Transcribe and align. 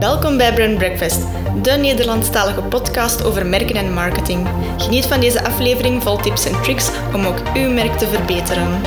Welkom 0.00 0.36
bij 0.36 0.54
Brand 0.54 0.78
Breakfast, 0.78 1.20
de 1.62 1.70
Nederlandstalige 1.70 2.62
podcast 2.62 3.24
over 3.24 3.46
merken 3.46 3.74
en 3.74 3.92
marketing. 3.92 4.48
Geniet 4.76 5.06
van 5.06 5.20
deze 5.20 5.44
aflevering 5.44 6.02
vol 6.02 6.16
tips 6.16 6.46
en 6.46 6.62
tricks 6.62 6.90
om 7.14 7.26
ook 7.26 7.42
uw 7.54 7.70
merk 7.70 7.98
te 7.98 8.06
verbeteren. 8.06 8.80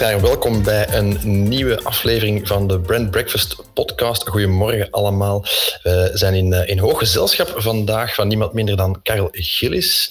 Welkom 0.00 0.62
bij 0.62 0.88
een 0.94 1.18
nieuwe 1.48 1.82
aflevering 1.82 2.46
van 2.46 2.66
de 2.66 2.80
Brand 2.80 3.10
Breakfast 3.10 3.56
podcast. 3.74 4.28
Goedemorgen 4.28 4.90
allemaal. 4.90 5.44
We 5.82 6.10
zijn 6.14 6.34
in, 6.34 6.52
eh, 6.52 6.68
in 6.68 6.78
hoog 6.78 6.98
gezelschap 6.98 7.54
vandaag 7.56 8.14
van 8.14 8.28
niemand 8.28 8.52
minder 8.52 8.76
dan 8.76 9.02
Karel 9.02 9.28
Gillis. 9.32 10.10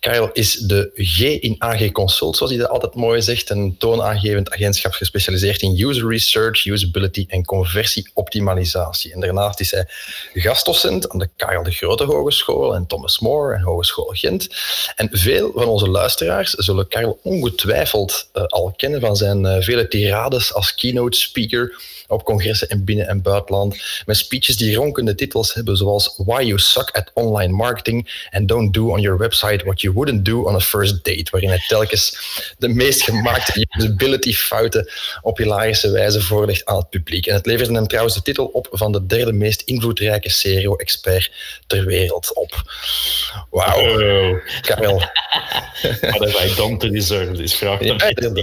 Karel 0.00 0.30
is 0.32 0.54
de 0.54 0.90
G 0.94 1.20
in 1.20 1.54
AG 1.58 1.92
Consult, 1.92 2.36
zoals 2.36 2.52
hij 2.52 2.60
dat 2.60 2.70
altijd 2.70 2.94
mooi 2.94 3.22
zegt. 3.22 3.50
Een 3.50 3.76
toonaangevend 3.78 4.50
agentschap 4.50 4.92
gespecialiseerd 4.92 5.62
in 5.62 5.86
user 5.86 6.08
research, 6.08 6.66
usability 6.66 7.24
en 7.28 7.44
conversieoptimalisatie. 7.44 9.12
En 9.12 9.20
daarnaast 9.20 9.60
is 9.60 9.70
hij 9.70 9.88
gastdocent 10.34 11.08
aan 11.08 11.18
de 11.18 11.28
Karel 11.36 11.62
de 11.62 11.70
Grote 11.70 12.04
Hogeschool 12.04 12.74
en 12.74 12.86
Thomas 12.86 13.18
More 13.18 13.54
en 13.54 13.62
Hogeschool 13.62 14.10
Gent. 14.12 14.48
En 14.96 15.08
veel 15.12 15.52
van 15.54 15.66
onze 15.66 15.88
luisteraars 15.88 16.50
zullen 16.50 16.88
Karel 16.88 17.20
ongetwijfeld 17.22 18.28
uh, 18.34 18.42
al 18.44 18.72
kennen 18.76 19.00
van 19.00 19.16
zijn 19.16 19.44
uh, 19.44 19.56
vele 19.60 19.88
tirades 19.88 20.54
als 20.54 20.74
keynote 20.74 21.18
speaker 21.18 21.76
op 22.08 22.24
congressen 22.24 22.68
in 22.68 22.84
binnen- 22.84 23.08
en 23.08 23.22
buitenland. 23.22 23.76
Met 24.06 24.16
speeches 24.16 24.56
die 24.56 24.76
ronkende 24.76 25.14
titels 25.14 25.54
hebben, 25.54 25.76
zoals 25.76 26.14
Why 26.16 26.42
You 26.42 26.58
Suck 26.58 26.90
at 26.90 27.10
Online 27.14 27.52
Marketing 27.52 28.26
and 28.30 28.48
Don't 28.48 28.74
Do 28.74 28.90
on 28.90 29.00
Your 29.00 29.18
Website 29.18 29.64
What 29.64 29.80
You 29.80 29.94
Wouldn't 29.94 30.24
Do 30.24 30.42
on 30.42 30.54
a 30.54 30.60
First 30.60 31.04
Date. 31.04 31.30
Waarin 31.30 31.48
hij 31.48 31.64
telkens 31.68 32.18
de 32.58 32.68
meest 32.68 33.02
gemaakte 33.02 33.66
usability 33.78 34.32
fouten 34.32 34.90
op 35.22 35.36
hilarische 35.38 35.90
wijze 35.90 36.20
voorlegt 36.20 36.64
aan 36.64 36.76
het 36.76 36.90
publiek. 36.90 37.26
En 37.26 37.34
het 37.34 37.46
leverde 37.46 37.74
hem 37.74 37.86
trouwens 37.86 38.14
de 38.14 38.22
titel 38.22 38.46
op 38.46 38.68
van 38.70 38.92
de 38.92 39.06
derde 39.06 39.32
meest 39.32 39.60
invloedrijke 39.60 40.30
SEO-expert 40.30 41.30
ter 41.66 41.84
wereld 41.84 42.34
op. 42.34 42.62
Wauw. 43.50 43.76
Oh. 43.78 44.38
Karel. 44.60 44.98
What 46.00 46.20
have 46.20 46.36
I 46.44 46.54
done 46.54 46.76
to 46.76 46.88
deserve 46.88 47.32
this? 47.32 47.54
Vraag 47.54 47.78
dan 47.78 48.36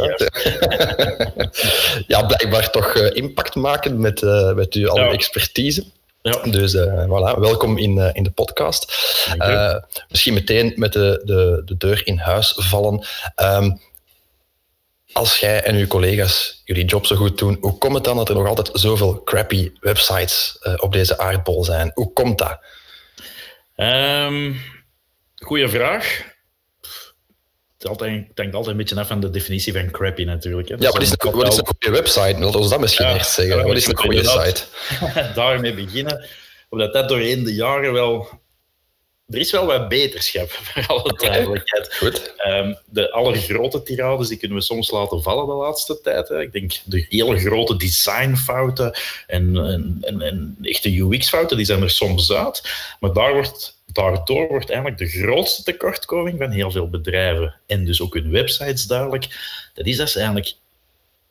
Ja, 2.07 2.21
blijkbaar 2.35 2.69
toch 2.69 2.95
uh, 2.95 3.09
maken 3.55 3.99
met, 3.99 4.21
uh, 4.21 4.53
met 4.53 4.73
uw 4.73 4.89
al 4.89 4.97
uw 4.97 5.03
Ja. 5.03 5.11
expertise. 5.11 5.85
Ja. 6.21 6.41
Dus 6.41 6.73
uh, 6.73 7.03
voilà, 7.03 7.39
welkom 7.39 7.77
in, 7.77 7.97
uh, 7.97 8.09
in 8.13 8.23
de 8.23 8.31
podcast. 8.31 8.93
Uh, 9.37 9.75
misschien 10.09 10.33
meteen 10.33 10.73
met 10.75 10.93
de, 10.93 11.21
de, 11.25 11.61
de 11.65 11.77
deur 11.77 12.01
in 12.07 12.17
huis 12.17 12.53
vallen. 12.57 13.05
Um, 13.35 13.81
als 15.11 15.39
jij 15.39 15.63
en 15.63 15.75
uw 15.75 15.87
collega's 15.87 16.61
jullie 16.63 16.85
job 16.85 17.05
zo 17.05 17.15
goed 17.15 17.37
doen, 17.37 17.57
hoe 17.61 17.77
komt 17.77 17.93
het 17.95 18.03
dan 18.03 18.17
dat 18.17 18.29
er 18.29 18.35
nog 18.35 18.47
altijd 18.47 18.69
zoveel 18.73 19.23
crappy 19.23 19.71
websites 19.79 20.59
op 20.77 20.93
deze 20.93 21.17
aardbol 21.17 21.63
zijn? 21.63 21.91
Hoe 21.93 22.13
komt 22.13 22.37
dat? 22.37 22.59
Um, 23.75 24.61
goeie 25.35 25.67
vraag. 25.69 26.33
Altijd, 27.87 28.27
het 28.27 28.37
hangt 28.37 28.55
altijd 28.55 28.71
een 28.71 28.77
beetje 28.77 28.99
af 28.99 29.07
van 29.07 29.19
de 29.19 29.29
definitie 29.29 29.73
van 29.73 29.91
crappy 29.91 30.23
natuurlijk. 30.23 30.69
Hè. 30.69 30.75
Ja, 30.79 30.91
wat 30.91 31.01
is, 31.01 31.11
een, 31.17 31.31
wat 31.31 31.47
is 31.47 31.57
een 31.57 31.65
goede 31.65 31.89
website? 31.89 32.39
Laten 32.39 32.61
we 32.61 32.69
dat 32.69 32.79
misschien 32.79 33.05
Ja, 33.05 33.13
eerst 33.13 33.31
zeggen. 33.31 33.57
ja, 33.57 33.63
Wat 33.63 33.75
is 33.75 33.87
een 33.87 33.97
goede 33.97 34.23
site? 34.23 34.63
Daarmee 35.35 35.73
beginnen. 35.73 36.25
Omdat 36.69 36.93
dat 36.93 37.09
doorheen 37.09 37.43
de 37.43 37.53
jaren 37.53 37.93
wel... 37.93 38.27
Er 39.29 39.39
is 39.39 39.51
wel 39.51 39.65
wat 39.65 39.89
beterschap, 39.89 40.51
voor 40.65 40.85
alle 40.87 41.13
duidelijkheid. 41.17 41.95
Goed. 41.95 42.33
Um, 42.47 42.77
de 42.85 43.11
allergrote 43.11 43.83
tirades 43.83 44.27
die 44.27 44.37
kunnen 44.37 44.57
we 44.57 44.63
soms 44.63 44.91
laten 44.91 45.21
vallen 45.21 45.45
de 45.45 45.53
laatste 45.53 45.99
tijd. 46.01 46.27
Hè. 46.27 46.41
Ik 46.41 46.51
denk 46.51 46.73
de 46.83 47.05
hele 47.09 47.39
grote 47.39 47.77
designfouten 47.77 48.97
en, 49.27 49.57
en, 49.57 49.97
en, 50.01 50.21
en 50.21 50.57
echte 50.61 50.97
UX-fouten, 50.99 51.57
die 51.57 51.65
zijn 51.65 51.81
er 51.81 51.89
soms 51.89 52.31
uit. 52.31 52.61
Maar 52.99 53.13
daar 53.13 53.33
wordt, 53.33 53.77
daardoor 53.95 54.47
wordt 54.47 54.69
eigenlijk 54.69 54.99
de 54.99 55.07
grootste 55.07 55.63
tekortkoming 55.63 56.37
van 56.37 56.51
heel 56.51 56.71
veel 56.71 56.89
bedrijven 56.89 57.55
en 57.65 57.85
dus 57.85 58.01
ook 58.01 58.13
hun 58.13 58.31
websites 58.31 58.85
duidelijk. 58.85 59.27
Dat 59.73 59.85
is 59.85 59.97
dat 59.97 60.09
ze 60.09 60.17
eigenlijk 60.17 60.53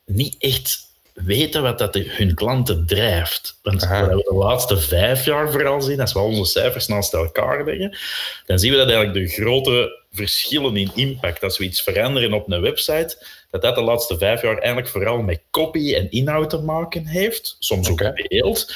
niet 0.05 0.37
echt 0.39 0.93
weten 1.15 1.63
wat 1.63 1.79
dat 1.79 1.95
hun 1.95 2.35
klanten 2.35 2.87
drijft. 2.87 3.59
Want 3.63 3.83
Aha. 3.83 4.01
wat 4.01 4.17
we 4.17 4.29
de 4.29 4.35
laatste 4.35 4.79
vijf 4.79 5.25
jaar 5.25 5.51
vooral 5.51 5.81
zien, 5.81 6.01
als 6.01 6.13
we 6.13 6.19
onze 6.19 6.45
cijfers 6.45 6.87
naast 6.87 7.15
elkaar 7.15 7.65
leggen, 7.65 7.99
dan 8.47 8.59
zien 8.59 8.71
we 8.71 8.77
dat 8.77 8.89
eigenlijk 8.89 9.27
de 9.27 9.35
grote 9.35 10.03
verschillen 10.13 10.77
in 10.77 10.91
impact, 10.95 11.43
als 11.43 11.59
we 11.59 11.65
iets 11.65 11.83
veranderen 11.83 12.33
op 12.33 12.51
een 12.51 12.61
website, 12.61 13.27
dat 13.51 13.63
dat 13.63 13.75
de 13.75 13.81
laatste 13.81 14.19
vijf 14.19 14.43
jaar 14.43 14.59
eigenlijk 14.59 14.89
vooral 14.89 15.23
met 15.23 15.41
copy 15.51 15.95
en 15.95 16.11
inhoud 16.11 16.51
te 16.51 16.59
maken 16.59 17.07
heeft, 17.07 17.57
soms 17.59 17.91
ook 17.91 18.13
beeld. 18.29 18.75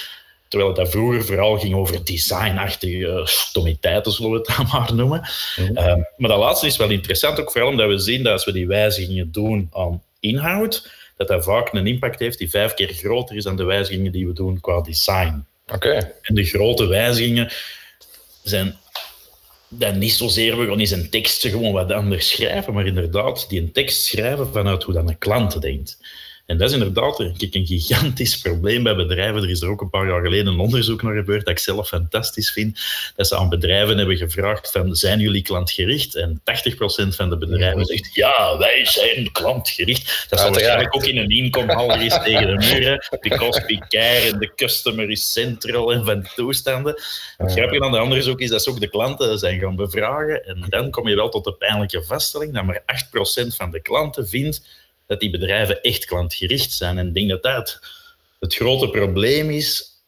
Terwijl 0.48 0.70
het 0.70 0.78
dat 0.78 0.90
vroeger 0.90 1.24
vooral 1.24 1.58
ging 1.58 1.74
over 1.74 2.04
designachtige 2.04 3.08
eh, 3.08 3.26
stommiteiten, 3.26 4.12
zullen 4.12 4.30
we 4.30 4.38
het 4.38 4.46
dan 4.56 4.66
maar 4.72 4.94
noemen. 4.94 5.28
Mhm. 5.56 5.88
Um, 5.88 6.06
maar 6.16 6.30
dat 6.30 6.38
laatste 6.38 6.66
is 6.66 6.76
wel 6.76 6.90
interessant, 6.90 7.40
ook 7.40 7.52
vooral 7.52 7.70
omdat 7.70 7.88
we 7.88 7.98
zien 7.98 8.22
dat 8.22 8.32
als 8.32 8.44
we 8.44 8.52
die 8.52 8.66
wijzigingen 8.66 9.32
doen 9.32 9.68
aan 9.72 10.02
inhoud, 10.20 10.90
dat 11.16 11.28
dat 11.28 11.44
vaak 11.44 11.72
een 11.72 11.86
impact 11.86 12.18
heeft 12.18 12.38
die 12.38 12.50
vijf 12.50 12.74
keer 12.74 12.92
groter 12.92 13.36
is 13.36 13.44
dan 13.44 13.56
de 13.56 13.64
wijzigingen 13.64 14.12
die 14.12 14.26
we 14.26 14.32
doen 14.32 14.60
qua 14.60 14.80
design. 14.80 15.46
Oké. 15.72 16.12
En 16.22 16.34
de 16.34 16.44
grote 16.44 16.86
wijzigingen 16.86 17.52
zijn 18.42 18.76
dan 19.68 19.98
niet 19.98 20.12
zozeer, 20.12 20.58
we 20.58 20.66
gaan 20.66 20.78
eens 20.78 20.90
een 20.90 21.10
tekstje 21.10 21.50
gewoon 21.50 21.72
wat 21.72 21.92
anders 21.92 22.28
schrijven, 22.28 22.74
maar 22.74 22.86
inderdaad 22.86 23.48
die 23.48 23.60
een 23.60 23.72
tekst 23.72 24.04
schrijven 24.04 24.52
vanuit 24.52 24.82
hoe 24.82 24.94
dan 24.94 25.08
een 25.08 25.18
klant 25.18 25.62
denkt. 25.62 25.98
En 26.48 26.58
dat 26.58 26.68
is 26.68 26.74
inderdaad 26.74 27.20
ik, 27.20 27.54
een 27.54 27.66
gigantisch 27.66 28.38
probleem 28.42 28.82
bij 28.82 28.96
bedrijven. 28.96 29.42
Er 29.42 29.50
is 29.50 29.60
er 29.60 29.68
ook 29.68 29.80
een 29.80 29.90
paar 29.90 30.08
jaar 30.08 30.22
geleden 30.22 30.46
een 30.46 30.58
onderzoek 30.58 31.02
naar 31.02 31.14
gebeurd 31.14 31.44
dat 31.44 31.54
ik 31.54 31.58
zelf 31.58 31.88
fantastisch 31.88 32.52
vind. 32.52 32.80
Dat 33.16 33.26
ze 33.26 33.36
aan 33.36 33.48
bedrijven 33.48 33.98
hebben 33.98 34.16
gevraagd 34.16 34.70
van, 34.70 34.96
zijn 34.96 35.20
jullie 35.20 35.42
klantgericht? 35.42 36.14
En 36.14 36.40
80% 36.40 36.42
van 37.08 37.28
de 37.30 37.38
bedrijven 37.38 37.84
zegt, 37.84 38.14
ja, 38.14 38.58
wij 38.58 38.84
zijn 38.84 39.32
klantgericht. 39.32 40.26
Dat 40.28 40.38
is 40.38 40.44
Uiteraard. 40.44 40.54
waarschijnlijk 40.54 40.94
ook 40.94 41.04
in 41.04 41.16
een 41.16 41.30
inkomhouder 41.30 42.04
is 42.04 42.18
tegen 42.24 42.46
de 42.46 42.66
muren. 42.66 43.06
Because 43.20 43.64
we 43.66 43.78
care 43.88 44.32
en 44.32 44.38
de 44.38 44.54
customer 44.54 45.10
is 45.10 45.32
central 45.32 45.92
en 45.92 46.04
van 46.04 46.26
toestanden. 46.34 47.02
Het 47.36 47.52
grappige 47.52 47.84
aan 47.84 47.92
de 47.92 47.98
andere 47.98 48.22
zoek 48.22 48.40
is 48.40 48.50
dat 48.50 48.62
ze 48.62 48.70
ook 48.70 48.80
de 48.80 48.88
klanten 48.90 49.38
zijn 49.38 49.60
gaan 49.60 49.76
bevragen. 49.76 50.44
En 50.44 50.64
dan 50.68 50.90
kom 50.90 51.08
je 51.08 51.14
wel 51.14 51.28
tot 51.28 51.44
de 51.44 51.52
pijnlijke 51.52 52.02
vaststelling 52.02 52.54
dat 52.54 52.64
maar 52.64 52.82
8% 53.44 53.56
van 53.56 53.70
de 53.70 53.82
klanten 53.82 54.28
vindt 54.28 54.86
dat 55.08 55.20
die 55.20 55.30
bedrijven 55.30 55.82
echt 55.82 56.04
klantgericht 56.04 56.72
zijn. 56.72 56.98
En 56.98 57.06
ik 57.06 57.14
denk 57.14 57.28
dat 57.28 57.42
dat 57.42 57.80
het 58.40 58.54
grote 58.54 58.90
probleem 58.90 59.50
is, 59.50 60.02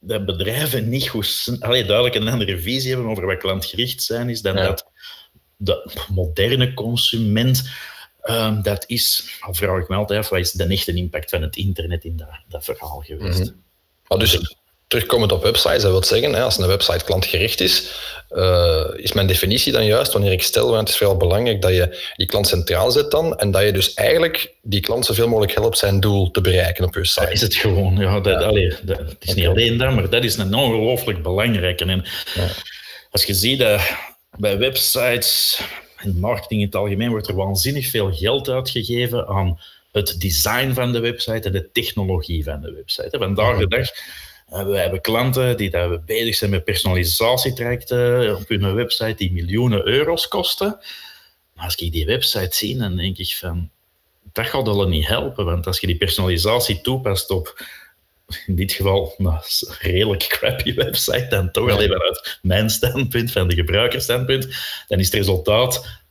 dat 0.00 0.26
bedrijven 0.26 0.88
niet 0.88 1.08
goed, 1.08 1.56
allee, 1.60 1.84
duidelijk 1.84 2.14
een 2.16 2.28
andere 2.28 2.58
visie 2.58 2.92
hebben 2.92 3.10
over 3.10 3.26
wat 3.26 3.38
klantgericht 3.38 4.02
zijn, 4.02 4.28
is 4.28 4.42
dan 4.42 4.56
Ja. 4.56 4.66
dat 4.66 4.86
de 5.56 5.90
moderne 6.08 6.74
consument, 6.74 7.70
ehm, 8.20 8.62
dat 8.62 8.84
is, 8.86 9.36
al 9.40 9.54
vraag 9.54 9.82
ik 9.82 9.88
me 9.88 9.96
altijd 9.96 10.20
af, 10.20 10.28
wat 10.28 10.38
is 10.38 10.52
de 10.52 10.64
echte 10.64 10.94
impact 10.94 11.30
van 11.30 11.42
het 11.42 11.56
internet 11.56 12.04
in 12.04 12.16
dat, 12.16 12.28
dat 12.48 12.64
verhaal 12.64 13.00
geweest? 13.06 13.54
Maar 14.08 14.18
dus 14.18 14.56
terugkomend 14.86 15.32
op 15.32 15.42
websites, 15.42 15.82
dat 15.82 15.90
wil 15.90 16.04
zeggen, 16.04 16.34
als 16.34 16.58
een 16.58 16.66
website 16.66 17.04
klantgericht 17.04 17.60
is, 17.60 17.90
eh, 18.28 18.84
is 18.96 19.12
mijn 19.12 19.26
definitie 19.26 19.72
dan 19.72 19.84
juist 19.86 20.12
wanneer 20.12 20.32
ik 20.32 20.42
stel, 20.42 20.66
want 20.66 20.78
het 20.80 20.88
is 20.88 20.96
veel 20.96 21.16
belangrijk 21.16 21.62
dat 21.62 21.70
je 21.70 22.12
die 22.16 22.26
klant 22.26 22.46
centraal 22.46 22.90
zet 22.90 23.10
dan 23.10 23.38
en 23.38 23.50
dat 23.50 23.62
je 23.62 23.72
dus 23.72 23.94
eigenlijk 23.94 24.54
die 24.62 24.80
klant 24.80 25.06
zoveel 25.06 25.28
mogelijk 25.28 25.54
helpt 25.54 25.78
zijn 25.78 26.00
doel 26.00 26.30
te 26.30 26.40
bereiken 26.40 26.84
op 26.84 26.94
je 26.94 27.00
Dat 27.00 27.08
site. 27.08 27.32
is 27.32 27.40
het 27.40 27.54
gewoon. 27.54 27.96
Ja, 27.96 28.20
dat, 28.20 28.40
Ja. 28.40 28.46
allee, 28.46 28.74
dat, 28.82 28.98
het 28.98 29.16
is 29.20 29.34
niet 29.34 29.46
alleen 29.46 29.78
dat, 29.78 29.92
maar 29.94 30.10
dat 30.10 30.24
is 30.24 30.36
een 30.36 30.54
ongelooflijk 30.54 31.22
belangrijke. 31.22 31.84
En 31.84 32.04
Ja. 32.34 32.46
als 33.10 33.24
je 33.24 33.34
ziet 33.34 33.58
dat 33.58 33.80
bij 34.38 34.58
websites 34.58 35.60
en 35.96 36.18
marketing 36.20 36.60
in 36.60 36.66
het 36.66 36.76
algemeen 36.76 37.10
wordt 37.10 37.28
er 37.28 37.34
waanzinnig 37.34 37.86
veel 37.90 38.12
geld 38.14 38.48
uitgegeven 38.48 39.26
aan 39.26 39.60
het 39.92 40.20
design 40.20 40.72
van 40.72 40.92
de 40.92 40.98
website 41.00 41.46
en 41.46 41.52
de 41.52 41.68
technologie 41.72 42.44
van 42.44 42.60
de 42.60 42.72
website. 42.72 43.18
Vandaag 43.18 43.58
de 43.58 43.68
dag 43.68 43.88
we 44.48 44.78
hebben 44.78 45.00
klanten 45.00 45.56
die 45.56 45.70
we 45.70 46.00
bezig 46.06 46.34
zijn 46.34 46.50
met 46.50 46.64
personalisatietrajecten 46.64 48.36
op 48.36 48.48
hun 48.48 48.74
website 48.74 49.14
die 49.16 49.32
miljoenen 49.32 49.86
euro's 49.86 50.28
kosten. 50.28 50.78
Maar 51.54 51.64
als 51.64 51.74
ik 51.74 51.92
die 51.92 52.06
website 52.06 52.56
zie, 52.56 52.78
dan 52.78 52.96
denk 52.96 53.18
ik 53.18 53.36
van, 53.36 53.70
dat 54.32 54.46
gaat 54.46 54.64
wel 54.64 54.88
niet 54.88 55.06
helpen. 55.06 55.44
Want 55.44 55.66
als 55.66 55.80
je 55.80 55.86
die 55.86 55.96
personalisatie 55.96 56.80
toepast 56.80 57.30
op, 57.30 57.64
in 58.46 58.56
dit 58.56 58.72
geval, 58.72 59.14
nou, 59.18 59.38
redelijk 59.78 60.26
crappy 60.28 60.74
website, 60.74 61.26
dan 61.28 61.50
toch 61.50 61.70
alleen 61.70 61.88
vanuit 61.88 62.38
mijn 62.42 62.70
standpunt, 62.70 63.32
van 63.32 63.48
de 63.48 63.54
gebruikersstandpunt, 63.54 64.48
dan 64.88 64.98
is 64.98 65.06
het 65.06 65.14
resultaat 65.14 66.02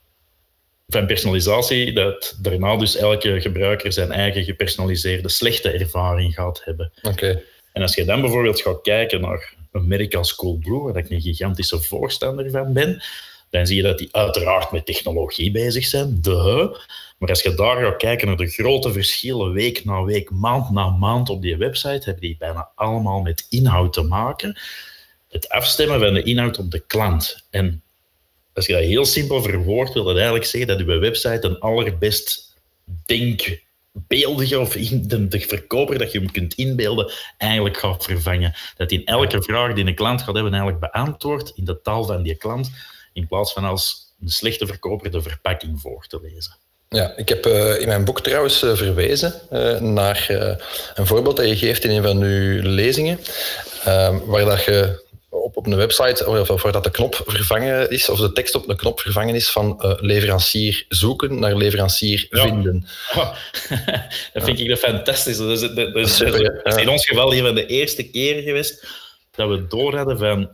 van 0.88 1.06
personalisatie 1.06 1.94
dat 1.94 2.38
daarna 2.42 2.78
dus 2.78 2.96
elke 2.96 3.42
gebruiker 3.42 3.94
zijn 3.94 4.12
eigen 4.12 4.44
gepersonaliseerde 4.44 5.30
slechte 5.30 5.72
ervaring 5.72 6.34
gaat 6.34 6.62
hebben. 6.64 6.92
Oké. 7.02 7.44
En 7.74 7.82
als 7.82 7.96
je 7.96 8.06
dan 8.06 8.22
bijvoorbeeld 8.22 8.62
gaat 8.62 8.82
kijken 8.82 9.22
naar 9.22 9.54
een 9.72 9.88
merk 9.88 10.16
als 10.16 10.36
Coolblue, 10.36 10.80
waar 10.80 10.98
ik 10.98 11.10
een 11.10 11.22
gigantische 11.22 11.82
voorstander 11.82 12.52
van 12.52 12.74
ben, 12.74 13.04
dan 13.50 13.68
zie 13.68 13.76
je 13.76 13.82
dat 13.82 13.98
die 13.98 14.10
uiteraard 14.12 14.72
met 14.72 14.86
technologie 14.86 15.52
bezig 15.52 15.86
zijn, 15.86 16.22
de. 16.22 16.80
Maar 17.18 17.30
als 17.30 17.42
je 17.42 17.56
daar 17.56 17.84
gaat 17.84 17.98
kijken 17.98 18.28
naar 18.28 18.38
de 18.38 18.50
grote 18.50 18.92
verschillen 18.92 19.52
week 19.52 19.86
na 19.86 20.04
week, 20.04 20.30
maand 20.32 20.70
na 20.70 20.90
maand 20.90 21.30
op 21.30 21.42
die 21.42 21.58
website, 21.58 22.04
hebben 22.04 22.22
die 22.22 22.36
bijna 22.40 22.70
allemaal 22.76 23.22
met 23.22 23.46
inhoud 23.50 23.94
te 23.94 24.02
maken. 24.02 24.60
Het 25.30 25.50
afstemmen 25.50 26.00
van 26.00 26.14
de 26.14 26.24
inhoud 26.24 26.58
op 26.58 26.72
de 26.72 26.80
klant. 26.80 27.46
En 27.50 27.84
als 28.54 28.66
je 28.66 28.74
dat 28.74 28.82
heel 28.82 29.06
simpel 29.06 29.42
verwoordt, 29.42 29.94
wil 29.94 30.04
dat 30.04 30.16
eigenlijk 30.16 30.46
zeggen 30.46 30.78
dat 30.78 30.80
je 30.80 30.98
website 30.98 31.48
een 31.48 31.60
allerbest 31.60 32.56
denkbeeldige 33.94 34.60
of 34.60 34.74
de, 34.74 35.28
de 35.28 35.40
verkoper 35.40 35.98
dat 35.98 36.12
je 36.12 36.20
hem 36.20 36.32
kunt 36.32 36.54
inbeelden, 36.54 37.12
eigenlijk 37.38 37.78
gaat 37.78 38.04
vervangen. 38.04 38.54
Dat 38.78 38.92
in 38.92 39.06
elke 39.06 39.42
vraag 39.42 39.74
die 39.74 39.86
een 39.86 39.96
klant 39.96 40.22
gaat 40.22 40.34
hebben, 40.34 40.54
eigenlijk 40.54 40.92
beantwoord 40.92 41.52
in 41.56 41.66
de 41.66 41.82
taal 41.82 42.04
van 42.04 42.24
die 42.24 42.36
klant, 42.36 42.72
in 43.14 43.28
plaats 43.28 43.54
van 43.54 43.64
als 43.64 44.14
een 44.22 44.30
slechte 44.30 44.66
verkoper 44.66 45.12
de 45.12 45.22
verpakking 45.22 45.82
voor 45.82 46.06
te 46.08 46.20
lezen. 46.22 46.56
Ja, 46.90 47.14
ik 47.16 47.30
heb 47.30 47.46
uh, 47.46 47.80
in 47.80 47.88
mijn 47.88 48.06
boek 48.06 48.22
trouwens 48.22 48.64
uh, 48.64 48.76
verwezen 48.76 49.34
uh, 49.52 49.80
naar 49.80 50.26
een 50.94 51.08
voorbeeld 51.08 51.38
dat 51.38 51.50
je 51.50 51.58
geeft 51.58 51.84
in 51.84 51.90
een 51.90 52.04
van 52.04 52.22
uw 52.22 52.62
lezingen, 52.62 53.20
waar 54.26 54.46
dat 54.46 54.64
je 54.64 55.03
op, 55.44 55.58
op 55.58 55.66
een 55.66 55.76
website, 55.76 56.28
of 56.48 56.62
waar 56.62 56.72
dat 56.72 56.84
de 56.84 56.92
knop 56.92 57.22
vervangen 57.26 57.90
is, 57.90 58.10
of 58.10 58.20
de 58.20 58.32
tekst 58.32 58.56
op 58.56 58.70
een 58.70 58.76
knop 58.76 59.00
vervangen 59.00 59.36
is 59.36 59.52
van 59.52 59.80
uh, 59.82 59.94
leverancier 59.98 60.86
zoeken 60.90 61.40
naar 61.40 61.56
leverancier 61.56 62.28
ja. 62.30 62.42
vinden. 62.42 62.86
Oh, 63.16 63.36
dat 64.34 64.44
vind 64.44 64.60
ik 64.60 64.78
fantastisch. 64.78 65.38
Dat 65.38 65.50
is, 65.50 65.60
dat, 65.60 65.76
dat 65.76 65.96
is, 65.96 66.18
dat 66.18 66.64
is 66.64 66.76
in 66.76 66.90
ons 66.90 67.06
geval 67.06 67.34
een 67.34 67.44
van 67.44 67.56
de 67.56 67.66
eerste 67.66 68.10
keren 68.10 68.44
geweest 68.44 68.88
dat 69.36 69.50
we 69.50 69.68
door 69.68 69.96
hadden 69.96 70.18
van 70.18 70.50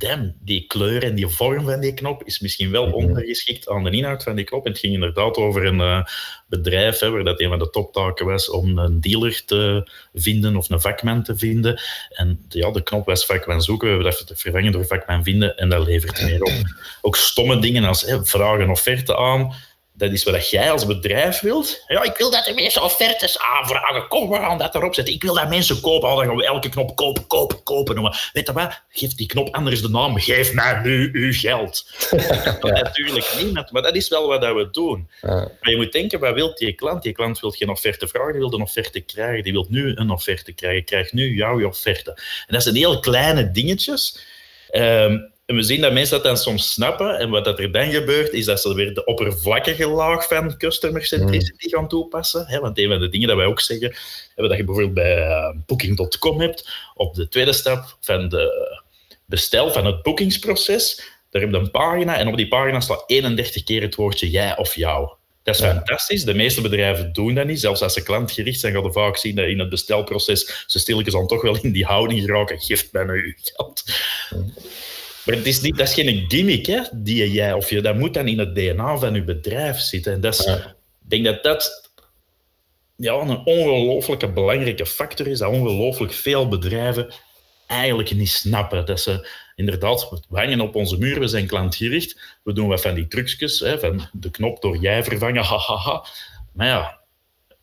damn, 0.00 0.34
die 0.40 0.64
kleur 0.66 1.04
en 1.04 1.14
die 1.14 1.28
vorm 1.28 1.64
van 1.64 1.80
die 1.80 1.94
knop 1.94 2.24
is 2.24 2.40
misschien 2.40 2.70
wel 2.70 2.92
ondergeschikt 2.92 3.68
aan 3.68 3.84
de 3.84 3.90
inhoud 3.90 4.22
van 4.22 4.36
die 4.36 4.44
knop. 4.44 4.64
En 4.64 4.70
het 4.70 4.80
ging 4.80 4.94
inderdaad 4.94 5.36
over 5.36 5.64
een 5.64 5.78
uh, 5.78 6.04
bedrijf 6.46 6.98
hè, 6.98 7.10
waar 7.10 7.24
dat 7.24 7.40
een 7.40 7.48
van 7.48 7.58
de 7.58 7.70
toptaken 7.70 8.26
was 8.26 8.50
om 8.50 8.78
een 8.78 9.00
dealer 9.00 9.44
te 9.44 9.90
vinden 10.14 10.56
of 10.56 10.70
een 10.70 10.80
vakman 10.80 11.22
te 11.22 11.36
vinden. 11.36 11.80
En 12.10 12.44
ja, 12.48 12.70
de 12.70 12.82
knop 12.82 13.06
was 13.06 13.26
vakman 13.26 13.62
zoeken. 13.62 13.98
We 13.98 14.04
hebben 14.04 14.26
dat 14.26 14.40
vervangen 14.40 14.72
door 14.72 14.86
vakman 14.86 15.24
vinden 15.24 15.56
en 15.56 15.68
dat 15.68 15.86
levert 15.86 16.22
meer 16.22 16.42
op. 16.42 16.52
Ook 17.00 17.16
stomme 17.16 17.58
dingen 17.58 17.84
als 17.84 18.02
hè, 18.02 18.24
vragen 18.24 18.60
een 18.60 18.70
offerte 18.70 19.16
aan 19.16 19.54
dat 20.00 20.12
is 20.12 20.24
wat 20.24 20.50
jij 20.50 20.70
als 20.70 20.86
bedrijf 20.86 21.40
wilt. 21.40 21.84
Ja, 21.86 22.02
ik 22.02 22.16
wil 22.16 22.30
dat 22.30 22.46
er 22.46 22.54
mensen 22.54 22.82
offertes 22.82 23.38
aanvragen. 23.38 24.08
Kom, 24.08 24.28
we 24.28 24.36
gaan 24.36 24.58
dat 24.58 24.74
erop 24.74 24.94
zetten. 24.94 25.14
Ik 25.14 25.22
wil 25.22 25.34
dat 25.34 25.48
mensen 25.48 25.80
kopen. 25.80 26.08
Oh, 26.08 26.16
dan 26.16 26.26
gaan 26.26 26.36
we 26.36 26.44
elke 26.44 26.68
knop 26.68 26.96
kopen, 26.96 27.26
kopen, 27.26 27.62
kopen 27.62 27.94
noemen. 27.94 28.16
Weet 28.32 28.46
je 28.46 28.52
wat? 28.52 28.82
Geef 28.88 29.14
die 29.14 29.26
knop 29.26 29.54
anders 29.54 29.82
de 29.82 29.88
naam. 29.88 30.18
Geef 30.18 30.52
mij 30.52 30.80
nu 30.82 31.10
uw 31.12 31.32
geld. 31.32 31.90
dat 32.60 32.82
natuurlijk 32.82 33.34
niemand, 33.42 33.70
maar 33.70 33.82
dat 33.82 33.94
is 33.94 34.08
wel 34.08 34.28
wat 34.28 34.40
we 34.40 34.68
doen. 34.72 35.08
Ja. 35.20 35.34
Maar 35.60 35.70
je 35.70 35.76
moet 35.76 35.92
denken, 35.92 36.20
wat 36.20 36.34
wil 36.34 36.54
die 36.54 36.72
klant? 36.72 37.02
Die 37.02 37.12
klant 37.12 37.40
wil 37.40 37.50
geen 37.50 37.68
offerte 37.68 38.08
vragen, 38.08 38.32
die 38.32 38.40
wil 38.40 38.52
een 38.52 38.62
offerte 38.62 39.00
krijgen. 39.00 39.42
Die 39.42 39.52
wil 39.52 39.66
nu 39.68 39.92
een 39.96 40.10
offerte 40.10 40.52
krijgen. 40.52 40.84
Krijgt 40.84 41.12
nu 41.12 41.34
jouw 41.34 41.66
offerte. 41.66 42.10
En 42.46 42.54
dat 42.54 42.62
zijn 42.62 42.74
heel 42.74 43.00
kleine 43.00 43.50
dingetjes. 43.50 44.20
Um, 44.72 45.32
en 45.50 45.56
we 45.56 45.62
zien 45.62 45.80
dat 45.80 45.92
mensen 45.92 46.14
dat 46.14 46.24
dan 46.24 46.36
soms 46.36 46.72
snappen. 46.72 47.18
En 47.18 47.30
wat 47.30 47.44
dat 47.44 47.58
er 47.58 47.72
dan 47.72 47.90
gebeurt, 47.90 48.32
is 48.32 48.44
dat 48.44 48.60
ze 48.60 48.74
weer 48.74 48.94
de 48.94 49.04
oppervlakkige 49.04 49.88
laag 49.88 50.26
van 50.26 50.56
customer 50.56 51.04
centricity 51.04 51.68
gaan 51.68 51.88
toepassen. 51.88 52.60
want 52.60 52.78
een 52.78 52.88
van 52.88 53.00
de 53.00 53.08
dingen 53.08 53.28
dat 53.28 53.36
wij 53.36 53.46
ook 53.46 53.60
zeggen, 53.60 53.94
dat 54.34 54.56
je 54.56 54.64
bijvoorbeeld 54.64 54.94
bij 54.94 55.28
uh, 55.28 55.50
Booking.com 55.66 56.40
hebt, 56.40 56.70
op 56.94 57.14
de 57.14 57.28
tweede 57.28 57.52
stap 57.52 57.96
van 58.00 58.28
de 58.28 58.74
bestel 59.24 59.72
van 59.72 59.86
het 59.86 60.02
boekingsproces, 60.02 60.96
daar 61.30 61.42
heb 61.42 61.50
je 61.50 61.56
een 61.56 61.70
pagina 61.70 62.16
en 62.16 62.28
op 62.28 62.36
die 62.36 62.48
pagina 62.48 62.80
staat 62.80 63.04
31 63.06 63.62
keer 63.62 63.82
het 63.82 63.94
woordje 63.94 64.30
jij 64.30 64.56
of 64.56 64.74
jou. 64.74 65.10
Dat 65.42 65.54
is 65.54 65.60
fantastisch. 65.60 66.24
De 66.24 66.34
meeste 66.34 66.60
bedrijven 66.60 67.12
doen 67.12 67.34
dat 67.34 67.46
niet. 67.46 67.60
Zelfs 67.60 67.82
als 67.82 67.92
ze 67.92 68.02
klantgericht 68.02 68.60
zijn, 68.60 68.72
gaan 68.72 68.82
we 68.82 68.92
vaak 68.92 69.16
zien 69.16 69.34
dat 69.34 69.46
in 69.46 69.58
het 69.58 69.68
bestelproces 69.68 70.64
ze 70.66 70.78
stilletjes 70.78 71.14
dan 71.14 71.26
toch 71.26 71.42
wel 71.42 71.58
in 71.62 71.72
die 71.72 71.84
houding 71.84 72.20
geraken. 72.20 72.60
Geef 72.60 72.92
mij 72.92 73.04
nu 73.04 73.36
geld. 73.42 73.82
Maar 75.30 75.38
het 75.38 75.48
is 75.48 75.60
niet, 75.60 75.76
dat 75.76 75.88
is 75.88 75.94
geen 75.94 76.24
gimmick 76.28 76.66
hè, 76.66 76.80
die 76.92 77.32
jij, 77.32 77.52
of 77.52 77.70
je, 77.70 77.80
dat 77.80 77.96
moet 77.96 78.14
dan 78.14 78.28
in 78.28 78.38
het 78.38 78.54
DNA 78.54 78.98
van 78.98 79.14
je 79.14 79.24
bedrijf 79.24 79.78
zitten. 79.78 80.12
En 80.12 80.20
dat 80.20 80.34
is, 80.34 80.46
Ik 80.46 80.74
denk 80.98 81.24
dat 81.24 81.42
dat 81.42 81.90
ja, 82.96 83.14
een 83.14 83.44
ongelooflijke 83.44 84.32
belangrijke 84.32 84.86
factor 84.86 85.26
is, 85.26 85.38
dat 85.38 85.50
ongelooflijk 85.50 86.12
veel 86.12 86.48
bedrijven 86.48 87.12
eigenlijk 87.66 88.14
niet 88.14 88.28
snappen. 88.28 88.86
Dat 88.86 89.00
ze 89.00 89.28
inderdaad, 89.56 90.10
we 90.28 90.38
hangen 90.38 90.60
op 90.60 90.74
onze 90.74 90.98
muur, 90.98 91.20
we 91.20 91.28
zijn 91.28 91.46
klantgericht, 91.46 92.38
we 92.42 92.52
doen 92.52 92.68
wat 92.68 92.80
van 92.80 92.94
die 92.94 93.08
trucjes, 93.08 93.60
hè, 93.60 93.78
van 93.78 94.08
de 94.12 94.30
knop 94.30 94.62
door 94.62 94.76
jij 94.76 95.04
vervangen, 95.04 95.44
hahaha. 95.50 95.76
Ha, 95.76 95.92
ha. 95.92 96.06
Maar 96.52 96.66
ja, 96.66 96.99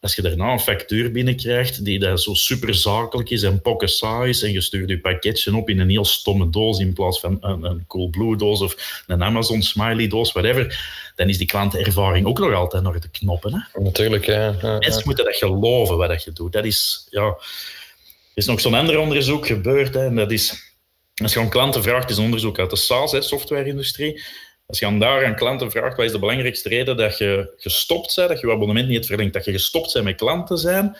als 0.07 0.15
je 0.15 0.21
daarna 0.21 0.51
een 0.51 0.59
factuur 0.59 1.11
binnenkrijgt 1.11 1.85
die 1.85 1.99
dat 1.99 2.21
zo 2.21 2.33
super 2.33 2.75
zakelijk 2.75 3.29
is 3.29 3.43
en 3.43 3.61
pokken 3.61 3.89
saai 3.89 4.29
is 4.29 4.41
en 4.41 4.51
je 4.51 4.61
stuurt 4.61 4.89
je 4.89 4.99
pakketje 4.99 5.55
op 5.55 5.69
in 5.69 5.79
een 5.79 5.89
heel 5.89 6.05
stomme 6.05 6.49
doos 6.49 6.79
in 6.79 6.93
plaats 6.93 7.19
van 7.19 7.37
een, 7.41 7.63
een 7.63 7.83
Coolblue 7.87 8.35
doos 8.35 8.61
of 8.61 9.03
een 9.07 9.23
Amazon 9.23 9.61
Smiley 9.61 10.07
doos, 10.07 10.31
whatever, 10.31 10.79
dan 11.15 11.29
is 11.29 11.37
die 11.37 11.47
klantervaring 11.47 12.25
ook 12.25 12.39
nog 12.39 12.53
altijd 12.53 12.83
naar 12.83 12.99
de 12.99 13.09
knoppen. 13.09 13.53
Hè? 13.53 13.81
Natuurlijk, 13.81 14.25
ja. 14.25 14.55
ja 14.61 14.77
Mensen 14.77 15.01
moeten 15.05 15.25
dat 15.25 15.35
geloven 15.35 15.97
wat 15.97 16.09
dat 16.09 16.23
je 16.23 16.31
doet. 16.31 16.51
Dat 16.51 16.65
is, 16.65 17.07
ja... 17.09 17.25
Er 17.25 18.43
is 18.43 18.49
nog 18.49 18.61
zo'n 18.61 18.73
ander 18.73 18.99
onderzoek 18.99 19.47
gebeurd 19.47 19.93
hè, 19.93 20.05
en 20.05 20.15
dat 20.15 20.31
is... 20.31 20.75
Als 21.15 21.33
je 21.33 21.39
aan 21.39 21.49
klanten 21.49 21.83
vraagt, 21.83 22.09
is 22.09 22.17
een 22.17 22.23
onderzoek 22.23 22.59
uit 22.59 22.69
de 22.69 22.75
SaaS, 22.75 23.27
softwareindustrie, 23.27 24.21
als 24.67 24.79
je 24.79 24.85
aan 24.85 24.99
daar 24.99 25.25
aan 25.25 25.35
klanten 25.35 25.71
vraagt, 25.71 25.97
wat 25.97 26.05
is 26.05 26.11
de 26.11 26.19
belangrijkste 26.19 26.69
reden 26.69 26.97
dat 26.97 27.17
je 27.17 27.53
gestopt 27.57 28.15
bent, 28.15 28.29
dat 28.29 28.39
je 28.39 28.47
je 28.47 28.53
abonnement 28.53 28.87
niet 28.87 29.05
verlengt, 29.05 29.33
dat 29.33 29.45
je 29.45 29.51
gestopt 29.51 29.93
bent 29.93 30.05
met 30.05 30.15
klanten 30.15 30.57
zijn, 30.57 30.97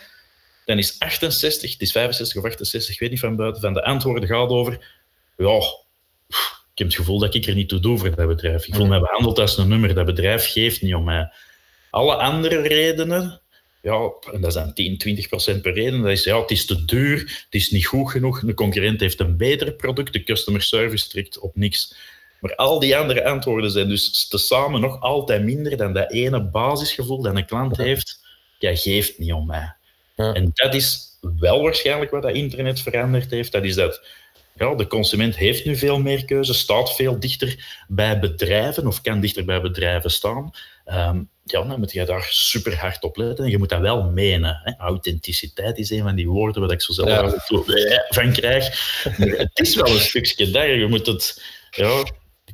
dan 0.66 0.78
is 0.78 1.00
68, 1.00 1.72
het 1.72 1.82
is 1.82 1.92
65 1.92 2.38
of 2.38 2.50
68, 2.50 2.94
ik 2.94 3.00
weet 3.00 3.10
niet 3.10 3.20
van 3.20 3.36
buiten, 3.36 3.62
van 3.62 3.74
de 3.74 3.84
antwoorden 3.84 4.30
gaat 4.30 4.50
over, 4.50 4.96
ja, 5.38 5.60
ik 6.78 6.84
heb 6.84 6.88
het 6.88 6.96
gevoel 6.96 7.20
dat 7.20 7.36
ik 7.36 7.46
er 7.46 7.56
niet 7.56 7.70
toe 7.70 7.80
doe 7.80 7.98
voor 7.98 8.16
dat 8.16 8.28
bedrijf. 8.28 8.68
Ik 8.68 8.76
voel 8.76 8.88
me 8.88 9.00
behandeld 9.00 9.40
als 9.40 9.58
een 9.58 9.68
nummer. 9.68 9.94
Dat 9.94 10.06
bedrijf 10.06 10.52
geeft 10.52 10.82
niet 10.82 10.96
om 10.96 11.04
mij. 11.04 11.32
Alle 11.90 12.16
andere 12.16 12.62
redenen, 12.62 13.42
ja, 13.82 14.12
en 14.32 14.42
dat 14.42 14.54
zijn 14.54 14.74
10, 14.74 14.98
20 14.98 15.28
procent 15.28 15.62
per 15.62 15.74
reden, 15.74 16.02
dat 16.02 16.12
is 16.12 16.24
ja, 16.24 16.42
het 16.42 16.52
is 16.52 16.66
te 16.66 16.86
duur, 16.86 17.20
het 17.20 17.48
is 17.50 17.72
niet 17.72 17.86
goed 17.86 18.12
genoeg, 18.12 18.40
de 18.40 18.54
concurrent 18.54 19.00
heeft 19.00 19.20
een 19.20 19.38
beter 19.38 19.74
product, 19.74 20.14
de 20.14 20.24
customer 20.24 20.62
service 20.62 21.10
trekt 21.10 21.40
op 21.40 21.56
niks. 21.56 21.96
Maar 22.40 22.56
al 22.56 22.80
die 22.80 22.98
andere 22.98 23.26
antwoorden 23.26 23.72
zijn 23.72 23.90
dus 23.90 24.28
tezamen 24.28 24.82
nog 24.82 25.02
altijd 25.02 25.44
minder 25.44 25.78
dan 25.78 25.94
dat 25.94 26.12
ene 26.12 26.44
basisgevoel 26.44 27.22
dat 27.22 27.36
een 27.36 27.46
klant 27.46 27.78
heeft. 27.78 28.20
Ja, 28.60 28.76
geeft 28.76 29.20
niet 29.20 29.34
om 29.34 29.46
mij. 29.46 29.76
Ja. 30.16 30.34
En 30.34 30.52
dat 30.54 30.74
is 30.74 31.18
wel 31.40 31.62
waarschijnlijk 31.62 32.12
wat 32.12 32.22
dat 32.22 32.34
internet 32.34 32.80
veranderd 32.80 33.32
heeft. 33.32 33.52
Dat 33.52 33.64
is 33.64 33.76
dat 33.76 34.02
ja, 34.58 34.76
de 34.76 34.88
consument 34.88 35.36
heeft 35.36 35.66
nu 35.66 35.76
veel 35.76 36.00
meer 36.00 36.26
keuze, 36.26 36.54
staat 36.54 36.96
veel 36.96 37.20
dichter 37.20 37.84
bij 37.88 38.20
bedrijven 38.20 38.88
of 38.88 39.02
kan 39.02 39.20
dichter 39.20 39.46
bij 39.46 39.62
bedrijven 39.62 40.12
staan. 40.12 40.52
Um, 40.86 41.30
ja, 41.44 41.64
dan 41.64 41.80
moet 41.80 41.92
je 41.92 42.06
daar 42.06 42.28
super 42.30 42.80
hard 42.80 43.04
op 43.04 43.18
letten. 43.18 43.46
En 43.46 43.52
je 43.52 43.58
moet 43.58 43.70
dat 43.70 43.80
wel 43.80 44.04
menen. 44.04 44.60
Hè. 44.64 44.72
Authenticiteit 44.78 45.78
is 45.78 45.90
een 45.90 46.04
van 46.04 46.16
die 46.16 46.30
woorden 46.30 46.62
waar 46.62 46.72
ik 46.72 46.82
zo 46.82 46.94
zelf 46.94 47.10
ja. 47.10 48.06
van 48.10 48.32
krijg. 48.32 48.96
Maar 49.18 49.28
het 49.28 49.60
is 49.60 49.76
wel 49.76 49.88
een 49.88 50.00
stukje 50.00 50.52
daar. 50.52 50.70
Je 50.70 50.88
moet 50.88 51.06
het... 51.08 51.44
Ja, 51.72 52.04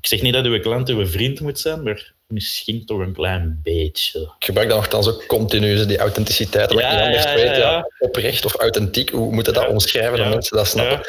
ik 0.04 0.10
zeg 0.10 0.22
niet 0.22 0.34
dat 0.34 0.46
uw 0.46 0.60
klant 0.60 0.90
uw 0.90 1.08
vriend 1.08 1.40
moet 1.40 1.60
zijn, 1.60 1.84
maar 1.84 2.14
misschien 2.28 2.86
toch 2.86 3.00
een 3.00 3.14
klein 3.14 3.60
beetje. 3.64 4.20
Ik 4.20 4.46
gebruik 4.46 4.68
dan 4.68 4.78
nogthans 4.78 5.08
ook 5.08 5.26
continu 5.26 5.86
die 5.86 5.98
authenticiteit. 5.98 6.70
Dat 6.70 6.80
ja, 6.80 6.90
ik 6.90 6.94
niet 6.94 7.06
anders 7.06 7.24
ja, 7.24 7.34
weet. 7.34 7.56
Ja, 7.58 7.90
oprecht 8.00 8.46
of 8.46 8.56
authentiek, 8.56 9.10
hoe 9.10 9.32
moet 9.32 9.46
je 9.46 9.52
dat 9.52 9.68
omschrijven, 9.68 10.18
dat 10.18 10.30
mensen 10.30 10.58
dat 10.58 10.68
snappen? 10.68 11.02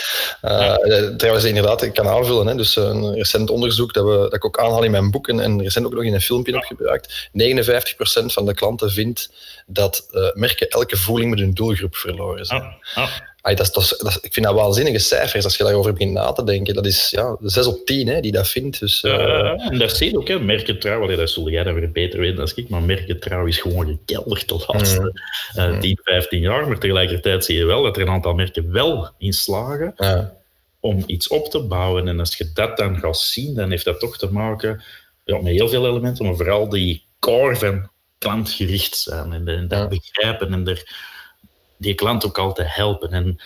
Uh, 0.42 1.16
trouwens, 1.16 1.44
inderdaad, 1.44 1.82
ik 1.82 1.94
kan 1.94 2.08
aanvullen. 2.08 2.46
Hè, 2.46 2.54
dus 2.54 2.76
een 2.76 3.14
recent 3.14 3.50
onderzoek 3.50 3.92
dat, 3.92 4.04
we, 4.04 4.16
dat 4.16 4.34
ik 4.34 4.44
ook 4.44 4.58
aanhaal 4.58 4.82
in 4.82 4.90
mijn 4.90 5.10
boek 5.10 5.28
en, 5.28 5.40
en 5.40 5.62
recent 5.62 5.86
ook 5.86 5.94
nog 5.94 6.04
in 6.04 6.14
een 6.14 6.20
filmpje 6.20 6.52
heb 6.52 6.64
gebruikt. 6.64 7.28
59% 7.42 8.24
van 8.24 8.46
de 8.46 8.54
klanten 8.54 8.90
vindt 8.90 9.30
dat 9.66 10.08
uh, 10.12 10.32
merken 10.32 10.68
elke 10.68 10.96
voeling 10.96 11.30
met 11.30 11.38
hun 11.38 11.54
doelgroep 11.54 11.96
verloren 11.96 12.44
zijn. 12.44 12.76
Is, 13.52 13.72
dat 13.72 13.96
dat 13.98 14.18
ik 14.20 14.32
vind 14.32 14.46
dat 14.46 14.54
waanzinnige 14.54 14.98
cijfers 14.98 15.44
als 15.44 15.56
je 15.56 15.64
daarover 15.64 15.92
begint 15.92 16.12
na 16.12 16.32
te 16.32 16.44
denken. 16.44 16.74
Dat 16.74 16.86
is 16.86 17.10
ja, 17.10 17.36
6 17.40 17.66
op 17.66 17.86
10 17.86 18.08
hè, 18.08 18.20
die 18.20 18.32
dat 18.32 18.48
vindt. 18.48 18.80
Dus, 18.80 19.02
uh, 19.02 19.70
en 19.70 19.78
dat 19.78 19.96
zie 19.96 20.10
je 20.10 20.18
ook, 20.18 20.28
hè. 20.28 20.38
merkentrouw, 20.38 21.16
dat 21.16 21.30
zul 21.30 21.50
jij 21.50 21.62
dat 21.62 21.74
weer 21.74 21.92
beter 21.92 22.20
weten 22.20 22.36
dan 22.36 22.50
ik, 22.54 22.68
maar 22.68 22.82
merkentrouw 22.82 23.46
is 23.46 23.58
gewoon 23.58 23.86
gekelderd 23.86 24.48
de 24.48 24.64
laatste 24.66 25.12
mm. 25.56 25.80
10, 25.80 25.98
15 26.02 26.40
jaar. 26.40 26.68
Maar 26.68 26.78
tegelijkertijd 26.78 27.44
zie 27.44 27.56
je 27.56 27.64
wel 27.64 27.82
dat 27.82 27.96
er 27.96 28.02
een 28.02 28.08
aantal 28.08 28.34
merken 28.34 28.72
wel 28.72 29.10
in 29.18 29.32
slagen 29.32 29.94
om 30.80 31.02
iets 31.06 31.28
op 31.28 31.50
te 31.50 31.60
bouwen. 31.60 32.08
En 32.08 32.18
als 32.18 32.36
je 32.36 32.50
dat 32.54 32.76
dan 32.76 32.98
gaat 32.98 33.18
zien, 33.18 33.54
dan 33.54 33.70
heeft 33.70 33.84
dat 33.84 34.00
toch 34.00 34.18
te 34.18 34.32
maken 34.32 34.82
ja, 35.24 35.40
met 35.40 35.52
heel 35.52 35.68
veel 35.68 35.86
elementen, 35.86 36.24
maar 36.24 36.36
vooral 36.36 36.68
die 36.68 37.04
core 37.18 37.56
van 37.56 37.90
klantgericht 38.18 38.96
zijn 38.96 39.32
en, 39.32 39.48
en 39.48 39.68
dat 39.68 39.88
begrijpen 39.88 40.52
en 40.52 40.68
er 40.68 41.12
die 41.76 41.94
klant 41.94 42.26
ook 42.26 42.38
altijd 42.38 42.74
helpen. 42.74 43.10
En 43.10 43.38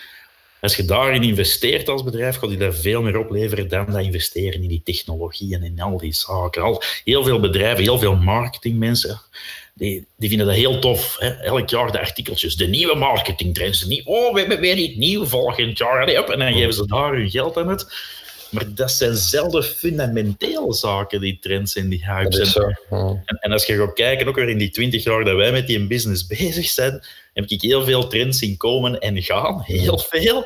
als 0.61 0.75
je 0.75 0.85
daarin 0.85 1.23
investeert 1.23 1.89
als 1.89 2.03
bedrijf, 2.03 2.35
gaat 2.35 2.49
je 2.49 2.57
daar 2.57 2.73
veel 2.73 3.01
meer 3.01 3.17
opleveren 3.17 3.67
dan 3.67 3.85
dat 3.85 4.01
investeren 4.01 4.61
in 4.61 4.67
die 4.67 4.81
technologie 4.83 5.55
en 5.55 5.63
in 5.63 5.81
al 5.81 5.97
die 5.97 6.13
zaken. 6.13 6.61
Al, 6.61 6.83
heel 7.03 7.23
veel 7.23 7.39
bedrijven, 7.39 7.83
heel 7.83 7.99
veel 7.99 8.15
marketingmensen, 8.15 9.21
die, 9.73 10.05
die 10.17 10.29
vinden 10.29 10.47
dat 10.47 10.55
heel 10.55 10.79
tof. 10.79 11.15
Hè? 11.19 11.29
Elk 11.29 11.69
jaar 11.69 11.91
de 11.91 11.99
artikeltjes, 11.99 12.55
de 12.55 12.67
nieuwe 12.67 12.95
marketingtrends. 12.95 13.85
Niet, 13.85 14.05
oh, 14.05 14.33
we 14.33 14.39
hebben 14.39 14.59
weer 14.59 14.75
niet 14.75 14.97
nieuw 14.97 15.25
volgend 15.25 15.77
jaar. 15.77 16.07
En 16.07 16.39
dan 16.39 16.53
geven 16.53 16.73
ze 16.73 16.87
daar 16.87 17.13
hun 17.13 17.29
geld 17.29 17.57
aan 17.57 17.69
het. 17.69 17.87
Maar 18.49 18.73
dat 18.73 18.91
zijn 18.91 19.15
zelden 19.15 19.63
fundamentele 19.63 20.73
zaken, 20.73 21.21
die 21.21 21.39
trends 21.39 21.75
en 21.75 21.89
die 21.89 22.05
hypes. 22.05 22.55
En, 22.55 23.23
en, 23.25 23.51
als 23.51 23.65
je 23.65 23.75
gaat 23.75 23.93
kijken, 23.93 24.27
ook 24.27 24.35
weer 24.35 24.49
in 24.49 24.57
die 24.57 24.69
twintig 24.69 25.03
jaar 25.03 25.23
dat 25.23 25.35
wij 25.35 25.51
met 25.51 25.67
die 25.67 25.87
business 25.87 26.27
bezig 26.27 26.67
zijn, 26.67 27.03
heb 27.33 27.45
ik 27.45 27.61
heel 27.61 27.83
veel 27.83 28.07
trends 28.07 28.39
zien 28.39 28.57
komen 28.57 28.99
en 28.99 29.21
gaan. 29.21 29.61
Heel 29.61 29.97
veel. 29.97 30.41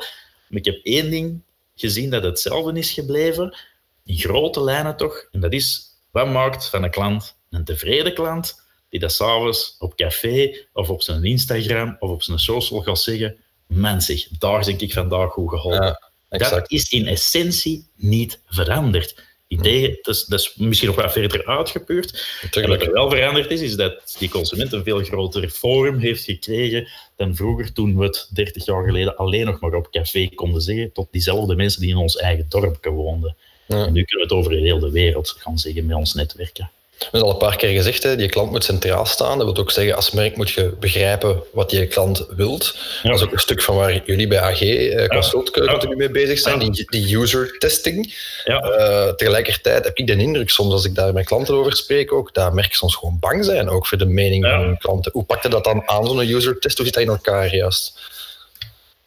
Maar 0.47 0.59
ik 0.59 0.65
heb 0.65 0.79
één 0.83 1.09
ding 1.09 1.41
gezien 1.75 2.09
dat 2.09 2.23
hetzelfde 2.23 2.79
is 2.79 2.91
gebleven. 2.91 3.57
In 4.05 4.17
grote 4.17 4.63
lijnen 4.63 4.97
toch. 4.97 5.27
En 5.31 5.39
dat 5.39 5.53
is, 5.53 5.81
wat 6.11 6.27
maakt 6.27 6.69
van 6.69 6.83
een 6.83 6.91
klant 6.91 7.35
een 7.53 7.63
tevreden 7.63 8.13
klant 8.13 8.61
die 8.89 8.99
dat 8.99 9.11
s'avonds 9.11 9.75
op 9.79 9.95
café 9.95 10.65
of 10.73 10.89
op 10.89 11.01
zijn 11.01 11.23
Instagram 11.23 11.95
of 11.99 12.09
op 12.09 12.23
zijn 12.23 12.39
social 12.39 12.81
gaat 12.81 12.99
zeggen, 12.99 13.37
mensig, 13.67 14.27
daar 14.27 14.63
denk 14.63 14.81
ik 14.81 14.93
vandaag 14.93 15.31
goed 15.31 15.49
geholpen. 15.49 16.12
Dat 16.37 16.71
is 16.71 16.89
in 16.89 17.07
essentie 17.07 17.87
niet 17.95 18.39
veranderd. 18.47 19.15
Idee, 19.47 19.99
dat, 20.01 20.15
is, 20.15 20.25
dat 20.25 20.39
is 20.39 20.55
misschien 20.55 20.87
nog 20.87 21.01
wat 21.01 21.11
verder 21.11 21.45
uitgepuurd. 21.45 22.27
En 22.51 22.69
wat 22.69 22.81
er 22.81 22.91
wel 22.91 23.09
veranderd 23.09 23.51
is, 23.51 23.61
is 23.61 23.75
dat 23.75 24.15
die 24.19 24.29
consument 24.29 24.73
een 24.73 24.83
veel 24.83 25.03
groter 25.03 25.49
forum 25.49 25.97
heeft 25.97 26.23
gekregen 26.23 26.87
dan 27.15 27.35
vroeger, 27.35 27.73
toen 27.73 27.97
we 27.97 28.03
het 28.03 28.29
30 28.33 28.65
jaar 28.65 28.83
geleden 28.83 29.17
alleen 29.17 29.45
nog 29.45 29.59
maar 29.59 29.73
op 29.73 29.91
café 29.91 30.29
konden 30.35 30.61
zeggen, 30.61 30.91
tot 30.91 31.07
diezelfde 31.11 31.55
mensen 31.55 31.81
die 31.81 31.89
in 31.89 31.95
ons 31.95 32.15
eigen 32.15 32.45
dorp 32.49 32.85
woonden. 32.85 33.35
En 33.67 33.93
nu 33.93 34.03
kunnen 34.03 34.27
we 34.27 34.35
het 34.35 34.45
over 34.45 34.51
heel 34.51 34.79
de 34.79 34.91
wereld 34.91 35.29
gaan 35.29 35.59
zeggen 35.59 35.85
met 35.85 35.95
ons 35.95 36.13
netwerken. 36.13 36.71
We 37.03 37.17
hebben 37.17 37.29
al 37.29 37.41
een 37.41 37.47
paar 37.47 37.55
keer 37.55 37.69
gezegd, 37.69 38.03
hè, 38.03 38.15
die 38.15 38.29
klant 38.29 38.51
moet 38.51 38.63
centraal 38.63 39.05
staan. 39.05 39.37
Dat 39.37 39.47
wil 39.47 39.63
ook 39.63 39.71
zeggen, 39.71 39.95
als 39.95 40.11
merk 40.11 40.35
moet 40.35 40.49
je 40.49 40.73
begrijpen 40.79 41.43
wat 41.51 41.69
die 41.69 41.87
klant 41.87 42.25
wilt. 42.35 42.77
Dat 43.03 43.15
is 43.15 43.21
ook 43.21 43.31
een 43.31 43.39
stuk 43.39 43.61
van 43.61 43.75
waar 43.75 44.01
jullie 44.05 44.27
bij 44.27 44.39
AG 44.39 44.61
uh, 44.61 45.05
Consult 45.05 45.49
continu 45.51 45.95
mee 45.95 46.09
bezig 46.09 46.39
zijn, 46.39 46.59
die, 46.59 46.85
die 46.85 47.17
user 47.17 47.57
testing. 47.57 48.15
Uh, 48.45 49.09
tegelijkertijd 49.09 49.83
heb 49.83 49.97
ik 49.97 50.07
de 50.07 50.15
indruk 50.15 50.49
soms, 50.49 50.73
als 50.73 50.85
ik 50.85 50.95
daar 50.95 51.13
met 51.13 51.25
klanten 51.25 51.55
over 51.55 51.75
spreek, 51.75 52.13
ook, 52.13 52.33
dat 52.33 52.53
merken 52.53 52.75
soms 52.75 52.95
gewoon 52.95 53.17
bang 53.19 53.45
zijn 53.45 53.69
ook 53.69 53.87
voor 53.87 53.97
de 53.97 54.05
mening 54.05 54.45
van 54.45 54.59
hun 54.59 54.77
klanten. 54.77 55.11
Hoe 55.11 55.23
pakt 55.23 55.43
je 55.43 55.49
dat 55.49 55.63
dan 55.63 55.83
aan, 55.85 56.07
zo'n 56.07 56.29
user 56.29 56.59
test? 56.59 56.77
Hoe 56.77 56.85
zit 56.85 56.95
dat 56.95 57.03
in 57.03 57.09
elkaar 57.09 57.55
juist? 57.55 58.11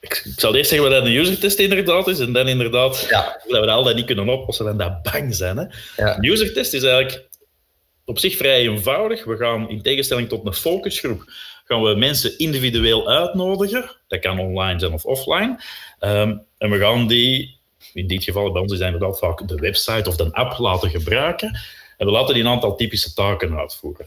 ik, 0.06 0.26
zal 0.36 0.56
eerst 0.56 0.70
zeggen 0.70 0.90
wat 0.90 1.00
een 1.00 1.16
user 1.16 1.38
test 1.38 1.58
inderdaad 1.58 2.08
is, 2.08 2.18
en 2.18 2.32
dan 2.32 2.48
inderdaad 2.48 3.06
ja. 3.10 3.40
dat 3.48 3.64
we 3.64 3.70
al 3.70 3.84
dat 3.84 3.94
niet 3.94 4.06
kunnen 4.06 4.28
oplossen 4.28 4.68
en 4.68 4.76
dat 4.76 5.02
bang 5.02 5.34
zijn. 5.34 5.56
Hè. 5.56 5.64
Ja. 5.96 6.16
Een 6.16 6.24
user 6.24 6.52
test 6.52 6.74
is 6.74 6.82
eigenlijk 6.82 7.24
op 8.06 8.18
zich 8.18 8.36
vrij 8.36 8.68
eenvoudig. 8.68 9.24
We 9.24 9.36
gaan 9.36 9.68
in 9.68 9.82
tegenstelling 9.82 10.28
tot 10.28 10.46
een 10.46 10.54
focusgroep, 10.54 11.24
gaan 11.64 11.82
we 11.82 11.94
mensen 11.94 12.38
individueel 12.38 13.08
uitnodigen. 13.08 13.90
Dat 14.08 14.20
kan 14.20 14.38
online 14.38 14.78
zijn 14.78 14.92
of 14.92 15.04
offline. 15.04 15.60
Ehm, 15.98 16.36
en 16.58 16.70
we 16.70 16.78
gaan 16.78 17.06
die, 17.06 17.58
in 17.92 18.06
dit 18.06 18.24
geval 18.24 18.52
bij 18.52 18.62
ons 18.62 18.72
is 18.72 18.80
inderdaad 18.80 19.18
vaak 19.18 19.48
de 19.48 19.54
website 19.54 20.08
of 20.08 20.16
de 20.16 20.32
app 20.32 20.58
laten 20.58 20.90
gebruiken. 20.90 21.58
En 21.96 22.06
we 22.06 22.12
laten 22.12 22.34
die 22.34 22.42
een 22.42 22.50
aantal 22.50 22.76
typische 22.76 23.14
taken 23.14 23.58
uitvoeren. 23.58 24.06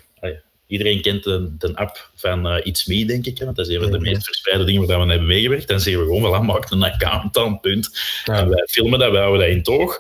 Iedereen 0.68 1.02
kent 1.02 1.24
de, 1.24 1.56
de 1.58 1.76
app 1.76 2.10
van 2.16 2.48
uh, 2.48 2.66
It's 2.66 2.86
Me, 2.86 3.06
denk 3.06 3.26
ik. 3.26 3.40
Want 3.40 3.56
dat 3.56 3.68
is 3.68 3.76
een 3.76 3.82
van 3.82 3.92
de 3.92 4.00
meest 4.00 4.26
verspreide 4.26 4.64
dingen 4.64 4.88
waar 4.88 5.06
we 5.06 5.10
hebben 5.10 5.28
meegewerkt. 5.28 5.68
Dan 5.68 5.80
zeggen 5.80 6.02
we 6.02 6.08
gewoon, 6.08 6.32
wel, 6.32 6.44
maak 6.44 6.72
een 6.72 6.84
account 6.84 7.34
dan, 7.34 7.60
punt. 7.60 8.00
En 8.26 8.50
wij 8.50 8.68
filmen 8.70 9.00
dat, 9.00 9.12
wij 9.12 9.22
houden 9.22 9.48
dat 9.48 9.56
in 9.56 9.64
toog. 9.64 10.00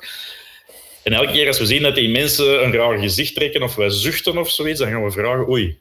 En 1.04 1.14
elke 1.14 1.32
keer 1.32 1.48
als 1.48 1.60
we 1.60 1.66
zien 1.66 1.82
dat 1.82 1.96
die 1.96 2.10
mensen 2.10 2.64
een 2.64 2.74
raar 2.74 3.00
gezicht 3.00 3.36
trekken 3.36 3.64
of 3.64 3.76
wij 3.76 3.90
zuchten 3.90 4.38
of 4.38 4.50
zoiets, 4.50 4.80
dan 4.80 4.90
gaan 4.90 5.04
we 5.04 5.12
vragen, 5.12 5.50
oei, 5.50 5.80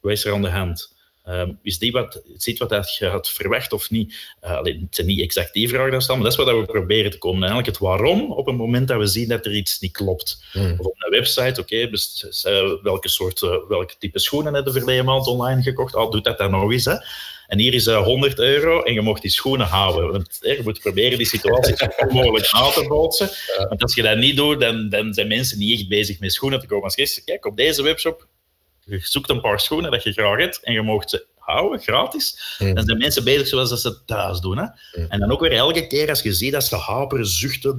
wat 0.00 0.12
is 0.12 0.24
er 0.24 0.32
aan 0.32 0.42
de 0.42 0.50
hand? 0.50 0.90
Um, 1.28 1.58
is 1.62 1.78
die 1.78 1.92
wat, 1.92 2.22
ziet 2.36 2.58
wat 2.58 2.96
je 2.98 3.06
had 3.06 3.28
verwacht 3.28 3.72
of 3.72 3.90
niet? 3.90 4.14
Uh, 4.44 4.56
alleen, 4.56 4.80
het 4.80 4.94
zijn 4.94 5.06
niet 5.06 5.20
exact 5.20 5.52
die 5.52 5.68
vragen 5.68 5.90
dan 5.90 6.02
staan, 6.02 6.14
maar 6.14 6.24
dat 6.24 6.38
is 6.38 6.44
wat 6.44 6.56
we 6.56 6.64
proberen 6.64 7.10
te 7.10 7.18
komen. 7.18 7.42
En 7.42 7.48
eigenlijk 7.48 7.78
het 7.78 7.88
waarom 7.88 8.32
op 8.32 8.46
het 8.46 8.56
moment 8.56 8.88
dat 8.88 8.98
we 8.98 9.06
zien 9.06 9.28
dat 9.28 9.46
er 9.46 9.54
iets 9.54 9.80
niet 9.80 9.92
klopt. 9.92 10.44
Hmm. 10.52 10.74
Of 10.78 10.86
op 10.86 10.94
een 10.96 11.10
website, 11.10 11.60
oké, 11.60 11.88
okay, 12.40 12.78
welke 12.82 13.08
soort, 13.08 13.42
uh, 13.42 13.56
welke 13.68 13.94
type 13.98 14.18
schoenen 14.18 14.54
hebben 14.54 14.72
de 14.72 14.78
verleden 14.78 15.04
maand 15.04 15.26
online 15.26 15.62
gekocht? 15.62 15.94
Oh, 15.94 16.10
doet 16.10 16.24
dat 16.24 16.38
dan 16.38 16.50
nog 16.50 16.72
eens, 16.72 16.84
hè? 16.84 16.94
En 17.52 17.58
hier 17.58 17.74
is 17.74 17.86
uh, 17.86 17.94
eh, 17.94 18.02
100 18.02 18.38
euro 18.38 18.82
en 18.82 18.92
je 18.92 19.00
mocht 19.00 19.22
die 19.22 19.30
schoenen 19.30 19.66
houden. 19.66 20.10
Want, 20.12 20.38
je 20.40 20.60
moet 20.64 20.80
proberen 20.80 21.18
die 21.18 21.26
situatie 21.26 21.76
zo 21.76 21.86
goed 21.96 22.12
mogelijk 22.12 22.52
na 22.52 22.70
te 22.70 22.86
bootsen. 22.88 23.30
Want 23.68 23.82
als 23.82 23.94
je 23.94 24.02
dat 24.02 24.16
niet 24.16 24.36
doet, 24.36 24.60
dan, 24.60 24.88
dan 24.88 25.14
zijn 25.14 25.28
mensen 25.28 25.58
niet 25.58 25.78
echt 25.78 25.88
bezig 25.88 26.20
met 26.20 26.32
schoenen 26.32 26.60
te 26.60 26.66
komen. 26.66 26.84
Als 26.84 26.94
je 26.94 27.22
kijk, 27.24 27.46
op 27.46 27.56
deze 27.56 27.82
webshop, 27.82 28.26
je 28.84 28.98
zoekt 29.02 29.30
een 29.30 29.40
paar 29.40 29.60
schoenen 29.60 29.90
dat 29.90 30.02
je 30.02 30.12
graag 30.12 30.38
hebt 30.38 30.60
en 30.62 30.72
je 30.72 30.82
mocht 30.82 31.10
ze 31.10 31.26
houden, 31.38 31.80
gratis. 31.80 32.56
Mm. 32.58 32.74
Dan 32.74 32.84
zijn 32.84 32.98
mensen 32.98 33.24
bezig 33.24 33.46
zoals 33.46 33.70
dat 33.70 33.80
ze 33.80 34.04
thuis 34.04 34.40
doen. 34.40 34.58
Hè? 34.58 34.64
Mm. 34.64 35.06
En 35.08 35.18
dan 35.18 35.30
ook 35.30 35.40
weer 35.40 35.52
elke 35.52 35.86
keer 35.86 36.08
als 36.08 36.22
je 36.22 36.32
ziet 36.32 36.52
dat 36.52 36.64
ze 36.64 36.76
haperen, 36.76 37.26
zuchten, 37.26 37.78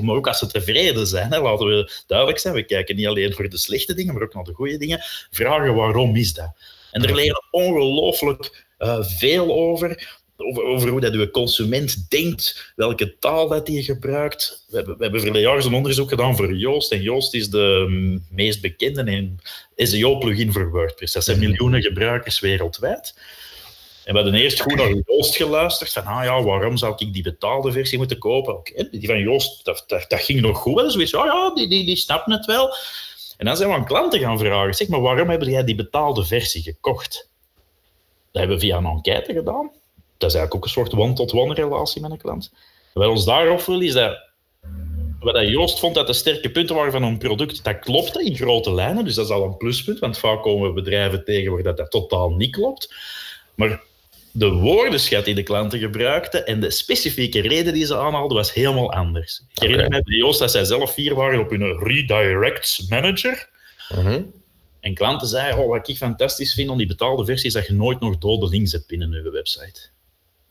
maar 0.00 0.16
ook 0.16 0.28
als 0.28 0.38
ze 0.38 0.46
tevreden 0.46 1.06
zijn. 1.06 1.32
Hè, 1.32 1.40
laten 1.40 1.66
we 1.66 1.92
duidelijk 2.06 2.38
zijn, 2.38 2.54
we 2.54 2.62
kijken 2.62 2.96
niet 2.96 3.06
alleen 3.06 3.34
voor 3.34 3.48
de 3.48 3.58
slechte 3.58 3.94
dingen, 3.94 4.14
maar 4.14 4.22
ook 4.22 4.34
naar 4.34 4.44
de 4.44 4.54
goede 4.54 4.78
dingen. 4.78 5.00
Vragen 5.30 5.74
waarom 5.74 6.16
is 6.16 6.32
dat? 6.32 6.52
En 6.90 7.02
er 7.02 7.14
leren 7.14 7.44
ongelooflijk 7.50 8.68
uh, 8.80 9.02
veel 9.02 9.52
over. 9.52 10.18
Over, 10.36 10.64
over, 10.64 10.88
hoe 10.88 11.00
dat 11.00 11.12
uw 11.12 11.30
consument 11.30 12.10
denkt, 12.10 12.72
welke 12.76 13.18
taal 13.18 13.48
dat 13.48 13.68
hij 13.68 13.82
gebruikt. 13.82 14.64
We 14.68 14.76
hebben, 14.76 14.96
we 14.96 15.02
hebben 15.02 15.20
verleden 15.20 15.48
jaar 15.48 15.64
een 15.64 15.74
onderzoek 15.74 16.08
gedaan 16.08 16.36
voor 16.36 16.54
Joost. 16.54 16.92
En 16.92 17.02
Joost 17.02 17.34
is 17.34 17.48
de 17.48 17.86
mm, 17.88 18.24
meest 18.30 18.60
bekende 18.60 19.28
SEO-plugin 19.76 20.52
voor 20.52 20.70
WordPress. 20.70 21.12
Dat 21.12 21.24
zijn 21.24 21.38
mhm. 21.38 21.46
miljoenen 21.46 21.82
gebruikers 21.82 22.40
wereldwijd. 22.40 23.14
En 24.04 24.12
we 24.16 24.22
hadden 24.22 24.40
eerst 24.40 24.60
goed 24.60 24.74
naar 24.74 24.94
Joost 25.04 25.36
geluisterd. 25.36 25.92
Van, 25.92 26.04
ah 26.04 26.24
ja, 26.24 26.42
waarom 26.42 26.76
zou 26.76 26.94
ik 26.96 27.12
die 27.12 27.22
betaalde 27.22 27.72
versie 27.72 27.98
moeten 27.98 28.18
kopen? 28.18 28.56
Okay, 28.56 28.88
die 28.90 29.06
van 29.06 29.20
Joost, 29.20 29.64
dat, 29.64 29.84
dat, 29.86 30.04
dat 30.08 30.20
ging 30.20 30.40
nog 30.40 30.58
goed. 30.58 30.82
Dus 30.82 30.94
we 30.94 31.08
ja, 31.18 31.24
ja 31.24 31.54
die, 31.54 31.68
die, 31.68 31.84
die 31.84 31.96
snappen 31.96 32.32
het 32.32 32.46
wel. 32.46 32.74
En 33.36 33.46
dan 33.46 33.56
zijn 33.56 33.68
we 33.68 33.74
aan 33.74 33.86
klanten 33.86 34.20
gaan 34.20 34.38
vragen. 34.38 34.74
Zeg 34.74 34.88
maar, 34.88 35.00
waarom 35.00 35.28
hebben 35.28 35.50
jij 35.50 35.64
die 35.64 35.74
betaalde 35.74 36.24
versie 36.24 36.62
gekocht? 36.62 37.29
Dat 38.32 38.42
hebben 38.42 38.56
we 38.56 38.62
via 38.62 38.76
een 38.76 38.84
enquête 38.84 39.32
gedaan. 39.32 39.70
Dat 40.18 40.30
is 40.30 40.36
eigenlijk 40.36 40.54
ook 40.54 40.64
een 40.64 40.70
soort 40.70 40.94
one-tot-one 40.94 41.54
relatie 41.54 42.02
met 42.02 42.10
een 42.10 42.18
klant. 42.18 42.52
Wat 42.92 43.08
ons 43.08 43.24
daarop 43.24 43.60
wil, 43.60 43.80
is 43.80 43.92
dat 43.92 44.28
wat 45.20 45.48
Joost 45.48 45.78
vond 45.78 45.94
dat 45.94 46.06
de 46.06 46.12
sterke 46.12 46.50
punten 46.50 46.76
waren 46.76 46.92
van 46.92 47.02
een 47.02 47.18
product, 47.18 47.64
dat 47.64 47.78
klopte 47.78 48.24
in 48.24 48.36
grote 48.36 48.72
lijnen. 48.72 49.04
Dus 49.04 49.14
dat 49.14 49.24
is 49.24 49.30
al 49.30 49.44
een 49.44 49.56
pluspunt, 49.56 49.98
want 49.98 50.18
vaak 50.18 50.42
komen 50.42 50.68
we 50.68 50.74
bedrijven 50.74 51.24
tegen 51.24 51.52
waar 51.52 51.62
dat, 51.62 51.76
dat 51.76 51.90
totaal 51.90 52.30
niet 52.30 52.50
klopt. 52.50 52.94
Maar 53.54 53.80
de 54.32 54.50
woordenschat 54.50 55.24
die 55.24 55.34
de 55.34 55.42
klanten 55.42 55.78
gebruikten 55.78 56.46
en 56.46 56.60
de 56.60 56.70
specifieke 56.70 57.40
reden 57.40 57.72
die 57.72 57.86
ze 57.86 57.96
aanhaalden, 57.96 58.36
was 58.36 58.52
helemaal 58.52 58.92
anders. 58.92 59.42
Ik 59.52 59.62
herinner 59.62 59.88
me 59.88 60.02
bij 60.02 60.16
Joost 60.16 60.38
dat 60.38 60.50
zij 60.50 60.64
zelf 60.64 60.94
vier 60.94 61.14
waren 61.14 61.40
op 61.40 61.50
hun 61.50 61.78
redirect 61.78 62.86
manager. 62.88 63.48
Mhm. 63.94 64.22
En 64.80 64.94
klanten 64.94 65.28
zeiden, 65.28 65.62
oh, 65.62 65.68
wat 65.68 65.88
ik 65.88 65.96
fantastisch 65.96 66.54
vind 66.54 66.70
aan 66.70 66.78
die 66.78 66.86
betaalde 66.86 67.24
versie, 67.24 67.46
is 67.46 67.52
dat 67.52 67.66
je 67.66 67.72
nooit 67.72 68.00
nog 68.00 68.18
dode 68.18 68.48
links 68.48 68.72
hebt 68.72 68.86
binnen 68.86 69.10
je 69.10 69.30
website. 69.30 69.80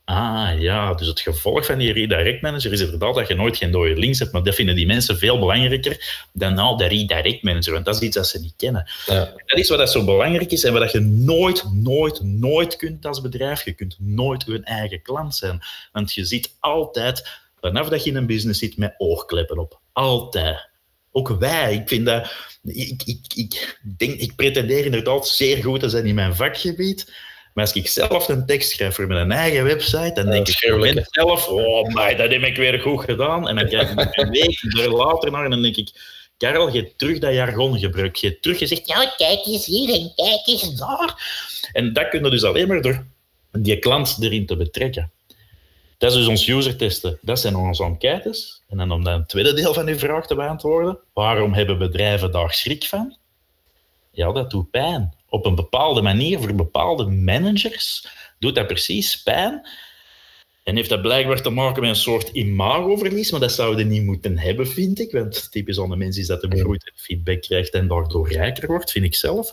Ah 0.10 0.60
ja, 0.60 0.94
dus 0.94 1.08
het 1.08 1.20
gevolg 1.20 1.66
van 1.66 1.78
die 1.78 1.94
redirect 1.94 2.42
manager 2.42 2.72
is 2.72 2.82
inderdaad 2.82 3.16
dat 3.16 3.28
je 3.28 3.36
nooit 3.36 3.58
geen 3.58 3.72
dode 3.72 3.96
links 3.96 4.20
hebt, 4.20 4.32
maar 4.32 4.44
dat 4.44 4.56
vinden 4.56 4.76
die 4.76 4.86
mensen 4.86 5.18
veel 5.18 5.40
belangrijker 5.40 6.26
dan 6.34 6.54
nou 6.54 6.78
de 6.78 6.86
redirect 6.86 7.44
manager, 7.44 7.74
want 7.74 7.86
dat 7.86 7.96
is 7.96 8.02
iets 8.02 8.16
dat 8.16 8.28
ze 8.28 8.40
niet 8.40 8.54
kennen. 8.58 8.90
Ja. 9.06 9.34
Dat 9.46 9.60
is 9.60 9.70
wat 9.70 9.78
dat 9.78 9.92
zo 9.92 10.06
belangrijk 10.06 10.52
is 10.52 10.64
en 10.64 10.74
wat 10.74 10.92
je 10.92 11.00
nooit, 11.00 11.64
nooit, 11.74 12.24
nooit 12.24 12.76
kunt 12.76 13.06
als 13.06 13.22
bedrijf. 13.22 13.66
Je 13.66 13.74
kunt 13.74 13.96
nooit 14.00 14.44
je 14.48 14.62
eigen 14.64 15.02
klant 15.02 15.36
zijn, 15.36 15.62
want 15.92 16.14
je 16.14 16.26
ziet 16.26 16.56
altijd, 16.60 17.28
vanaf 17.60 17.90
dat 17.90 18.04
je 18.04 18.10
in 18.10 18.16
een 18.16 18.26
business 18.26 18.60
zit, 18.60 18.78
met 18.78 18.96
oogkleppen 18.98 19.58
op. 19.58 19.80
Altijd. 19.94 20.69
Ook 21.12 21.30
wij, 21.40 21.74
ik 21.74 21.88
vind 21.88 22.06
dat 22.06 22.32
ik, 22.64 23.04
ik, 23.06 23.20
ik, 23.36 23.80
denk, 23.98 24.20
ik 24.20 24.36
pretendeer 24.36 24.86
inderdaad 24.86 25.28
zeer 25.28 25.64
goed 25.64 25.80
te 25.80 25.90
zijn 25.90 26.06
in 26.06 26.16
mijn 26.16 26.36
vakgebied. 26.36 27.14
Maar 27.54 27.66
als 27.66 27.74
ik 27.74 27.88
zelf 27.88 28.28
een 28.28 28.46
tekst 28.46 28.72
schrijf 28.72 28.96
voor 28.96 29.08
mijn 29.08 29.32
eigen 29.32 29.64
website, 29.64 30.12
dan 30.14 30.30
denk 30.30 30.48
ik 30.48 31.06
zelf, 31.10 31.48
oh 31.48 31.94
my, 31.94 32.16
dat 32.16 32.32
heb 32.32 32.44
ik 32.44 32.58
weer 32.58 32.80
goed 32.80 33.04
gedaan. 33.04 33.48
En 33.48 33.56
dan 33.56 33.68
kijk 33.68 33.90
ik 33.90 34.18
een 34.18 34.30
week 34.30 34.62
er 34.84 34.90
later 34.90 35.32
naar 35.32 35.44
en 35.44 35.50
dan 35.50 35.62
denk 35.62 35.76
ik, 35.76 35.92
Karel, 36.38 36.74
je 36.74 36.82
hebt 36.82 36.98
terug 36.98 37.20
dat 37.20 37.34
jargon 37.34 37.80
gebruikt. 37.80 38.20
Je 38.20 38.28
hebt 38.28 38.42
terug 38.42 38.58
gezegd, 38.58 38.88
ja, 38.88 39.14
kijk 39.18 39.46
eens 39.46 39.66
hier 39.66 39.94
en 39.94 40.12
kijk 40.16 40.48
eens 40.48 40.76
daar. 40.76 41.24
En 41.72 41.94
dat 41.94 42.10
kun 42.10 42.24
je 42.24 42.30
dus 42.30 42.44
alleen 42.44 42.68
maar 42.68 42.82
door 42.82 43.06
die 43.52 43.80
klant 43.80 44.18
erin 44.20 44.46
te 44.46 44.56
betrekken. 44.56 45.12
Dat 46.00 46.12
is 46.12 46.18
dus 46.18 46.28
ons 46.28 46.48
user 46.48 46.76
testen. 46.76 47.18
Dat 47.22 47.40
zijn 47.40 47.56
onze 47.56 47.84
enquêtes. 47.84 48.62
En 48.70 48.78
dan 48.78 48.92
om 48.92 49.04
dan 49.04 49.20
het 49.20 49.30
tweede 49.30 49.54
deel 49.54 49.74
van 49.74 49.88
uw 49.88 49.98
vraag 49.98 50.28
te 50.28 50.36
beantwoorden. 50.36 51.00
Waarom 51.14 51.54
hebben 51.54 51.78
bedrijven 51.78 52.32
daar 52.32 52.54
schrik 52.54 52.84
van? 52.84 53.18
Ja, 54.12 54.32
dat 54.32 54.50
doet 54.50 54.72
pijn. 54.72 55.14
Op 55.30 55.46
een 55.46 55.56
bepaalde 55.56 56.02
manier, 56.02 56.40
voor 56.40 56.56
bepaalde 56.56 57.06
managers, 57.06 58.08
doet 58.40 58.56
dat 58.56 58.68
precies 58.68 59.24
pijn. 59.24 59.68
En 60.64 60.76
heeft 60.76 60.90
dat 60.90 61.02
blijkbaar 61.02 61.42
te 61.42 61.50
maken 61.50 61.82
met 61.82 61.90
een 61.90 61.96
soort 61.96 62.30
imagoverlies, 62.30 63.32
maar 63.32 63.40
dat 63.40 63.52
zouden 63.52 63.88
niet 63.88 64.04
moeten 64.04 64.38
hebben, 64.38 64.68
vind 64.68 65.00
ik. 65.00 65.12
Want 65.12 65.52
typisch 65.52 65.80
aan 65.80 65.90
de 65.90 65.96
mens 65.96 66.18
is 66.18 66.28
dat 66.28 66.42
de 66.42 66.60
groeit 66.60 66.92
feedback 66.96 67.42
krijgt 67.42 67.74
en 67.74 67.88
daardoor 67.88 68.32
rijker 68.32 68.68
wordt, 68.68 68.92
vind 68.92 69.06
ik 69.06 69.16
zelf. 69.16 69.52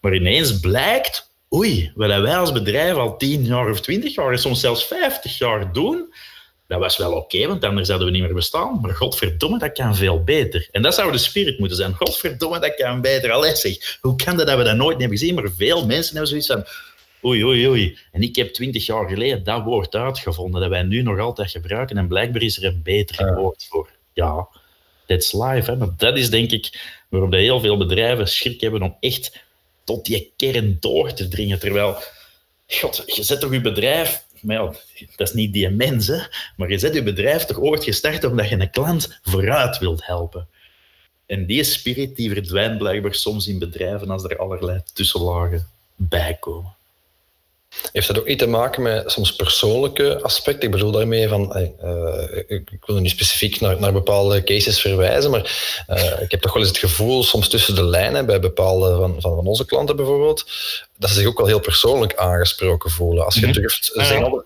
Maar 0.00 0.14
ineens 0.14 0.60
blijkt 0.60 1.27
oei, 1.54 1.92
wat 1.94 2.08
wij 2.08 2.36
als 2.36 2.52
bedrijf 2.52 2.94
al 2.94 3.16
10 3.16 3.44
jaar 3.44 3.70
of 3.70 3.80
20 3.80 4.14
jaar, 4.14 4.32
en 4.32 4.38
soms 4.38 4.60
zelfs 4.60 4.86
50 4.86 5.38
jaar 5.38 5.72
doen, 5.72 6.12
dat 6.68 6.80
was 6.80 6.96
wel 6.96 7.12
oké, 7.12 7.46
want 7.46 7.64
anders 7.64 7.86
zouden 7.86 8.06
we 8.06 8.12
niet 8.12 8.22
meer 8.22 8.34
bestaan. 8.34 8.78
Maar 8.80 8.94
godverdomme, 8.94 9.58
dat 9.58 9.72
kan 9.72 9.96
veel 9.96 10.24
beter. 10.24 10.68
En 10.72 10.82
dat 10.82 10.94
zou 10.94 11.12
de 11.12 11.18
spirit 11.18 11.58
moeten 11.58 11.76
zijn. 11.76 11.94
Godverdomme, 11.94 12.58
dat 12.58 12.74
kan 12.74 13.00
beter. 13.00 13.32
Allee 13.32 13.56
zeg, 13.56 13.98
hoe 14.00 14.16
kan 14.16 14.36
dat 14.36 14.46
dat 14.46 14.58
we 14.58 14.64
dat 14.64 14.76
nooit 14.76 14.98
hebben 14.98 15.18
gezien? 15.18 15.34
Maar 15.34 15.50
veel 15.56 15.86
mensen 15.86 16.12
hebben 16.12 16.28
zoiets 16.28 16.46
van, 16.46 16.64
oei, 17.24 17.44
oei, 17.44 17.68
oei. 17.68 17.98
En 18.12 18.22
ik 18.22 18.36
heb 18.36 18.52
20 18.52 18.86
jaar 18.86 19.08
geleden 19.08 19.44
dat 19.44 19.62
woord 19.62 19.94
uitgevonden, 19.94 20.60
dat 20.60 20.70
wij 20.70 20.82
nu 20.82 21.02
nog 21.02 21.18
altijd 21.18 21.50
gebruiken. 21.50 21.96
En 21.96 22.08
blijkbaar 22.08 22.42
is 22.42 22.56
er 22.56 22.64
een 22.64 22.80
beter 22.82 23.34
woord 23.34 23.66
voor. 23.70 23.90
Ja, 24.12 24.48
that's 25.06 25.32
life. 25.32 25.70
Hè? 25.70 25.76
Maar 25.76 25.94
dat 25.96 26.16
is 26.16 26.30
denk 26.30 26.50
ik 26.50 26.96
waarom 27.08 27.34
heel 27.34 27.60
veel 27.60 27.76
bedrijven 27.76 28.28
schrik 28.28 28.60
hebben 28.60 28.82
om 28.82 28.96
echt 29.00 29.46
tot 29.88 30.04
die 30.04 30.32
kern 30.36 30.76
door 30.80 31.12
te 31.12 31.28
dringen. 31.28 31.58
Terwijl, 31.58 31.96
god, 32.66 33.02
je 33.06 33.22
zet 33.22 33.40
toch 33.40 33.52
je 33.52 33.60
bedrijf, 33.60 34.24
maar 34.40 34.56
ja, 34.56 34.64
dat 35.16 35.28
is 35.28 35.32
niet 35.32 35.52
die 35.52 35.70
mens, 35.70 36.06
hè, 36.06 36.18
maar 36.56 36.70
je 36.70 36.78
zet 36.78 36.94
je 36.94 37.02
bedrijf 37.02 37.44
toch 37.44 37.58
ooit 37.58 37.84
gestart 37.84 38.24
omdat 38.24 38.48
je 38.48 38.60
een 38.60 38.70
klant 38.70 39.20
vooruit 39.22 39.78
wilt 39.78 40.06
helpen. 40.06 40.48
En 41.26 41.46
die 41.46 41.64
spirit 41.64 42.16
die 42.16 42.32
verdwijnt 42.32 42.78
blijkbaar 42.78 43.14
soms 43.14 43.46
in 43.46 43.58
bedrijven 43.58 44.10
als 44.10 44.24
er 44.24 44.38
allerlei 44.38 44.82
tussenlagen 44.92 45.68
bij 45.96 46.36
komen. 46.40 46.76
Heeft 47.92 48.06
dat 48.06 48.18
ook 48.18 48.26
iets 48.26 48.42
te 48.42 48.48
maken 48.48 48.82
met 48.82 49.10
soms 49.10 49.36
persoonlijke 49.36 50.22
aspecten? 50.22 50.62
Ik 50.62 50.70
bedoel 50.70 50.90
daarmee 50.90 51.28
van, 51.28 51.56
uh, 51.56 52.38
ik 52.46 52.84
wil 52.86 52.96
nu 52.96 53.08
specifiek 53.08 53.60
naar, 53.60 53.80
naar 53.80 53.92
bepaalde 53.92 54.44
cases 54.44 54.80
verwijzen, 54.80 55.30
maar 55.30 55.74
uh, 55.88 56.20
ik 56.20 56.30
heb 56.30 56.40
toch 56.40 56.52
wel 56.52 56.62
eens 56.62 56.70
het 56.70 56.80
gevoel, 56.80 57.22
soms 57.22 57.48
tussen 57.48 57.74
de 57.74 57.84
lijnen, 57.84 58.26
bij 58.26 58.40
bepaalde 58.40 58.96
van, 58.96 59.20
van, 59.20 59.34
van 59.34 59.46
onze 59.46 59.64
klanten 59.64 59.96
bijvoorbeeld, 59.96 60.44
dat 60.96 61.10
ze 61.10 61.16
zich 61.16 61.26
ook 61.26 61.38
wel 61.38 61.46
heel 61.46 61.60
persoonlijk 61.60 62.16
aangesproken 62.16 62.90
voelen. 62.90 63.24
Als 63.24 63.34
je 63.34 63.46
mm 63.46 63.52
-hmm. 63.52 63.60
durft, 63.60 63.90
zeggen 63.94 64.24
alle, 64.24 64.44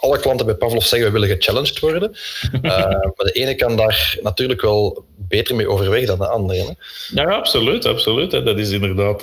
alle, 0.00 0.18
klanten 0.18 0.46
bij 0.46 0.54
Pavlov 0.54 0.84
zeggen, 0.84 1.12
we 1.12 1.18
willen 1.18 1.36
gechallenged 1.36 1.78
worden. 1.78 2.16
uh, 2.52 2.62
maar 3.16 3.26
de 3.26 3.32
ene 3.32 3.54
kan 3.54 3.76
daar 3.76 4.18
natuurlijk 4.22 4.60
wel 4.60 5.04
beter 5.16 5.54
mee 5.54 5.68
overweg 5.68 6.06
dan 6.06 6.18
de 6.18 6.28
andere. 6.28 6.58
Hè? 6.58 6.72
Ja, 7.22 7.34
absoluut, 7.34 7.84
absoluut. 7.84 8.30
Dat 8.30 8.58
is 8.58 8.70
inderdaad 8.70 9.20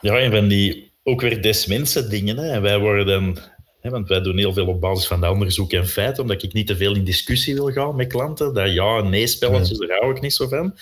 ja, 0.00 0.18
een 0.18 0.30
van 0.30 0.48
die 0.48 0.85
ook 1.08 1.20
weer 1.20 1.42
des 1.42 1.66
mensen 1.66 2.10
dingen. 2.10 2.36
Hè. 2.36 2.50
En 2.50 2.62
wij 2.62 2.78
worden, 2.78 3.38
hè, 3.80 3.90
want 3.90 4.08
wij 4.08 4.20
doen 4.20 4.38
heel 4.38 4.52
veel 4.52 4.66
op 4.66 4.80
basis 4.80 5.06
van 5.06 5.20
de 5.20 5.30
onderzoek 5.30 5.72
en 5.72 5.86
feiten, 5.86 6.22
omdat 6.22 6.42
ik 6.42 6.52
niet 6.52 6.66
te 6.66 6.76
veel 6.76 6.94
in 6.94 7.04
discussie 7.04 7.54
wil 7.54 7.72
gaan 7.72 7.96
met 7.96 8.08
klanten. 8.08 8.54
Dat 8.54 8.72
ja- 8.72 8.98
en 8.98 9.08
nee-spelletjes, 9.08 9.78
daar 9.78 9.98
hou 9.98 10.14
ik 10.14 10.20
niet 10.20 10.34
zo 10.34 10.48
van. 10.48 10.78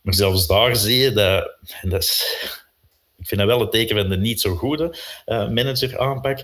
Maar 0.00 0.14
zelfs 0.14 0.46
daar 0.46 0.76
zie 0.76 0.98
je 0.98 1.12
dat, 1.12 1.56
en 1.80 1.88
dat 1.88 2.02
is, 2.02 2.36
ik 3.18 3.26
vind 3.26 3.40
dat 3.40 3.48
wel 3.48 3.60
het 3.60 3.70
teken 3.70 3.96
van 3.96 4.08
de 4.08 4.16
niet 4.16 4.40
zo 4.40 4.54
goede 4.54 4.98
uh, 5.26 5.48
manager 5.48 5.98
aanpak. 5.98 6.38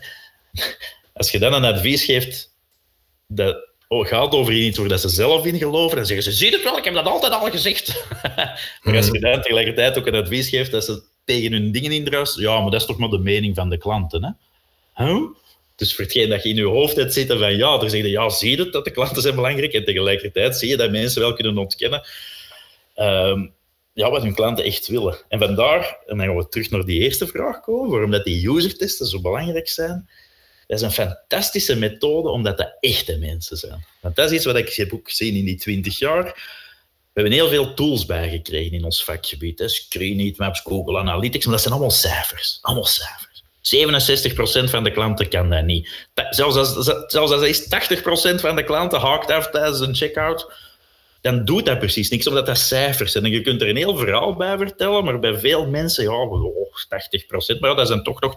Als 1.13 1.31
je 1.31 1.39
dan 1.39 1.53
een 1.53 1.65
advies 1.65 2.05
geeft 2.05 2.55
dat 3.27 3.69
oh, 3.89 4.07
gaat 4.07 4.33
over 4.33 4.53
iets 4.53 4.79
waar 4.79 4.89
dat 4.89 5.01
ze 5.01 5.09
zelf 5.09 5.45
in 5.45 5.59
geloven, 5.59 5.97
dan 5.97 6.07
zeggen 6.07 6.33
ze, 6.33 6.39
zie 6.39 6.51
het 6.51 6.63
wel, 6.63 6.79
ik 6.79 6.85
heb 6.85 6.95
dat 6.95 7.07
altijd 7.07 7.33
al 7.33 7.51
gezegd. 7.51 8.05
maar 8.83 8.97
als 8.97 9.07
je 9.07 9.13
mhm. 9.13 9.21
dan 9.21 9.43
tegelijkertijd 9.43 9.99
ook 9.99 10.07
een 10.07 10.15
advies 10.15 10.49
geeft 10.49 10.71
dat 10.71 10.85
ze 10.85 11.03
tegen 11.25 11.53
hun 11.53 11.73
dingen 11.73 11.93
indruist. 11.93 12.39
Ja, 12.39 12.61
maar 12.61 12.71
dat 12.71 12.81
is 12.81 12.87
toch 12.87 12.99
maar 12.99 13.09
de 13.09 13.19
mening 13.19 13.55
van 13.55 13.71
de 13.71 13.79
klanten. 13.79 14.37
Hè? 14.93 15.15
Dus 15.77 15.95
voor 15.95 16.05
hetgeen 16.05 16.29
dat 16.29 16.43
je 16.43 16.49
in 16.49 16.57
je 16.57 16.65
hoofd 16.65 16.97
hebt 16.97 17.13
zitten 17.13 17.39
van 17.39 17.57
ja, 17.57 17.79
dan 17.79 17.91
zeg 17.91 18.03
je 18.03 18.09
ja, 18.09 18.29
zie 18.29 18.57
je 18.57 18.71
dat 18.71 18.85
de 18.85 18.91
klanten 18.91 19.23
zijn 19.23 19.35
belangrijk. 19.35 19.73
En 19.73 19.85
tegelijkertijd 19.85 20.57
zie 20.57 20.69
je 20.69 20.77
dat 20.77 20.91
mensen 20.91 21.21
wel 21.21 21.33
kunnen 21.33 21.59
ontkennen 21.59 22.03
um, 22.97 23.53
ja, 23.93 24.11
wat 24.11 24.23
hun 24.23 24.35
klanten 24.35 24.65
echt 24.65 24.87
willen. 24.87 25.19
En 25.29 25.39
vandaar, 25.39 25.99
en 26.07 26.17
dan 26.17 26.27
gaan 26.27 26.37
we 26.37 26.49
terug 26.49 26.71
naar 26.71 26.85
die 26.85 27.01
eerste 27.01 27.27
vraag 27.27 27.61
komen, 27.61 27.91
waarom 27.91 28.11
dat 28.11 28.25
die 28.25 28.49
user-testen 28.49 29.07
zo 29.07 29.21
belangrijk 29.21 29.69
zijn. 29.69 30.09
Dat 30.67 30.79
is 30.79 30.85
een 30.85 31.07
fantastische 31.07 31.77
methode, 31.77 32.29
omdat 32.29 32.59
dat 32.59 32.77
echte 32.81 33.19
mensen 33.19 33.57
zijn. 33.57 33.85
Want 34.01 34.17
dat 34.17 34.31
is 34.31 34.37
iets 34.37 34.45
wat 34.45 34.57
ik 34.57 34.73
heb 34.73 34.93
ook 34.93 35.09
gezien 35.09 35.35
in 35.35 35.45
die 35.45 35.57
20 35.57 35.99
jaar 35.99 36.59
we 37.13 37.21
hebben 37.21 37.33
heel 37.33 37.49
veel 37.49 37.75
tools 37.75 38.07
bijgekregen 38.07 38.73
in 38.73 38.85
ons 38.85 39.05
vakgebied. 39.05 39.59
Hè. 39.59 39.69
Screen 39.69 40.35
Maps, 40.37 40.61
Google 40.61 40.99
Analytics, 40.99 41.45
maar 41.45 41.55
dat 41.55 41.63
zijn 41.63 41.75
allemaal 41.75 41.93
cijfers. 41.93 42.59
Allemaal 42.61 42.87
cijfers. 42.87 43.45
67% 44.67 44.71
van 44.71 44.85
de 44.85 44.91
klanten 44.93 45.29
kan 45.29 45.51
dat 45.51 45.65
niet. 45.65 46.09
Zelfs 46.31 46.57
als, 46.57 46.85
zelfs 47.07 47.33
als 47.33 47.43
is 47.43 47.65
80% 47.65 48.41
van 48.41 48.57
de 48.57 48.65
klanten 48.65 49.01
haakt 49.01 49.31
af 49.31 49.51
tijdens 49.51 49.81
een 49.81 49.95
checkout, 49.95 50.53
dan 51.21 51.45
doet 51.45 51.67
dat 51.67 51.79
precies 51.79 52.11
niks, 52.11 52.27
omdat 52.27 52.47
dat 52.47 52.59
cijfers 52.59 53.13
zijn. 53.13 53.25
En 53.25 53.31
je 53.31 53.41
kunt 53.41 53.63
er 53.63 53.69
een 53.69 53.77
heel 53.77 53.97
verhaal 53.97 54.37
bij 54.37 54.57
vertellen, 54.57 55.05
maar 55.05 55.19
bij 55.19 55.39
veel 55.39 55.67
mensen, 55.67 56.05
ja, 56.05 56.11
oh, 56.11 56.67
80%, 57.57 57.61
maar 57.61 57.77
dat 57.77 57.87
zijn 57.87 58.03
toch 58.03 58.21
nog 58.21 58.37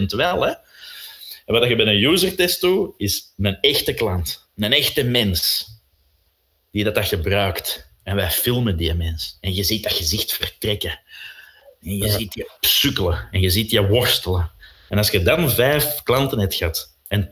20% 0.00 0.04
wel. 0.06 0.42
Hè? 0.42 0.52
En 1.46 1.54
wat 1.54 1.68
je 1.68 1.76
bij 1.76 1.86
een 1.86 2.04
user 2.04 2.36
test 2.36 2.60
doet, 2.60 2.94
is 2.96 3.22
een 3.36 3.60
echte 3.60 3.94
klant, 3.94 4.48
een 4.56 4.72
echte 4.72 5.04
mens, 5.04 5.66
die 6.70 6.84
dat, 6.84 6.94
dat 6.94 7.08
gebruikt. 7.08 7.92
En 8.04 8.16
wij 8.16 8.30
filmen 8.30 8.76
die 8.76 8.94
mens. 8.94 9.38
En 9.40 9.54
je 9.54 9.62
ziet 9.62 9.82
dat 9.82 9.92
gezicht 9.92 10.32
vertrekken. 10.32 11.00
En 11.82 11.96
je 11.96 12.10
ziet 12.10 12.34
je 12.34 12.50
sukkelen. 12.60 13.28
En 13.30 13.40
je 13.40 13.50
ziet 13.50 13.70
je 13.70 13.86
worstelen. 13.86 14.50
En 14.88 14.98
als 14.98 15.10
je 15.10 15.22
dan 15.22 15.50
vijf 15.50 16.02
klanten 16.02 16.38
hebt 16.38 16.54
gehad 16.54 16.96
en 17.08 17.26
80% 17.26 17.28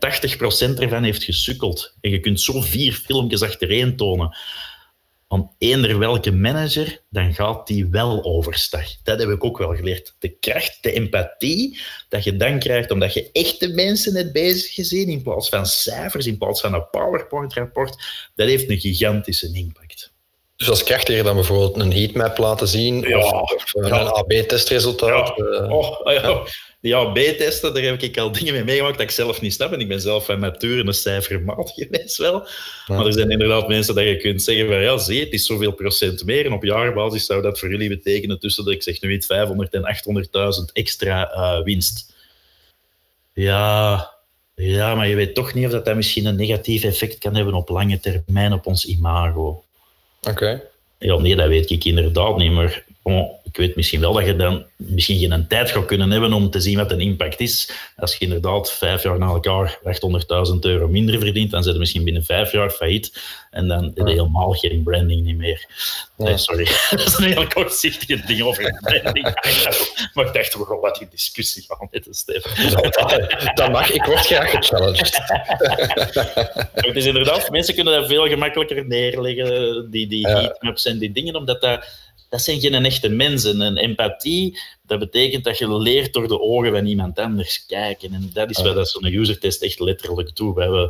ervan 0.79 1.03
heeft 1.03 1.23
gesukkeld 1.23 1.95
en 2.01 2.11
je 2.11 2.19
kunt 2.19 2.41
zo 2.41 2.61
vier 2.61 2.93
filmpjes 2.93 3.41
achtereen 3.41 3.95
tonen 3.95 4.37
van 5.27 5.51
eender 5.57 5.99
welke 5.99 6.31
manager, 6.31 7.01
dan 7.09 7.33
gaat 7.33 7.67
die 7.67 7.85
wel 7.85 8.23
overstag. 8.23 9.01
Dat 9.03 9.19
heb 9.19 9.29
ik 9.29 9.43
ook 9.43 9.57
wel 9.57 9.75
geleerd. 9.75 10.15
De 10.19 10.29
kracht, 10.29 10.77
de 10.81 10.91
empathie 10.91 11.79
dat 12.09 12.23
je 12.23 12.35
dan 12.35 12.59
krijgt 12.59 12.91
omdat 12.91 13.13
je 13.13 13.29
echte 13.31 13.67
mensen 13.67 14.15
hebt 14.15 14.31
bezig 14.31 14.73
gezien 14.73 15.07
in 15.07 15.21
plaats 15.21 15.49
van 15.49 15.65
cijfers, 15.65 16.25
in 16.25 16.37
plaats 16.37 16.61
van 16.61 16.73
een 16.73 16.89
PowerPoint-rapport, 16.89 18.03
dat 18.35 18.47
heeft 18.47 18.69
een 18.69 18.79
gigantische 18.79 19.51
impact. 19.53 20.02
Dus 20.55 20.69
als 20.69 20.83
krachtiger 20.83 21.23
dan 21.23 21.35
bijvoorbeeld 21.35 21.75
een 21.75 21.93
heatmap 21.93 22.37
laten 22.37 22.67
zien 22.67 23.01
ja, 23.01 23.17
of, 23.17 23.73
een 23.73 23.91
AB-testresultaat. 23.91 25.33
Ja. 25.35 25.43
Uh, 25.45 25.71
oh, 25.71 26.13
ja. 26.13 26.43
Die 26.83 26.95
AB-testen, 26.95 27.73
daar 27.73 27.83
heb 27.83 28.01
ik 28.01 28.17
al 28.17 28.31
dingen 28.31 28.53
mee 28.53 28.63
meegemaakt 28.63 28.97
dat 28.97 29.05
ik 29.05 29.11
zelf 29.11 29.41
niet 29.41 29.53
snap. 29.53 29.71
En 29.71 29.79
ik 29.79 29.87
ben 29.87 30.01
zelf 30.01 30.25
van 30.25 30.39
nature 30.39 30.85
een 30.85 30.93
cijfermatige 30.93 31.87
mens 31.97 32.17
wel. 32.17 32.47
Maar 32.87 33.05
er 33.05 33.13
zijn 33.13 33.29
inderdaad 33.29 33.67
mensen 33.67 33.95
dat 33.95 34.03
je 34.03 34.17
kunt 34.17 34.43
zeggen 34.43 34.67
van 34.67 34.81
ja, 34.81 34.97
zie, 34.97 35.19
het 35.19 35.33
is 35.33 35.45
zoveel 35.45 35.71
procent 35.71 36.25
meer. 36.25 36.45
En 36.45 36.51
op 36.51 36.63
jaarbasis 36.63 37.25
zou 37.25 37.41
dat 37.41 37.59
voor 37.59 37.69
jullie 37.69 37.89
betekenen 37.89 38.39
tussen, 38.39 38.67
ik 38.67 38.83
zeg 38.83 39.01
nu 39.01 39.13
iets, 39.13 39.25
500 39.25 39.73
en 39.73 39.95
800.000 40.65 40.71
extra 40.73 41.31
uh, 41.35 41.63
winst. 41.63 42.13
Ja, 43.33 44.11
ja, 44.55 44.95
maar 44.95 45.07
je 45.07 45.15
weet 45.15 45.35
toch 45.35 45.53
niet 45.53 45.65
of 45.65 45.71
dat, 45.71 45.85
dat 45.85 45.95
misschien 45.95 46.25
een 46.25 46.35
negatief 46.35 46.83
effect 46.83 47.17
kan 47.17 47.35
hebben 47.35 47.53
op 47.53 47.69
lange 47.69 47.99
termijn 47.99 48.53
op 48.53 48.65
ons 48.65 48.85
imago. 48.85 49.63
Oké. 50.29 50.61
Ja, 50.99 51.17
nee, 51.17 51.35
dat 51.35 51.47
weet 51.47 51.69
ik 51.69 51.85
inderdaad 51.85 52.37
niet. 52.37 52.51
Maar 52.51 52.85
oh, 53.03 53.41
ik 53.43 53.57
weet 53.57 53.75
misschien 53.75 53.99
wel 53.99 54.13
dat 54.13 54.25
je 54.25 54.35
dan 54.35 54.63
misschien 54.75 55.17
geen 55.17 55.47
tijd 55.47 55.71
gaat 55.71 55.85
kunnen 55.85 56.11
hebben 56.11 56.33
om 56.33 56.49
te 56.49 56.59
zien 56.59 56.77
wat 56.77 56.91
een 56.91 56.99
impact 56.99 57.39
is. 57.39 57.71
Als 57.95 58.15
je 58.15 58.25
inderdaad 58.25 58.71
vijf 58.71 59.03
jaar 59.03 59.17
na 59.17 59.27
elkaar 59.27 59.79
800.000 60.53 60.59
euro 60.59 60.87
minder 60.87 61.19
verdient, 61.19 61.51
dan 61.51 61.63
zit 61.63 61.73
je 61.73 61.79
misschien 61.79 62.03
binnen 62.03 62.23
vijf 62.23 62.51
jaar 62.51 62.69
failliet. 62.69 63.21
En 63.51 63.67
dan 63.67 63.83
heb 63.83 64.07
je 64.07 64.13
helemaal 64.13 64.51
geen 64.51 64.83
branding 64.83 65.25
niet 65.25 65.37
meer. 65.37 65.65
Nee, 66.17 66.37
sorry. 66.37 66.67
dat 66.89 66.99
is 66.99 67.17
een 67.17 67.23
heel 67.23 67.47
kortzichtige 67.47 68.21
ding 68.25 68.41
over 68.41 68.79
branding. 68.81 69.23
maar 70.13 70.25
ik 70.25 70.33
dacht, 70.33 70.57
we 70.57 70.65
gaan 70.65 70.79
wat 70.79 71.01
in 71.01 71.07
discussie 71.11 71.63
gaan 71.67 71.87
met 71.91 72.03
de 72.03 72.13
Stefan. 72.13 72.51
Dat 73.55 73.71
mag. 73.71 73.91
Ik 73.91 74.03
word 74.03 74.25
graag 74.25 74.49
gechallenged. 74.49 75.19
het 76.87 76.95
is 76.95 77.05
inderdaad, 77.05 77.49
mensen 77.49 77.75
kunnen 77.75 77.93
dat 77.93 78.07
veel 78.07 78.27
gemakkelijker 78.27 78.85
neerleggen, 78.87 79.87
die, 79.91 80.07
die 80.07 80.27
heatmaps 80.27 80.85
en 80.85 80.97
die 80.97 81.11
dingen, 81.11 81.35
omdat 81.35 81.61
dat 81.61 81.85
dat 82.33 82.41
zijn 82.41 82.59
geen 82.59 82.85
echte 82.85 83.09
mensen. 83.09 83.61
En 83.61 83.77
empathie, 83.77 84.59
dat 84.85 84.99
betekent 84.99 85.43
dat 85.43 85.57
je 85.57 85.77
leert 85.77 86.13
door 86.13 86.27
de 86.27 86.41
ogen 86.41 86.71
van 86.71 86.85
iemand 86.85 87.19
anders 87.19 87.65
kijken. 87.65 88.13
En 88.13 88.29
dat 88.33 88.49
is 88.49 88.61
wat 88.61 88.75
dat 88.75 88.89
zo'n 88.89 89.13
usertest 89.13 89.61
echt 89.61 89.79
letterlijk 89.79 90.35
doet. 90.35 90.55
We 90.55 90.61
hebben, 90.61 90.87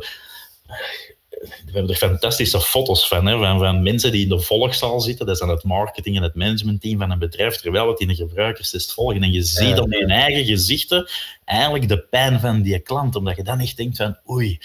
we 1.38 1.70
hebben 1.72 1.90
er 1.90 1.96
fantastische 1.96 2.60
foto's 2.60 3.08
van, 3.08 3.26
hè, 3.26 3.38
van, 3.38 3.58
van 3.58 3.82
mensen 3.82 4.12
die 4.12 4.22
in 4.22 4.28
de 4.28 4.40
volgzaal 4.40 5.00
zitten. 5.00 5.26
Dat 5.26 5.34
is 5.34 5.40
dan 5.40 5.50
het 5.50 5.64
marketing 5.64 6.16
en 6.16 6.22
het 6.22 6.34
managementteam 6.34 6.98
van 6.98 7.10
een 7.10 7.18
bedrijf, 7.18 7.56
terwijl 7.56 7.88
het 7.88 8.00
in 8.00 8.08
de 8.08 8.14
gebruikerstest 8.14 8.92
volgen. 8.92 9.22
En 9.22 9.32
je 9.32 9.42
ziet 9.42 9.78
op 9.78 9.92
je 9.92 10.06
eigen 10.06 10.44
gezichten 10.44 11.08
eigenlijk 11.44 11.88
de 11.88 12.00
pijn 12.00 12.40
van 12.40 12.62
die 12.62 12.78
klant, 12.78 13.16
omdat 13.16 13.36
je 13.36 13.42
dan 13.42 13.60
echt 13.60 13.76
denkt 13.76 13.96
van 13.96 14.18
oei, 14.30 14.58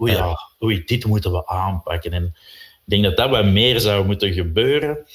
oei, 0.00 0.12
ja, 0.12 0.38
oei 0.62 0.82
dit 0.84 1.04
moeten 1.04 1.32
we 1.32 1.46
aanpakken. 1.46 2.12
En 2.12 2.24
ik 2.84 2.90
denk 2.96 3.04
dat 3.04 3.16
dat 3.16 3.30
wat 3.30 3.44
meer 3.44 3.80
zou 3.80 4.06
moeten 4.06 4.32
gebeuren. 4.32 5.06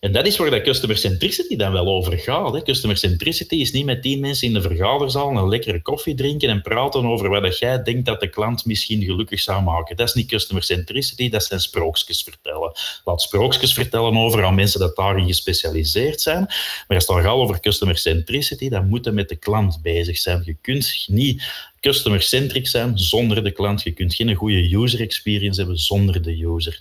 En 0.00 0.12
dat 0.12 0.26
is 0.26 0.36
waar 0.36 0.50
dat 0.50 0.62
customer 0.62 0.96
centricity 0.96 1.56
dan 1.56 1.72
wel 1.72 1.86
over 1.86 2.18
gaat. 2.18 2.52
Hè. 2.52 2.62
Customer 2.62 2.96
centricity 2.96 3.54
is 3.54 3.72
niet 3.72 3.84
met 3.84 4.02
tien 4.02 4.20
mensen 4.20 4.46
in 4.46 4.52
de 4.52 4.60
vergaderzaal 4.60 5.36
een 5.36 5.48
lekkere 5.48 5.82
koffie 5.82 6.14
drinken 6.14 6.48
en 6.48 6.62
praten 6.62 7.04
over 7.04 7.28
wat 7.28 7.58
jij 7.58 7.82
denkt 7.82 8.06
dat 8.06 8.20
de 8.20 8.28
klant 8.28 8.64
misschien 8.64 9.02
gelukkig 9.02 9.40
zou 9.40 9.62
maken. 9.62 9.96
Dat 9.96 10.08
is 10.08 10.14
niet 10.14 10.28
customer 10.28 10.62
centricity, 10.62 11.28
dat 11.28 11.44
zijn 11.44 11.60
sprookjes 11.60 12.22
vertellen. 12.22 12.72
Laat 13.04 13.22
sprookjes 13.22 13.74
vertellen 13.74 14.16
over 14.16 14.44
aan 14.44 14.54
mensen 14.54 14.80
dat 14.80 14.96
daarin 14.96 15.26
gespecialiseerd 15.26 16.20
zijn. 16.20 16.44
Maar 16.88 16.96
als 16.96 17.06
het 17.06 17.16
gaat 17.16 17.26
over 17.26 17.60
customer 17.60 17.98
centricity, 17.98 18.68
dan 18.68 18.88
moet 18.88 19.04
je 19.04 19.10
met 19.10 19.28
de 19.28 19.36
klant 19.36 19.82
bezig 19.82 20.18
zijn. 20.18 20.42
Je 20.44 20.56
kunt 20.60 21.04
niet 21.08 21.42
customer-centric 21.80 22.66
zijn 22.66 22.98
zonder 22.98 23.44
de 23.44 23.50
klant. 23.52 23.82
Je 23.82 23.92
kunt 23.92 24.14
geen 24.14 24.34
goede 24.34 24.74
user 24.74 25.00
experience 25.00 25.60
hebben 25.60 25.78
zonder 25.78 26.22
de 26.22 26.44
user. 26.44 26.78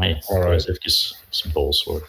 Maar 0.00 0.08
ja, 0.08 0.14
dat 0.14 0.60
is 0.60 0.66
even 0.68 1.16
een 1.44 1.52
boos 1.52 1.84
worden. 1.84 2.08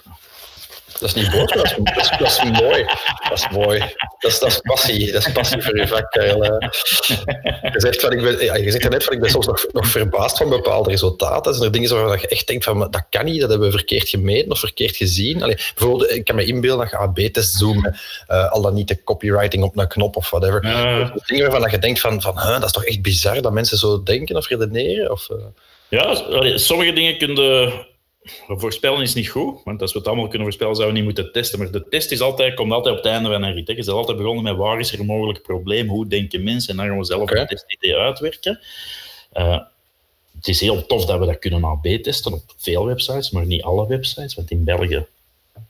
Dat 0.99 1.01
is 1.01 1.13
niet 1.13 1.31
boos, 1.31 1.51
dat 1.51 1.65
is, 1.65 1.75
dat, 1.83 1.97
is, 1.97 2.09
dat 2.09 2.27
is, 2.27 2.43
mooi. 2.61 2.85
Dat 3.29 3.37
is 3.37 3.49
mooi. 3.49 3.79
Dat 4.19 4.31
is, 4.31 4.39
dat 4.39 4.49
is 4.49 4.59
passie. 4.59 5.11
Dat 5.11 5.27
is 5.27 5.31
passie 5.31 5.61
voor 5.61 5.77
je 5.77 5.87
vak, 5.87 6.13
Je 6.13 7.73
zegt, 7.73 8.01
van, 8.01 8.11
ik 8.11 8.21
ben, 8.21 8.43
ja, 8.45 8.55
je 8.55 8.71
zegt 8.71 8.89
net 8.89 9.03
van 9.03 9.13
ik 9.13 9.19
ben 9.19 9.29
soms 9.29 9.45
nog, 9.45 9.65
nog 9.71 9.87
verbaasd 9.87 10.37
van 10.37 10.49
bepaalde 10.49 10.89
resultaten. 10.89 11.53
Zijn 11.53 11.65
er 11.65 11.71
dingen 11.71 11.95
waarvan 11.95 12.19
je 12.21 12.27
echt 12.27 12.47
denkt 12.47 12.63
van 12.63 12.79
dat 12.79 13.05
kan 13.09 13.25
niet, 13.25 13.41
dat 13.41 13.49
hebben 13.49 13.67
we 13.67 13.77
verkeerd 13.77 14.09
gemeten 14.09 14.51
of 14.51 14.59
verkeerd 14.59 14.95
gezien. 14.95 15.43
Allee, 15.43 15.55
bijvoorbeeld, 15.55 16.11
ik 16.11 16.25
kan 16.25 16.35
me 16.35 16.45
inbeelden 16.45 16.89
dat 16.89 16.89
je 16.89 16.97
AB-test 16.97 17.53
zoomen, 17.53 17.99
uh, 18.29 18.51
al 18.51 18.61
dan 18.61 18.73
niet 18.73 18.87
de 18.87 19.03
copywriting 19.03 19.63
op 19.63 19.77
een 19.77 19.87
knop 19.87 20.15
of 20.15 20.29
whatever. 20.29 20.65
Uh. 20.65 21.15
Dingen 21.25 21.51
waarvan 21.51 21.71
je 21.71 21.77
denkt 21.77 21.99
van, 21.99 22.21
van 22.21 22.39
huh, 22.39 22.53
dat 22.53 22.63
is 22.63 22.71
toch 22.71 22.85
echt 22.85 23.01
bizar 23.01 23.41
dat 23.41 23.51
mensen 23.51 23.77
zo 23.77 24.03
denken 24.03 24.35
of 24.35 24.47
redeneren? 24.47 25.11
Of, 25.11 25.29
uh... 25.29 25.37
Ja, 25.91 26.15
sommige 26.57 26.93
dingen 26.93 27.17
kunnen 27.17 27.73
voorspellen 28.47 29.01
is 29.01 29.13
niet 29.13 29.29
goed, 29.29 29.63
want 29.63 29.81
als 29.81 29.93
we 29.93 29.99
het 29.99 30.07
allemaal 30.07 30.27
kunnen 30.27 30.47
voorspellen, 30.47 30.75
zouden 30.75 30.95
we 30.95 31.03
niet 31.03 31.13
moeten 31.13 31.33
testen. 31.33 31.59
Maar 31.59 31.71
de 31.71 31.87
test 31.89 32.11
is 32.11 32.21
altijd, 32.21 32.53
komt 32.53 32.71
altijd 32.71 32.97
op 32.97 33.03
het 33.03 33.11
einde 33.11 33.29
van 33.29 33.43
een 33.43 33.53
rit. 33.53 33.67
Je 33.67 33.75
bent 33.75 33.87
altijd 33.87 34.17
begonnen 34.17 34.43
met 34.43 34.55
waar 34.55 34.79
is 34.79 34.93
er 34.93 34.99
een 34.99 35.05
mogelijk 35.05 35.41
probleem, 35.41 35.87
hoe 35.87 36.07
denken 36.07 36.43
mensen, 36.43 36.71
en 36.71 36.77
dan 36.77 36.85
gaan 36.85 36.97
we 36.97 37.05
zelf 37.05 37.21
okay. 37.21 37.41
een 37.41 37.47
testidee 37.47 37.95
uitwerken. 37.95 38.59
Uh, 39.33 39.59
het 40.35 40.47
is 40.47 40.61
heel 40.61 40.85
tof 40.85 41.05
dat 41.05 41.19
we 41.19 41.25
dat 41.25 41.39
kunnen 41.39 41.63
AB-testen 41.63 42.33
op 42.33 42.43
veel 42.57 42.85
websites, 42.85 43.31
maar 43.31 43.45
niet 43.45 43.63
alle 43.63 43.87
websites, 43.87 44.35
want 44.35 44.51
in 44.51 44.63
België 44.63 45.05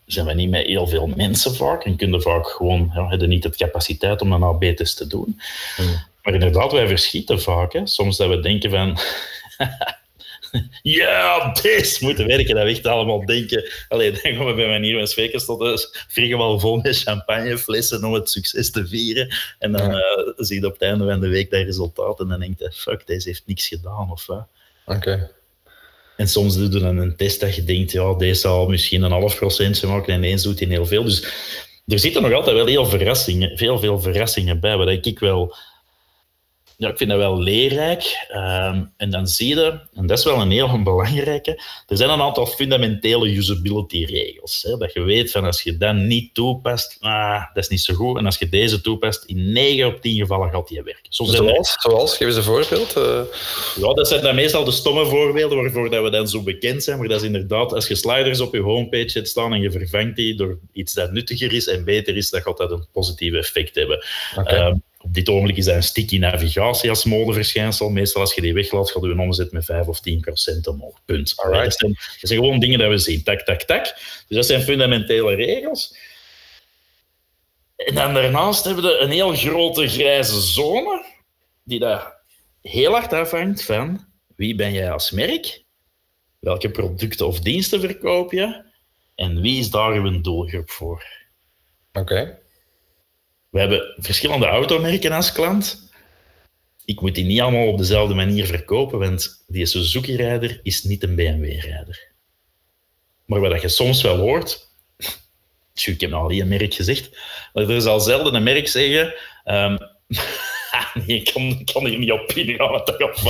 zijn 0.06 0.26
we 0.26 0.34
niet 0.34 0.50
met 0.50 0.66
heel 0.66 0.88
veel 0.88 1.08
mensen 1.08 1.56
vaak 1.56 1.86
en 1.86 1.96
kunnen 1.96 2.22
vaak 2.22 2.48
gewoon, 2.48 2.92
ja, 2.94 3.08
hebben 3.08 3.30
niet 3.30 3.44
de 3.44 3.50
capaciteit 3.50 4.22
om 4.22 4.32
een 4.32 4.44
AB-test 4.44 4.98
te 4.98 5.08
doen. 5.08 5.42
Hmm. 5.76 6.10
Maar 6.24 6.34
inderdaad, 6.34 6.72
wij 6.72 6.88
verschieten 6.88 7.42
vaak. 7.42 7.74
Hè. 7.74 7.88
Soms 7.88 8.18
dat 8.18 8.30
we 8.30 8.40
denken 8.40 8.70
van... 8.70 8.98
ja, 10.82 11.52
deze 11.62 12.04
moeten 12.04 12.28
werken. 12.28 12.56
Dat 12.56 12.64
we 12.64 12.70
echt 12.70 12.86
allemaal 12.86 13.26
denken. 13.26 13.70
Alleen 13.88 14.14
dan 14.24 14.34
gaan 14.34 14.46
we 14.46 14.54
bij 14.54 14.68
manier 14.68 14.98
van 14.98 15.08
spreken 15.08 15.46
tot 15.46 15.60
dus 15.60 16.06
wel 16.16 16.60
vol 16.60 16.78
met 16.78 16.98
champagneflessen 16.98 18.04
om 18.04 18.14
het 18.14 18.30
succes 18.30 18.72
te 18.72 18.88
vieren. 18.88 19.36
En 19.60 19.72
dan 19.72 19.92
uh, 19.92 20.02
zie 20.36 20.60
je 20.60 20.66
op 20.66 20.74
het 20.74 20.82
einde 20.82 21.06
van 21.06 21.20
de 21.20 21.28
week 21.28 21.52
dat 21.52 21.64
resultaat 21.64 22.20
en 22.20 22.28
dan 22.28 22.40
denk 22.40 22.60
je, 22.60 22.72
fuck, 22.72 23.08
deze 23.08 23.28
heeft 23.28 23.44
niks 23.46 23.68
gedaan 23.68 24.12
of 24.12 24.26
wat. 24.26 24.48
Oké. 24.86 25.32
En 26.18 26.28
soms 26.28 26.56
doe 26.56 26.72
je 26.72 26.80
dan 26.80 26.98
een 26.98 27.16
test 27.16 27.40
dat 27.40 27.56
je 27.56 27.64
denkt, 27.64 27.92
ja, 27.92 28.14
deze 28.14 28.40
zal 28.40 28.68
misschien 28.68 29.02
een 29.02 29.12
half 29.12 29.36
procentje 29.36 29.88
maken 29.88 30.14
en 30.14 30.24
ineens 30.24 30.44
doet 30.44 30.60
hij 30.60 30.68
heel 30.68 30.86
veel. 30.86 31.04
Dus 31.04 31.24
er 31.88 32.00
zitten 32.00 32.22
nog 32.22 32.34
altijd 32.34 32.56
wel 32.56 32.66
heel 32.66 32.86
verrassingen, 32.86 33.58
veel, 33.58 33.80
veel 33.80 34.00
verrassingen 34.00 34.60
bij, 34.60 34.78
wat 34.78 35.06
ik 35.06 35.20
wel 35.20 35.56
ja, 36.82 36.90
ik 36.90 36.98
vind 36.98 37.10
dat 37.10 37.20
wel 37.20 37.40
leerrijk. 37.40 38.26
Ehm, 38.28 38.84
en 38.98 39.10
dan 39.10 39.28
zie 39.28 39.56
je, 39.56 39.80
en 39.94 40.08
dat 40.08 40.18
is 40.18 40.24
wel 40.24 40.42
een 40.42 40.52
heel 40.52 40.82
belangrijke, 40.84 41.62
er 41.88 41.98
zijn 41.98 42.10
een 42.10 42.22
aantal 42.22 42.46
fundamentele 42.46 43.36
usability-regels. 43.36 44.76
Dat 44.80 44.94
je 44.94 45.02
weet 45.02 45.32
van 45.32 45.46
als 45.46 45.62
je 45.62 45.78
dat 45.78 45.96
niet 45.96 46.34
toepast, 46.34 46.98
ah, 47.00 47.44
dat 47.54 47.64
is 47.64 47.70
niet 47.70 47.82
zo 47.82 47.94
goed. 47.94 48.18
En 48.18 48.26
als 48.26 48.38
je 48.38 48.50
deze 48.50 48.82
toepast, 48.82 49.24
in 49.26 49.52
9 49.52 49.88
op 49.88 50.02
10 50.02 50.16
gevallen 50.18 50.50
gaat 50.50 50.68
die 50.68 50.84
werken. 50.84 51.06
Zoals, 51.10 51.78
zoals? 51.80 52.18
Geef 52.18 52.28
eens 52.28 52.36
een 52.36 52.44
voorbeeld. 52.44 52.98
Uh... 52.98 53.22
Ja, 53.76 53.94
dat 53.94 54.08
zijn 54.08 54.22
dan 54.22 54.36
meestal 54.36 54.64
de 54.64 54.72
stomme 54.72 55.06
voorbeelden 55.06 55.58
waarvoor 55.58 55.90
dat 55.90 56.04
we 56.04 56.10
dan 56.10 56.28
zo 56.28 56.42
bekend 56.42 56.84
zijn. 56.84 56.98
Maar 57.00 57.08
dat 57.08 57.22
is 57.22 57.26
inderdaad, 57.26 57.74
als 57.74 57.88
je 57.88 57.96
sliders 57.96 58.40
op 58.40 58.54
je 58.54 58.62
homepage 58.62 59.12
hebt 59.14 59.28
staan 59.28 59.54
en 59.54 59.62
je 59.62 59.72
vervangt 59.72 60.16
die 60.16 60.36
door 60.36 60.60
iets 60.72 60.94
dat 60.94 61.12
nuttiger 61.12 61.54
is 61.54 61.68
en 61.68 61.84
beter 61.84 62.18
is, 62.18 62.30
dan 62.30 62.42
gaat 62.42 62.58
dat 62.58 62.72
een 62.72 62.86
positief 62.92 63.34
effect 63.34 63.76
hebben. 63.76 64.06
Okay. 64.38 64.80
Op 65.04 65.14
dit 65.14 65.30
ogenblik 65.30 65.58
is 65.58 65.66
dat 65.66 65.76
een 65.76 65.84
sticky 65.84 66.18
navigatie 66.18 66.90
als 66.90 67.06
modeverschijnsel. 67.06 67.90
Meestal 67.90 68.22
als 68.22 68.34
je 68.34 68.42
die 68.42 68.54
weglaat, 68.54 68.92
gaat 68.92 69.04
je 69.04 69.20
omzet 69.20 69.52
met 69.52 69.66
5 69.66 69.88
of 69.88 70.00
10 70.00 70.20
procent 70.20 70.68
omhoog. 70.68 71.00
Punt. 71.06 71.36
Dat, 71.36 71.74
zijn, 71.74 71.92
dat 71.94 72.30
zijn 72.30 72.40
gewoon 72.40 72.60
dingen 72.60 72.80
dat 72.80 72.90
we 72.90 72.98
zien. 72.98 73.24
Tak, 73.24 73.42
tak, 73.42 73.62
tak. 73.62 73.84
Dus 74.28 74.38
dat 74.38 74.46
zijn 74.46 74.62
fundamentele 74.62 75.36
regels. 75.36 75.96
En 77.76 77.96
dan 77.96 78.14
daarnaast 78.14 78.64
hebben 78.64 78.84
we 78.84 78.98
een 78.98 79.12
heel 79.12 79.36
grote 79.36 79.88
grijze 79.88 80.42
zone, 80.42 81.06
die 81.64 81.80
daar 81.80 82.20
heel 82.62 82.92
hard 82.92 83.14
afhangt 83.14 83.64
van 83.64 84.06
wie 84.36 84.56
ben 84.56 84.74
jij 84.74 84.92
als 84.92 85.12
merk, 85.12 85.64
welke 86.40 86.72
producten 86.72 87.28
of 87.28 87.40
diensten 87.40 87.80
verkoop 87.80 88.32
je 88.32 88.64
en 89.16 89.42
wie 89.42 89.60
is 89.60 89.70
daar 89.70 89.92
uw 89.92 90.22
doelgroep 90.22 90.70
voor. 90.70 91.06
Oké. 91.94 92.41
We 93.52 93.60
hebben 93.60 93.94
verschillende 93.98 94.46
automerken 94.46 95.12
als 95.12 95.32
klant. 95.32 95.90
Ik 96.86 97.02
moet 97.02 97.16
die 97.16 97.26
niet 97.26 97.42
allemaal 97.42 97.68
op 97.68 97.78
dezelfde 97.78 98.14
manier 98.14 98.46
verkopen, 98.46 99.00
want 99.00 99.44
die 99.48 99.66
Suzuki-rijder 99.66 100.60
is 100.64 100.84
niet 100.84 101.04
een 101.04 101.16
BMW-rijder. 101.16 102.12
Maar 103.26 103.40
wat 103.40 103.62
je 103.62 103.70
soms 103.70 104.02
wel 104.02 104.18
hoort, 104.18 104.68
ik 105.86 106.02
heb 106.02 106.10
nou 106.10 106.24
al 106.24 106.32
een 106.32 106.48
merk 106.48 106.74
gezegd, 106.74 107.18
maar 107.54 107.70
er 107.70 107.82
zal 107.82 108.00
zelden 108.00 108.36
een 108.36 108.44
merk 108.44 108.68
zeggen, 108.68 109.14
nee, 109.44 109.78
ik 111.06 111.30
kan, 111.34 111.64
kan 111.74 111.86
hier 111.86 111.98
niet 111.98 112.12
op 112.12 112.32
ingaan 112.32 112.72
wat 112.72 112.88
dat 112.88 113.24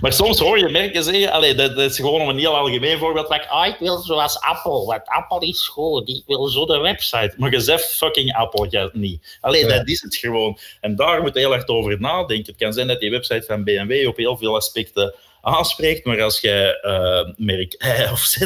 Maar 0.00 0.12
soms 0.12 0.38
hoor 0.38 0.58
je 0.58 0.68
merken 0.68 1.04
zeggen, 1.04 1.30
allee, 1.30 1.54
dat, 1.54 1.76
dat, 1.76 1.90
is 1.90 1.96
gewoon 1.96 2.20
om 2.20 2.28
een 2.28 2.38
heel 2.38 2.56
algemeen 2.56 2.98
voorbeeld, 2.98 3.28
like, 3.28 3.48
ah, 3.48 3.66
ik 3.66 3.76
wil 3.78 3.98
zoals 3.98 4.40
Apple, 4.40 4.84
want 4.84 5.02
Apple 5.04 5.48
is 5.48 5.68
goed, 5.68 6.08
ik 6.08 6.22
wil 6.26 6.46
zo 6.46 6.66
de 6.66 6.78
website. 6.78 7.34
Maar 7.36 7.50
je 7.50 7.60
zegt 7.60 7.84
fucking 7.84 8.34
Apple 8.34 8.66
ja, 8.70 8.90
niet. 8.92 9.38
Alleen 9.40 9.68
dat 9.68 9.88
is 9.88 10.02
het 10.02 10.16
gewoon. 10.16 10.58
En 10.80 10.96
daar 10.96 11.22
moet 11.22 11.34
je 11.34 11.40
heel 11.40 11.54
erg 11.54 11.66
over 11.66 12.00
nadenken. 12.00 12.46
Het 12.46 12.62
kan 12.62 12.72
zijn 12.72 12.86
dat 12.86 13.00
die 13.00 13.10
website 13.10 13.46
van 13.46 13.64
BMW 13.64 14.08
op 14.08 14.16
heel 14.16 14.36
veel 14.36 14.56
aspecten 14.56 15.14
aanspreekt, 15.40 16.04
maar 16.04 16.22
als 16.22 16.40
je 16.40 16.78
uh, 16.82 17.46
merk 17.46 17.76
of 18.12 18.18
Z 18.18 18.38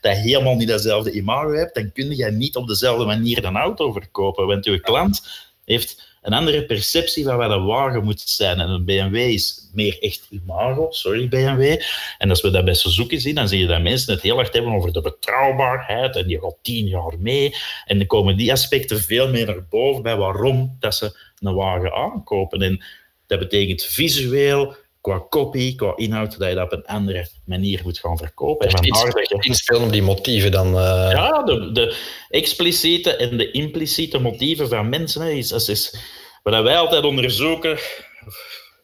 dat 0.00 0.16
helemaal 0.16 0.54
niet 0.54 0.68
dezelfde 0.68 1.12
imago 1.12 1.52
hebt, 1.52 1.74
dan 1.74 1.92
kun 1.92 2.16
je 2.16 2.30
niet 2.30 2.56
op 2.56 2.66
dezelfde 2.66 3.04
manier 3.04 3.44
een 3.44 3.56
auto 3.56 3.92
verkopen, 3.92 4.46
want 4.46 4.64
je 4.64 4.80
klant 4.80 5.22
heeft 5.64 6.13
een 6.24 6.32
andere 6.32 6.64
perceptie 6.64 7.24
van 7.24 7.36
wat 7.36 7.50
een 7.50 7.64
wagen 7.64 8.04
moet 8.04 8.20
zijn. 8.20 8.60
En 8.60 8.68
een 8.68 8.84
BMW 8.84 9.14
is 9.14 9.68
meer 9.72 9.98
echt 10.00 10.26
imago, 10.30 10.86
sorry 10.90 11.28
BMW. 11.28 11.80
En 12.18 12.30
als 12.30 12.40
we 12.40 12.50
dat 12.50 12.64
bij 12.64 12.74
Suzuki 12.74 13.20
zien, 13.20 13.34
dan 13.34 13.48
zie 13.48 13.58
je 13.58 13.66
dat 13.66 13.82
mensen 13.82 14.12
het 14.12 14.22
heel 14.22 14.36
hard 14.36 14.52
hebben 14.52 14.72
over 14.72 14.92
de 14.92 15.00
betrouwbaarheid 15.00 16.16
en 16.16 16.26
die 16.26 16.40
gaat 16.40 16.56
tien 16.62 16.86
jaar 16.86 17.14
mee. 17.18 17.54
En 17.84 17.98
dan 17.98 18.06
komen 18.06 18.36
die 18.36 18.52
aspecten 18.52 19.00
veel 19.00 19.28
meer 19.28 19.46
naar 19.46 19.66
boven 19.68 20.02
bij 20.02 20.16
waarom 20.16 20.76
dat 20.78 20.94
ze 20.94 21.18
een 21.38 21.54
wagen 21.54 21.92
aankopen. 21.92 22.62
En 22.62 22.84
dat 23.26 23.38
betekent 23.38 23.82
visueel, 23.82 24.76
qua 25.04 25.26
copy, 25.28 25.74
qua 25.74 25.92
inhoud, 25.96 26.38
dat 26.38 26.48
je 26.48 26.54
dat 26.54 26.64
op 26.64 26.72
een 26.72 26.86
andere 26.86 27.28
manier 27.44 27.80
moet 27.82 27.98
gaan 27.98 28.18
verkopen. 28.18 28.68
En 28.68 28.82
je... 28.82 29.36
inspelen 29.40 29.82
op 29.82 29.92
die 29.92 30.02
motieven 30.02 30.50
dan. 30.50 30.66
Uh... 30.66 31.08
Ja, 31.10 31.42
de, 31.42 31.72
de, 31.72 31.96
expliciete 32.28 33.16
en 33.16 33.36
de 33.36 33.50
impliciete 33.50 34.18
motieven 34.18 34.68
van 34.68 34.88
mensen. 34.88 35.22
Hè, 35.22 35.30
is, 35.30 35.52
is, 35.52 35.68
is, 35.68 35.96
wat 36.42 36.62
wij 36.62 36.76
altijd 36.76 37.04
onderzoeken, 37.04 37.78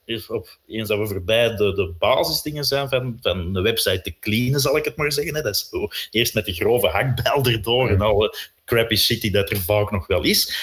is 0.05 0.27
op, 0.27 0.59
eens 0.67 0.89
dat 0.89 0.99
we 0.99 1.07
voorbij 1.07 1.57
de, 1.57 1.73
de 1.75 1.95
basisdingen 1.99 2.65
zijn 2.65 2.89
van, 2.89 3.19
van 3.21 3.53
de 3.53 3.61
website 3.61 4.01
te 4.03 4.19
cleanen, 4.21 4.61
zal 4.61 4.77
ik 4.77 4.85
het 4.85 4.97
maar 4.97 5.13
zeggen. 5.13 5.35
Hè. 5.35 5.43
Dat 5.43 5.55
is 5.55 5.69
zo, 5.69 5.89
eerst 6.11 6.35
met 6.35 6.45
de 6.45 6.53
grove 6.53 6.87
hakbel 6.87 7.53
erdoor 7.53 7.89
en 7.89 8.01
alle 8.01 8.35
crappy 8.65 8.97
shit 8.97 9.21
die 9.21 9.31
dat 9.31 9.51
er 9.51 9.61
vaak 9.61 9.91
nog 9.91 10.07
wel 10.07 10.23
is. 10.23 10.55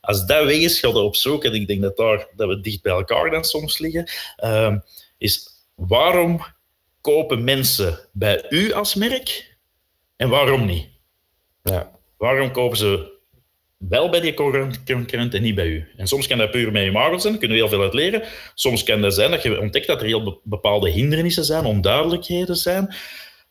Als 0.00 0.26
dat 0.26 0.44
weg 0.44 0.56
is, 0.56 0.80
gaan 0.80 0.92
we 0.92 0.98
op 0.98 1.16
zoek, 1.16 1.44
en 1.44 1.54
ik 1.54 1.66
denk 1.66 1.82
dat, 1.82 1.96
daar, 1.96 2.26
dat 2.36 2.48
we 2.48 2.60
dicht 2.60 2.82
bij 2.82 2.92
elkaar 2.92 3.30
dan 3.30 3.44
soms 3.44 3.78
liggen, 3.78 4.10
uh, 4.44 4.74
is 5.18 5.48
waarom 5.74 6.44
kopen 7.00 7.44
mensen 7.44 7.98
bij 8.12 8.44
u 8.48 8.72
als 8.72 8.94
merk 8.94 9.56
en 10.16 10.28
waarom 10.28 10.66
niet? 10.66 10.88
Ja. 11.62 11.90
Waarom 12.16 12.50
kopen 12.50 12.76
ze 12.76 13.12
wel 13.76 14.10
bij 14.10 14.20
die 14.20 14.34
concurrent 14.34 15.34
en 15.34 15.42
niet 15.42 15.54
bij 15.54 15.66
u? 15.66 15.88
En 15.96 16.06
soms 16.06 16.26
kan 16.26 16.38
dat 16.38 16.50
puur 16.50 16.72
met 16.72 16.82
je 16.82 16.88
imago 16.88 17.18
zijn, 17.18 17.32
daar 17.32 17.40
kunnen 17.40 17.56
we 17.56 17.62
heel 17.62 17.72
veel 17.72 17.82
uit 17.82 17.94
leren. 17.94 18.22
Soms 18.54 18.82
kan 18.82 19.00
dat 19.00 19.14
zijn 19.14 19.30
dat 19.30 19.42
je 19.42 19.60
ontdekt 19.60 19.86
dat 19.86 20.00
er 20.00 20.06
heel 20.06 20.40
bepaalde 20.44 20.90
hindernissen 20.90 21.44
zijn, 21.44 21.64
onduidelijkheden 21.64 22.56
zijn. 22.56 22.94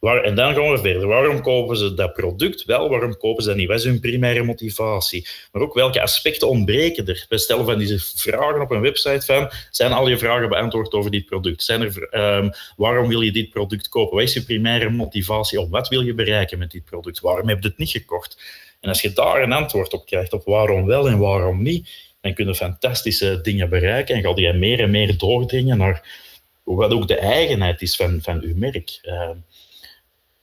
En 0.04 0.36
dan 0.36 0.54
gaan 0.54 0.72
we 0.72 0.78
verder. 0.78 1.08
Waarom 1.08 1.42
kopen 1.42 1.78
ze 1.78 1.94
dat 1.94 2.13
product 2.13 2.66
wel? 2.66 2.89
Waarom 2.89 3.18
kopen 3.18 3.44
ze 3.44 3.50
dat 3.50 3.58
niet? 3.58 3.68
Wat 3.68 3.78
is 3.78 3.84
hun 3.84 4.00
primaire 4.00 4.44
motivatie? 4.44 5.28
Maar 5.52 5.62
ook 5.62 5.74
welke 5.74 6.02
aspecten 6.02 6.50
ontbreken 6.50 7.08
er? 7.08 7.26
We 7.30 7.38
stellen 7.38 7.66
van 7.66 7.78
deze 7.78 8.00
vragen 8.00 8.62
op 8.62 8.72
een 8.72 8.82
website 8.82 9.26
van, 9.26 9.52
zijn 9.72 9.92
al 9.92 10.08
je 10.08 10.18
vragen 10.18 10.50
beantwoord 10.50 10.94
over 10.94 11.12
dit 11.12 11.26
product? 11.26 11.63
Zijn 11.63 11.82
er, 11.82 12.18
um, 12.38 12.52
waarom 12.76 13.08
wil 13.08 13.22
je 13.22 13.32
dit 13.32 13.50
product 13.50 13.89
kopen? 13.89 14.16
Wat 14.16 14.24
is 14.28 14.34
je 14.34 14.44
primaire 14.44 14.89
motivatie? 14.89 15.60
Of 15.60 15.70
wat 15.70 15.88
wil 15.88 16.02
je 16.02 16.13
bereiken 16.13 16.60
met 16.60 16.72
dit 16.72 16.86
product? 16.86 17.20
Waarom 17.20 17.48
heb 17.48 17.62
je 17.62 17.68
het 17.68 17.78
niet 17.78 17.89
gekocht? 17.89 18.42
En 18.80 18.89
als 18.89 19.02
je 19.02 19.13
daar 19.13 19.42
een 19.42 19.54
antwoord 19.54 19.94
op 19.94 20.06
krijgt, 20.06 20.34
op 20.34 20.46
waarom 20.46 20.86
wel 20.86 21.08
en 21.08 21.18
waarom 21.18 21.62
niet, 21.62 21.89
dan 22.22 22.34
kun 22.34 22.48
je 22.48 22.56
fantastische 22.56 23.39
dingen 23.42 23.70
bereiken 23.70 24.16
en 24.16 24.22
ga 24.22 24.32
je 24.36 24.54
meer 24.54 24.80
en 24.80 24.92
meer 24.92 25.18
doordringen 25.18 25.78
naar 25.78 26.22
wat 26.63 26.92
ook 26.92 27.08
de 27.08 27.18
eigenheid 27.18 27.82
is 27.82 27.96
van, 27.96 28.22
van 28.22 28.42
uw 28.42 28.56
merk. 28.56 29.00
Uh, 29.04 29.30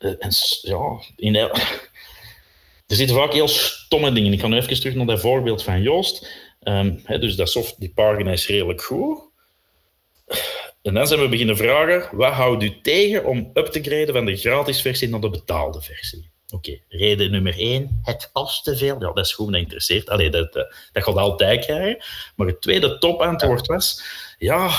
en, 0.01 0.31
ja, 0.63 1.03
in 1.17 1.35
er 2.91 2.97
zitten 2.97 3.17
vaak 3.17 3.33
heel 3.33 3.49
stomme 3.49 4.13
dingen. 4.13 4.33
Ik 4.33 4.41
ga 4.41 4.47
nu 4.47 4.57
even 4.57 4.81
terug 4.81 4.95
naar 4.95 5.07
dat 5.07 5.21
voorbeeld 5.21 5.63
van 5.63 5.83
Joost. 5.83 6.29
Um, 6.63 7.03
dus 7.07 7.37
dat 7.37 7.51
soft, 7.51 7.81
die 7.81 7.93
pagina 7.95 8.33
is 8.33 8.47
redelijk 8.47 8.83
goed. 8.83 9.19
En 10.83 10.95
dan 10.95 11.07
zijn 11.07 11.21
we 11.21 11.29
beginnen 11.29 11.57
vragen, 11.57 12.17
wat 12.17 12.33
houdt 12.33 12.63
u 12.63 12.81
tegen 12.81 13.25
om 13.25 13.51
up 13.55 13.67
te 13.67 13.83
graden 13.83 14.15
van 14.15 14.25
de 14.25 14.37
gratis 14.37 14.81
versie 14.81 15.09
naar 15.09 15.21
de 15.21 15.31
betaalde 15.31 15.81
versie? 15.83 16.30
Oké, 16.53 16.79
reden 16.89 17.31
nummer 17.31 17.59
één, 17.59 18.01
het 18.03 18.31
kost 18.33 18.65
te 18.65 18.77
veel. 18.77 18.97
Ja, 19.01 19.13
dat 19.13 19.25
is 19.25 19.33
goed, 19.33 19.53
dat 19.53 19.61
interesseert. 19.61 20.09
Allee, 20.09 20.31
dat, 20.31 20.53
dat, 20.53 20.75
dat 20.93 21.03
gaat 21.03 21.17
altijd 21.17 21.65
krijgen. 21.65 22.05
Maar 22.37 22.47
het 22.47 22.61
tweede 22.61 22.99
topantwoord 22.99 23.67
was, 23.67 24.03
ja, 24.39 24.71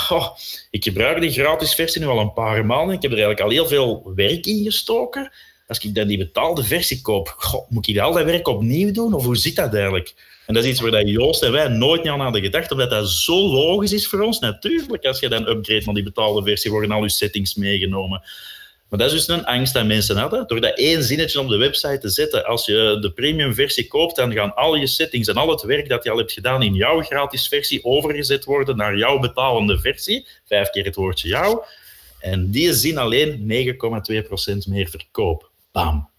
ik 0.69 0.83
gebruik 0.83 1.21
die 1.21 1.31
gratis 1.31 1.75
versie 1.75 2.01
nu 2.01 2.07
al 2.07 2.19
een 2.19 2.33
paar 2.33 2.65
maanden. 2.65 2.95
Ik 2.95 3.01
heb 3.01 3.11
er 3.11 3.17
eigenlijk 3.17 3.45
al 3.45 3.53
heel 3.53 3.67
veel 3.67 4.11
werk 4.15 4.45
in 4.45 4.63
gestoken. 4.63 5.31
Als 5.67 5.79
ik 5.79 5.95
dan 5.95 6.07
die 6.07 6.17
betaalde 6.17 6.63
versie 6.63 7.01
koop, 7.01 7.35
moet 7.69 7.87
ik 7.87 7.99
al 7.99 8.13
dat 8.13 8.23
werk 8.23 8.47
opnieuw 8.47 8.91
doen? 8.91 9.13
Of 9.13 9.25
hoe 9.25 9.37
zit 9.37 9.55
dat 9.55 9.73
eigenlijk? 9.73 10.13
En 10.47 10.53
dat 10.53 10.63
is 10.63 10.69
iets 10.69 10.79
waar 10.79 11.05
Joost 11.05 11.43
en 11.43 11.51
wij 11.51 11.67
nooit 11.67 12.07
aan 12.07 12.19
hadden 12.19 12.41
gedacht, 12.41 12.71
omdat 12.71 12.89
dat 12.89 13.09
zo 13.09 13.47
logisch 13.47 13.93
is 13.93 14.07
voor 14.07 14.21
ons. 14.21 14.39
Natuurlijk, 14.39 15.05
als 15.05 15.19
je 15.19 15.29
dan 15.29 15.47
upgrade 15.47 15.81
van 15.81 15.93
die 15.93 16.03
betaalde 16.03 16.43
versie, 16.43 16.71
worden 16.71 16.91
al 16.91 17.03
je 17.03 17.09
settings 17.09 17.55
meegenomen. 17.55 18.21
Maar 18.91 18.99
dat 18.99 19.11
is 19.11 19.25
dus 19.25 19.37
een 19.37 19.45
angst 19.45 19.73
dat 19.73 19.85
mensen 19.85 20.17
hadden. 20.17 20.47
Door 20.47 20.61
dat 20.61 20.77
één 20.77 21.03
zinnetje 21.03 21.39
op 21.39 21.49
de 21.49 21.57
website 21.57 21.97
te 21.97 22.09
zetten, 22.09 22.45
als 22.45 22.65
je 22.65 22.97
de 23.01 23.11
premium 23.11 23.53
versie 23.53 23.87
koopt, 23.87 24.15
dan 24.15 24.33
gaan 24.33 24.55
al 24.55 24.75
je 24.75 24.87
settings 24.87 25.27
en 25.27 25.35
al 25.35 25.49
het 25.49 25.61
werk 25.61 25.89
dat 25.89 26.03
je 26.03 26.09
al 26.09 26.17
hebt 26.17 26.31
gedaan 26.31 26.61
in 26.61 26.73
jouw 26.73 27.01
gratis 27.01 27.47
versie 27.47 27.83
overgezet 27.83 28.43
worden 28.43 28.77
naar 28.77 28.97
jouw 28.97 29.19
betalende 29.19 29.79
versie. 29.79 30.27
Vijf 30.45 30.69
keer 30.69 30.85
het 30.85 30.95
woordje 30.95 31.27
jou. 31.27 31.61
En 32.19 32.49
die 32.49 32.73
zin 32.73 32.97
alleen 32.97 33.39
9,2% 33.39 34.67
meer 34.67 34.89
verkoop. 34.89 35.51
Bam. 35.71 36.09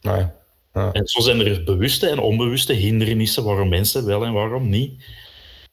Nee. 0.00 0.26
Ja. 0.74 0.92
En 0.92 1.06
zo 1.06 1.20
zijn 1.20 1.40
er 1.40 1.64
bewuste 1.64 2.08
en 2.08 2.18
onbewuste 2.18 2.72
hindernissen 2.72 3.44
waarom 3.44 3.68
mensen 3.68 4.06
wel 4.06 4.24
en 4.24 4.32
waarom 4.32 4.68
niet. 4.68 5.04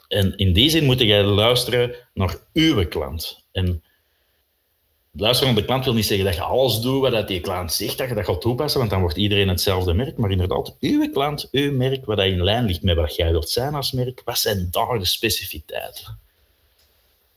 En 0.08 0.38
in 0.38 0.54
die 0.54 0.70
zin 0.70 0.84
moet 0.86 1.00
jij 1.00 1.24
luisteren 1.24 1.96
naar 2.14 2.36
uw 2.54 2.88
klant. 2.88 3.44
En 3.52 3.84
luisteren 5.14 5.54
naar 5.54 5.62
de 5.62 5.68
klant 5.68 5.86
wil 5.86 5.94
niet 5.94 6.06
zeggen 6.06 6.26
dat 6.26 6.36
je 6.36 6.42
alles 6.42 6.80
doet 6.80 7.10
wat 7.10 7.28
die 7.28 7.40
klant 7.40 7.74
zegt, 7.74 7.98
dat 7.98 8.10
je 8.10 8.16
dat 8.16 8.26
gaat 8.26 8.42
toepassen, 8.42 8.80
want 8.80 8.92
dan 8.92 9.02
wordt 9.02 9.18
iedereen 9.18 9.48
hetzelfde 9.48 9.94
merk. 9.94 10.18
Maar 10.18 10.32
inderdaad, 10.32 10.76
uw 10.80 11.12
klant, 11.12 11.48
uw 11.52 11.72
merk, 11.72 12.06
wat 12.06 12.20
in 12.20 12.44
lijn 12.44 12.66
ligt 12.66 12.82
met 12.82 12.96
wat 12.96 13.16
jij 13.16 13.32
wilt 13.32 13.50
zijn 13.50 13.76
als 13.76 13.92
merk, 13.92 14.22
wat 14.26 14.38
zijn 14.38 14.68
daar 14.72 15.00
de 15.00 15.06
specificiteiten? 15.06 16.20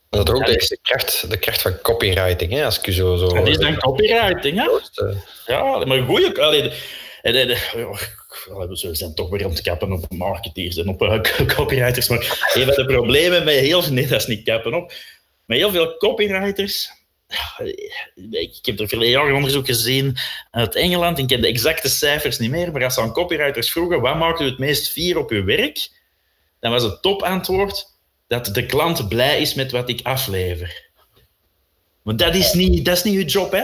Dat 0.09 0.27
is 0.27 0.33
ook 0.33 0.45
de, 0.45 0.77
kracht, 0.81 1.29
de 1.29 1.37
kracht 1.37 1.61
van 1.61 1.81
copywriting, 1.81 2.51
hè? 2.51 2.65
als 2.65 2.79
ik 2.79 2.93
zo... 2.93 3.15
zo 3.15 3.27
dat 3.27 3.47
is 3.47 3.57
dan 3.57 3.77
copywriting, 3.77 4.57
hè? 4.57 4.67
Ja, 5.53 5.85
maar 5.85 6.01
goeie... 6.01 6.41
Allee, 6.41 6.71
we 7.21 8.89
zijn 8.91 9.13
toch 9.13 9.29
weer 9.29 9.43
aan 9.43 9.49
het 9.49 9.61
kappen 9.61 9.91
op 9.91 10.05
marketeers 10.09 10.77
en 10.77 10.87
op 10.87 10.99
copywriters, 11.55 12.09
maar 12.09 12.51
een 12.53 12.63
van 12.63 12.73
de 12.73 12.85
problemen 12.85 13.43
met 13.43 13.55
heel... 13.55 13.91
Nee, 13.91 14.07
dat 14.07 14.19
is 14.19 14.27
niet 14.27 14.43
kappen 14.43 14.73
op. 14.73 14.93
Met 15.45 15.57
heel 15.57 15.71
veel 15.71 15.97
copywriters 15.97 16.89
ik 18.29 18.59
heb 18.61 18.79
er 18.79 18.87
veel 18.87 19.03
jaren 19.03 19.35
onderzoek 19.35 19.65
gezien 19.65 20.17
uit 20.51 20.75
Engeland. 20.75 21.17
Ik 21.17 21.27
ken 21.27 21.41
de 21.41 21.47
exacte 21.47 21.89
cijfers 21.89 22.39
niet 22.39 22.49
meer. 22.49 22.71
Maar 22.71 22.83
als 22.83 22.97
aan 22.97 23.11
copywriters 23.11 23.71
vroegen 23.71 24.01
wat 24.01 24.17
maakt 24.17 24.41
u 24.41 24.45
het 24.45 24.57
meest 24.57 24.89
fier 24.89 25.17
op 25.17 25.29
uw 25.29 25.43
werk, 25.43 25.89
dan 26.59 26.71
was 26.71 26.83
het 26.83 27.01
topantwoord 27.01 27.93
dat 28.27 28.45
de 28.45 28.65
klant 28.65 29.07
blij 29.07 29.41
is 29.41 29.53
met 29.53 29.71
wat 29.71 29.89
ik 29.89 29.99
aflever. 30.03 30.83
Maar 32.01 32.15
dat 32.15 32.35
is 32.35 32.53
niet, 32.53 32.85
dat 32.85 32.97
is 32.97 33.03
niet 33.03 33.15
uw 33.15 33.25
job, 33.25 33.51
hè? 33.51 33.63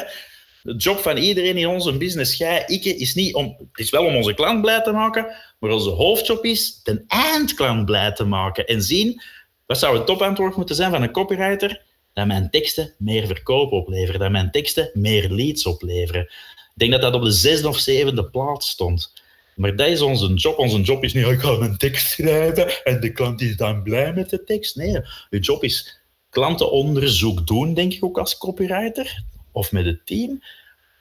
De 0.64 0.76
job 0.76 1.00
van 1.00 1.18
iedereen 1.18 1.58
in 1.58 1.68
onze 1.68 1.98
business, 1.98 2.38
jij, 2.38 2.64
ik, 2.68 2.86
is 2.86 3.16
niet 3.16 3.34
om... 3.34 3.56
Het 3.72 3.80
is 3.80 3.90
wel 3.90 4.06
om 4.06 4.16
onze 4.16 4.34
klant 4.34 4.62
blij 4.62 4.82
te 4.82 4.92
maken, 4.92 5.36
maar 5.60 5.72
onze 5.72 5.90
hoofdjob 5.90 6.46
is 6.46 6.84
de 6.84 7.04
eindklant 7.08 7.86
blij 7.86 8.12
te 8.12 8.24
maken. 8.24 8.66
En 8.66 8.82
zien, 8.82 9.22
wat 9.66 9.80
zou 9.80 9.98
het 9.98 10.06
topantwoord 10.06 10.56
moeten 10.56 10.76
zijn 10.76 10.92
van 10.92 11.02
een 11.02 11.12
copywriter? 11.12 11.82
Dat 12.14 12.28
mijn 12.28 12.50
teksten 12.50 12.94
meer 12.98 13.28
verkoop 13.28 13.72
opleveren, 13.72 14.20
dat 14.20 14.32
mijn 14.32 14.52
teksten 14.52 14.90
meer 14.94 15.30
leads 15.30 15.66
opleveren. 15.66 16.22
Ik 16.22 16.72
denk 16.74 16.92
dat 16.92 17.02
dat 17.02 17.14
op 17.14 17.24
de 17.24 17.32
zesde 17.32 17.68
of 17.68 17.78
zevende 17.78 18.26
plaats 18.26 18.70
stond. 18.70 19.14
Maar 19.56 19.76
dat 19.76 19.88
is 19.88 20.02
onze 20.02 20.34
job. 20.34 20.58
Onze 20.58 20.82
job 20.82 21.04
is 21.04 21.14
niet, 21.14 21.26
ik 21.26 21.40
ga 21.40 21.50
een 21.50 21.78
tekst 21.78 22.12
schrijven 22.12 22.84
en 22.84 23.00
de 23.00 23.12
klant 23.12 23.42
is 23.42 23.56
dan 23.56 23.84
blij 23.84 24.14
met 24.14 24.30
de 24.30 24.44
tekst. 24.44 24.76
Nee, 24.76 25.02
je 25.30 25.40
job 25.40 25.64
is 25.64 26.00
klantenonderzoek 26.30 27.48
doen, 27.48 27.74
denk 27.74 27.94
ik 27.94 28.04
ook 28.04 28.18
als 28.18 28.38
copywriter, 28.38 29.24
of 29.52 29.72
met 29.72 29.86
het 29.86 30.06
team. 30.06 30.44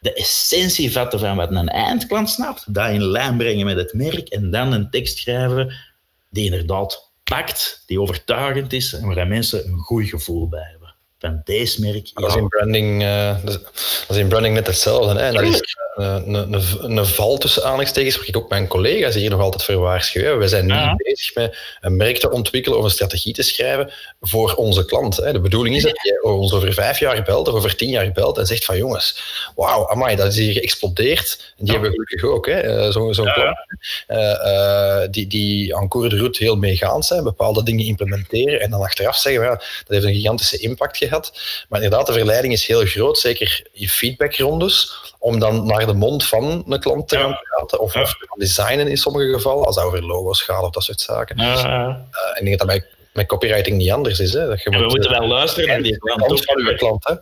De 0.01 0.15
essentie 0.15 0.93
vatten 0.93 1.19
van 1.19 1.37
wat 1.37 1.51
een 1.51 1.69
eindklant 1.69 2.31
snapt, 2.31 2.75
dat 2.75 2.91
in 2.91 3.05
lijn 3.05 3.37
brengen 3.37 3.67
met 3.67 3.77
het 3.77 3.93
merk 3.93 4.29
en 4.29 4.51
dan 4.51 4.73
een 4.73 4.91
tekst 4.91 5.19
schrijven 5.19 5.75
die 6.31 6.45
inderdaad 6.45 7.13
pakt, 7.25 7.83
die 7.87 8.01
overtuigend 8.01 8.73
is 8.73 8.93
en 8.93 9.15
waar 9.15 9.27
mensen 9.27 9.67
een 9.67 9.79
goed 9.79 10.09
gevoel 10.09 10.49
bij 10.49 10.69
hebben 10.71 10.80
van 11.21 11.41
deze 11.45 11.81
merk. 11.81 12.11
Dat, 12.15 12.31
is 12.31 12.37
in 12.37 12.49
branding, 12.49 13.03
uh, 13.03 13.45
dat 13.45 13.71
is 14.09 14.17
in 14.17 14.29
branding 14.29 14.55
net 14.55 14.67
hetzelfde. 14.67 15.21
Hè? 15.21 15.33
Dat 15.33 15.43
is 15.43 15.77
een, 16.01 16.35
een, 16.35 16.97
een, 16.97 17.07
val 17.07 17.39
tussen 17.39 17.63
aanhalingstekens, 17.63 18.17
waar 18.17 18.27
ik 18.27 18.37
ook 18.37 18.49
mijn 18.49 18.67
collega's 18.67 19.15
hier 19.15 19.31
nog 19.31 19.41
altijd 19.41 19.65
voor 19.65 19.75
waarschuwen. 19.75 20.39
We 20.39 20.49
zijn 20.49 20.67
nu 20.67 20.75
bezig 20.97 21.35
met 21.35 21.57
een 21.81 21.97
merk 21.97 22.19
te 22.19 22.31
ontwikkelen 22.31 22.79
of 22.79 22.85
een 22.85 22.91
strategie 22.91 23.33
te 23.33 23.43
schrijven 23.43 23.93
voor 24.21 24.55
onze 24.55 24.85
klant. 24.85 25.17
Hè? 25.17 25.33
De 25.33 25.41
bedoeling 25.41 25.77
is 25.77 25.83
dat 25.83 26.03
je 26.03 26.23
ons 26.23 26.53
over 26.53 26.73
vijf 26.73 26.99
jaar 26.99 27.23
belt 27.23 27.49
of 27.49 27.55
over 27.55 27.77
tien 27.77 27.89
jaar 27.89 28.13
belt 28.13 28.39
en 28.39 28.47
zegt 28.47 28.65
van 28.65 28.77
jongens, 28.77 29.23
wauw, 29.55 29.89
amai, 29.89 30.17
dat 30.17 30.27
is 30.27 30.37
hier 30.37 30.53
geëxplodeerd. 30.53 31.55
En 31.59 31.65
die 31.65 31.73
hebben 31.73 31.91
we 31.91 31.97
gelukkig 31.97 32.31
ook, 32.31 32.47
eh, 32.47 32.91
zo'n 32.91 33.15
zo 33.15 33.23
klant. 33.23 33.59
Uh, 34.09 35.03
die, 35.11 35.27
die 35.27 35.77
aan 35.77 35.89
de 35.89 36.09
route 36.09 36.43
heel 36.43 36.57
meegaand 36.57 37.05
zijn, 37.05 37.25
bepaalde 37.25 37.63
dingen 37.63 37.87
implementeren 37.87 38.61
en 38.61 38.71
dan 38.71 38.81
achteraf 38.81 39.17
zeggen, 39.17 39.49
dat 39.49 39.61
heeft 39.87 40.05
een 40.05 40.15
gigantische 40.15 40.59
impact 40.59 40.97
gehad. 40.97 41.33
Maar 41.69 41.83
inderdaad, 41.83 42.07
de 42.07 42.13
verleiding 42.13 42.53
is 42.53 42.67
heel 42.67 42.85
groot, 42.85 43.19
zeker 43.19 43.67
in 43.73 43.89
feedbackrondes, 43.89 44.93
om 45.19 45.39
dan 45.39 45.67
naar 45.67 45.87
de 45.93 45.99
mond 45.99 46.27
van 46.27 46.65
een 46.67 46.81
klant 46.81 47.09
te 47.09 47.17
gaan 47.17 47.39
praten, 47.43 47.81
of, 47.81 47.95
ja. 47.95 48.01
of 48.01 48.09
te 48.09 48.27
gaan 48.29 48.39
designen 48.39 48.89
in 48.89 48.97
sommige 48.97 49.33
gevallen, 49.33 49.67
als 49.67 49.77
het 49.77 49.85
over 49.85 50.07
logo's 50.07 50.43
gaat 50.43 50.63
of 50.63 50.71
dat 50.71 50.83
soort 50.83 51.01
zaken. 51.01 51.39
Uh, 51.39 51.55
en 51.55 52.39
ik 52.39 52.45
denk 52.45 52.59
dat 52.59 52.67
bij, 52.67 52.85
met 53.13 53.27
copywriting 53.27 53.77
niet 53.77 53.91
anders 53.91 54.19
is. 54.19 54.33
Hè? 54.33 54.47
Dat 54.47 54.63
je 54.63 54.71
we 54.71 54.79
moet, 54.79 54.89
moeten 54.89 55.11
wel 55.11 55.27
luisteren 55.27 55.69
naar 55.69 55.83
die 55.83 55.99
klant. 55.99 56.45
van 56.45 56.77
klant 56.77 57.09
hè? 57.09 57.15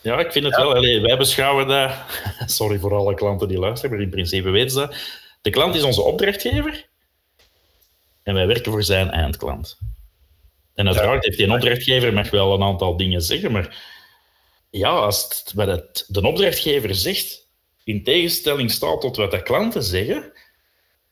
Ja, 0.00 0.18
ik 0.18 0.32
vind 0.32 0.44
het 0.44 0.56
wel. 0.56 0.74
Allee, 0.74 1.00
wij 1.00 1.16
beschouwen 1.16 1.68
dat... 1.68 1.90
Sorry 2.56 2.78
voor 2.78 2.94
alle 2.94 3.14
klanten 3.14 3.48
die 3.48 3.58
luisteren, 3.58 3.90
maar 3.90 4.04
in 4.04 4.10
principe 4.10 4.50
weten 4.50 4.70
ze 4.70 4.78
dat. 4.78 4.94
De 5.42 5.50
klant 5.50 5.74
is 5.74 5.82
onze 5.82 6.02
opdrachtgever 6.02 6.86
en 8.22 8.34
wij 8.34 8.46
werken 8.46 8.72
voor 8.72 8.82
zijn 8.82 9.10
eindklant. 9.10 9.78
En 10.74 10.86
uiteraard 10.86 11.24
heeft 11.24 11.36
die 11.36 11.52
opdrachtgever 11.52 12.12
mag 12.12 12.30
wel 12.30 12.54
een 12.54 12.62
aantal 12.62 12.96
dingen 12.96 13.22
zeggen, 13.22 13.52
maar 13.52 13.76
ja, 14.70 14.88
als 14.88 15.22
het, 15.22 15.52
wat 15.54 15.66
het, 15.66 16.04
de 16.08 16.26
opdrachtgever 16.26 16.94
zegt, 16.94 17.43
in 17.84 18.02
tegenstelling 18.02 18.70
staat 18.70 19.00
tot 19.00 19.16
wat 19.16 19.30
de 19.30 19.42
klanten 19.42 19.82
zeggen, 19.82 20.32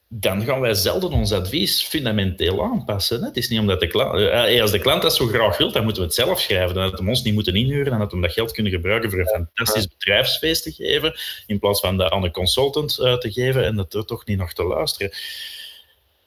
dan 0.08 0.42
gaan 0.42 0.60
wij 0.60 0.74
zelden 0.74 1.12
ons 1.12 1.32
advies 1.32 1.82
fundamenteel 1.82 2.62
aanpassen. 2.62 3.22
Het 3.22 3.36
is 3.36 3.48
niet 3.48 3.60
omdat 3.60 3.80
de 3.80 3.86
klant, 3.86 4.60
als 4.60 4.70
de 4.70 4.78
klant 4.78 5.02
dat 5.02 5.14
zo 5.14 5.26
graag 5.26 5.58
wil, 5.58 5.72
dan 5.72 5.84
moeten 5.84 6.02
we 6.02 6.08
het 6.08 6.16
zelf 6.16 6.40
schrijven. 6.40 6.74
Dan 6.74 6.90
dat 6.90 7.00
we 7.00 7.08
ons 7.08 7.22
niet 7.22 7.34
moeten 7.34 7.54
inhuren 7.54 7.92
en 7.92 7.98
dat 7.98 8.12
we 8.12 8.20
dat 8.20 8.32
geld 8.32 8.52
kunnen 8.52 8.72
gebruiken 8.72 9.10
voor 9.10 9.18
een 9.18 9.48
fantastisch 9.54 9.88
bedrijfsfeest 9.88 10.62
te 10.62 10.72
geven, 10.72 11.14
in 11.46 11.58
plaats 11.58 11.80
van 11.80 11.96
dat 11.96 12.10
aan 12.10 12.24
een 12.24 12.32
consultant 12.32 12.98
uh, 13.00 13.16
te 13.16 13.32
geven 13.32 13.64
en 13.64 13.76
dat 13.76 13.94
er 13.94 14.04
toch 14.04 14.26
niet 14.26 14.38
nog 14.38 14.52
te 14.52 14.64
luisteren. 14.64 15.12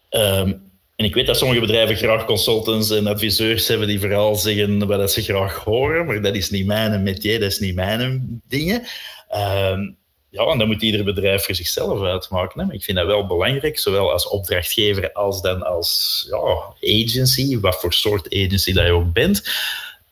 Um, 0.10 0.74
en 0.96 1.06
ik 1.06 1.14
weet 1.14 1.26
dat 1.26 1.38
sommige 1.38 1.62
bedrijven 1.62 1.96
graag 1.96 2.26
consultants 2.26 2.92
en 2.92 3.08
adviseurs 3.08 3.68
hebben 3.68 3.88
die 3.88 4.00
vooral 4.00 4.36
zeggen 4.36 4.88
wat 4.88 5.12
ze 5.12 5.22
graag 5.22 5.56
horen, 5.56 6.06
maar 6.06 6.22
dat 6.22 6.36
is 6.36 6.50
niet 6.50 6.66
mijn 6.66 7.04
métier, 7.04 7.40
dat 7.40 7.52
is 7.52 7.60
niet 7.60 7.76
mijn 7.76 8.42
dingen. 8.48 8.84
Um, 9.36 9.98
ja, 10.36 10.52
en 10.52 10.58
dat 10.58 10.68
moet 10.68 10.82
ieder 10.82 11.04
bedrijf 11.04 11.46
voor 11.46 11.56
zichzelf 11.56 12.02
uitmaken. 12.02 12.68
Hè. 12.68 12.74
Ik 12.74 12.84
vind 12.84 12.98
dat 12.98 13.06
wel 13.08 13.28
belangrijk, 13.28 13.80
zowel 13.80 14.12
als 14.12 14.28
opdrachtgever 14.28 15.12
als 15.12 15.42
dan 15.42 15.64
als 15.64 16.26
ja, 16.30 16.76
agency, 16.98 17.60
wat 17.60 17.80
voor 17.80 17.94
soort 17.94 18.26
agency 18.34 18.74
dat 18.74 18.86
je 18.86 18.92
ook 18.92 19.14
bent, 19.14 19.44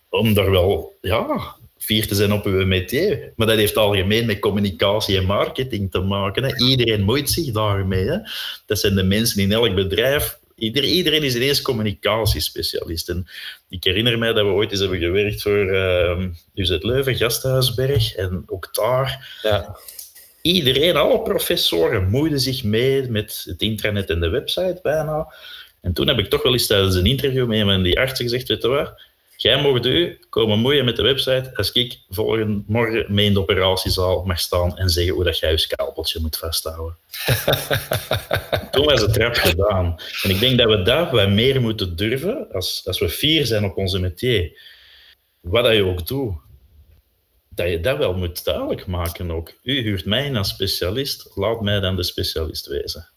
om 0.10 0.34
daar 0.34 0.52
wel 0.52 0.98
ja, 1.02 1.56
vier 1.78 2.08
te 2.08 2.16
zijn 2.16 2.34
op 2.34 2.46
uw 2.46 2.66
métier. 2.66 3.32
Maar 3.36 3.48
dat 3.48 3.58
heeft 3.58 3.78
algemeen 3.78 4.26
met 4.26 4.40
communicatie 4.40 5.18
en 5.18 5.26
marketing 5.26 5.92
te 5.92 6.00
maken. 6.00 6.44
Hè. 6.44 6.58
Iedereen 6.58 7.04
moeit 7.04 7.30
zich 7.30 7.52
daarmee. 7.52 8.06
Hè. 8.06 8.18
Dat 8.66 8.80
zijn 8.80 8.96
de 8.96 9.04
mensen 9.04 9.42
in 9.42 9.52
elk 9.52 9.76
bedrijf. 9.76 10.38
Iedereen 10.56 11.24
is 11.24 11.36
ineens 11.36 11.62
communicatiespecialist. 11.62 13.10
En 13.10 13.28
ik 13.70 13.84
herinner 13.84 14.18
mij 14.18 14.34
dat 14.34 14.46
we 14.46 14.52
ooit 14.52 14.72
eens 14.72 14.80
hebben 14.80 15.00
gewerkt 15.00 15.42
voor 15.42 15.66
uh, 15.74 16.26
UZ 16.54 16.78
Leuven, 16.80 17.16
Gasthuisberg. 17.16 18.16
En 18.16 18.44
ook 18.46 18.70
daar... 18.72 19.40
Ja. 19.42 19.78
Iedereen, 20.44 20.96
alle 20.96 21.22
professoren, 21.22 22.10
moeiden 22.10 22.40
zich 22.40 22.64
mee 22.64 23.10
met 23.10 23.44
het 23.46 23.62
internet 23.62 24.10
en 24.10 24.20
de 24.20 24.30
website 24.30 24.80
bijna. 24.82 25.34
En 25.82 25.94
toen 25.94 26.08
heb 26.08 26.20
ik 26.20 26.30
toch 26.30 26.44
wel 26.44 26.52
eens 26.52 26.68
tijdens 26.68 26.96
een 26.96 27.06
interview 27.06 27.48
met 27.48 27.68
een 27.68 27.84
die 27.84 28.00
artsen 28.00 28.26
gezegd, 28.26 28.48
weet 28.48 28.62
je 28.62 28.68
wat, 28.68 28.94
Jij 29.44 29.62
mocht 29.62 29.86
u 29.86 30.20
komen 30.30 30.60
moeien 30.60 30.86
met 30.86 30.96
de 30.96 31.02
website 31.02 31.52
als 31.56 31.72
ik 31.72 32.00
volgende 32.10 32.64
morgen 32.68 33.06
mee 33.08 33.26
in 33.26 33.34
de 33.34 33.40
operatiezaal 33.40 34.24
mag 34.26 34.40
staan 34.40 34.78
en 34.78 34.90
zeggen 34.90 35.14
hoe 35.14 35.24
dat 35.24 35.40
jij 35.40 35.52
je 35.52 35.58
scalpeltje 35.58 36.20
moet 36.22 36.38
vasthouden. 36.38 36.98
Toen 38.72 38.86
was 38.86 39.02
het 39.02 39.14
trap 39.14 39.36
gedaan. 39.36 39.96
En 40.22 40.30
ik 40.30 40.40
denk 40.40 40.58
dat 40.58 40.70
we 40.70 40.82
daar 40.82 41.12
wat 41.12 41.30
meer 41.30 41.62
moeten 41.62 41.96
durven, 41.96 42.48
als, 42.52 42.82
als 42.86 43.00
we 43.00 43.10
fier 43.10 43.46
zijn 43.46 43.64
op 43.64 43.78
onze 43.78 44.00
métier. 44.00 44.62
Wat 45.40 45.64
dat 45.64 45.76
je 45.76 45.86
ook 45.86 46.08
doet, 46.08 46.34
dat 47.56 47.70
je 47.70 47.80
dat 47.80 47.98
wel 47.98 48.14
moet 48.14 48.44
duidelijk 48.44 48.86
maken 48.86 49.32
ook. 49.32 49.54
U 49.64 49.82
huurt 49.82 50.06
mij 50.06 50.36
als 50.36 50.50
specialist, 50.50 51.30
laat 51.36 51.62
mij 51.62 51.80
dan 51.80 51.96
de 51.96 52.04
specialist 52.04 52.66
wezen. 52.66 53.10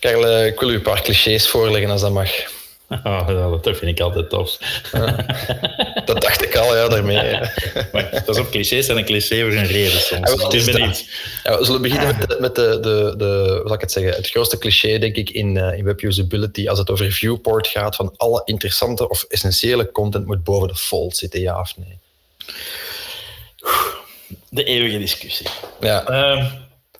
Karel, 0.00 0.26
eh, 0.26 0.46
ik 0.46 0.60
wil 0.60 0.70
u 0.70 0.74
een 0.74 0.82
paar 0.82 1.02
clichés 1.02 1.48
voorleggen 1.48 1.90
als 1.90 2.00
dat 2.00 2.12
mag. 2.12 2.30
Ah, 3.02 3.62
dat 3.62 3.76
vind 3.76 3.82
ik 3.82 4.00
altijd 4.00 4.30
tof. 4.30 4.58
dat 6.04 6.20
dacht 6.20 6.42
ik 6.42 6.56
al, 6.56 6.76
ja, 6.76 6.88
daarmee. 6.88 7.38
maar 7.92 8.10
dat 8.10 8.28
is 8.28 8.38
op 8.38 8.50
clichés 8.50 8.88
en 8.88 8.96
een 8.96 9.04
cliché 9.04 9.40
voor 9.40 9.52
een 9.52 9.66
reden 9.66 10.00
soms. 10.00 10.30
Ja, 10.30 10.48
we, 10.48 11.04
ja, 11.42 11.58
we 11.58 11.64
zullen 11.64 11.82
beginnen 11.82 12.16
met, 12.18 12.28
de, 12.28 12.36
met 12.40 12.54
de, 12.54 12.78
de, 12.80 13.14
de, 13.16 13.60
zal 13.64 13.74
ik 13.74 13.80
het 13.80 13.92
zeggen, 13.92 14.12
het 14.14 14.28
grootste 14.28 14.58
cliché, 14.58 14.98
denk 14.98 15.16
ik, 15.16 15.30
in, 15.30 15.56
uh, 15.56 15.78
in 15.78 15.84
web 15.84 16.02
usability, 16.02 16.68
als 16.68 16.78
het 16.78 16.90
over 16.90 17.12
viewport 17.12 17.66
gaat, 17.66 17.96
van 17.96 18.14
alle 18.16 18.42
interessante 18.44 19.08
of 19.08 19.22
essentiële 19.28 19.90
content 19.92 20.26
moet 20.26 20.44
boven 20.44 20.68
de 20.68 20.76
fold 20.76 21.16
zitten, 21.16 21.40
ja 21.40 21.60
of 21.60 21.76
nee? 21.76 21.98
De 24.48 24.64
eeuwige 24.64 24.98
discussie. 24.98 25.46
Ja. 25.80 26.10
Uh, 26.10 26.52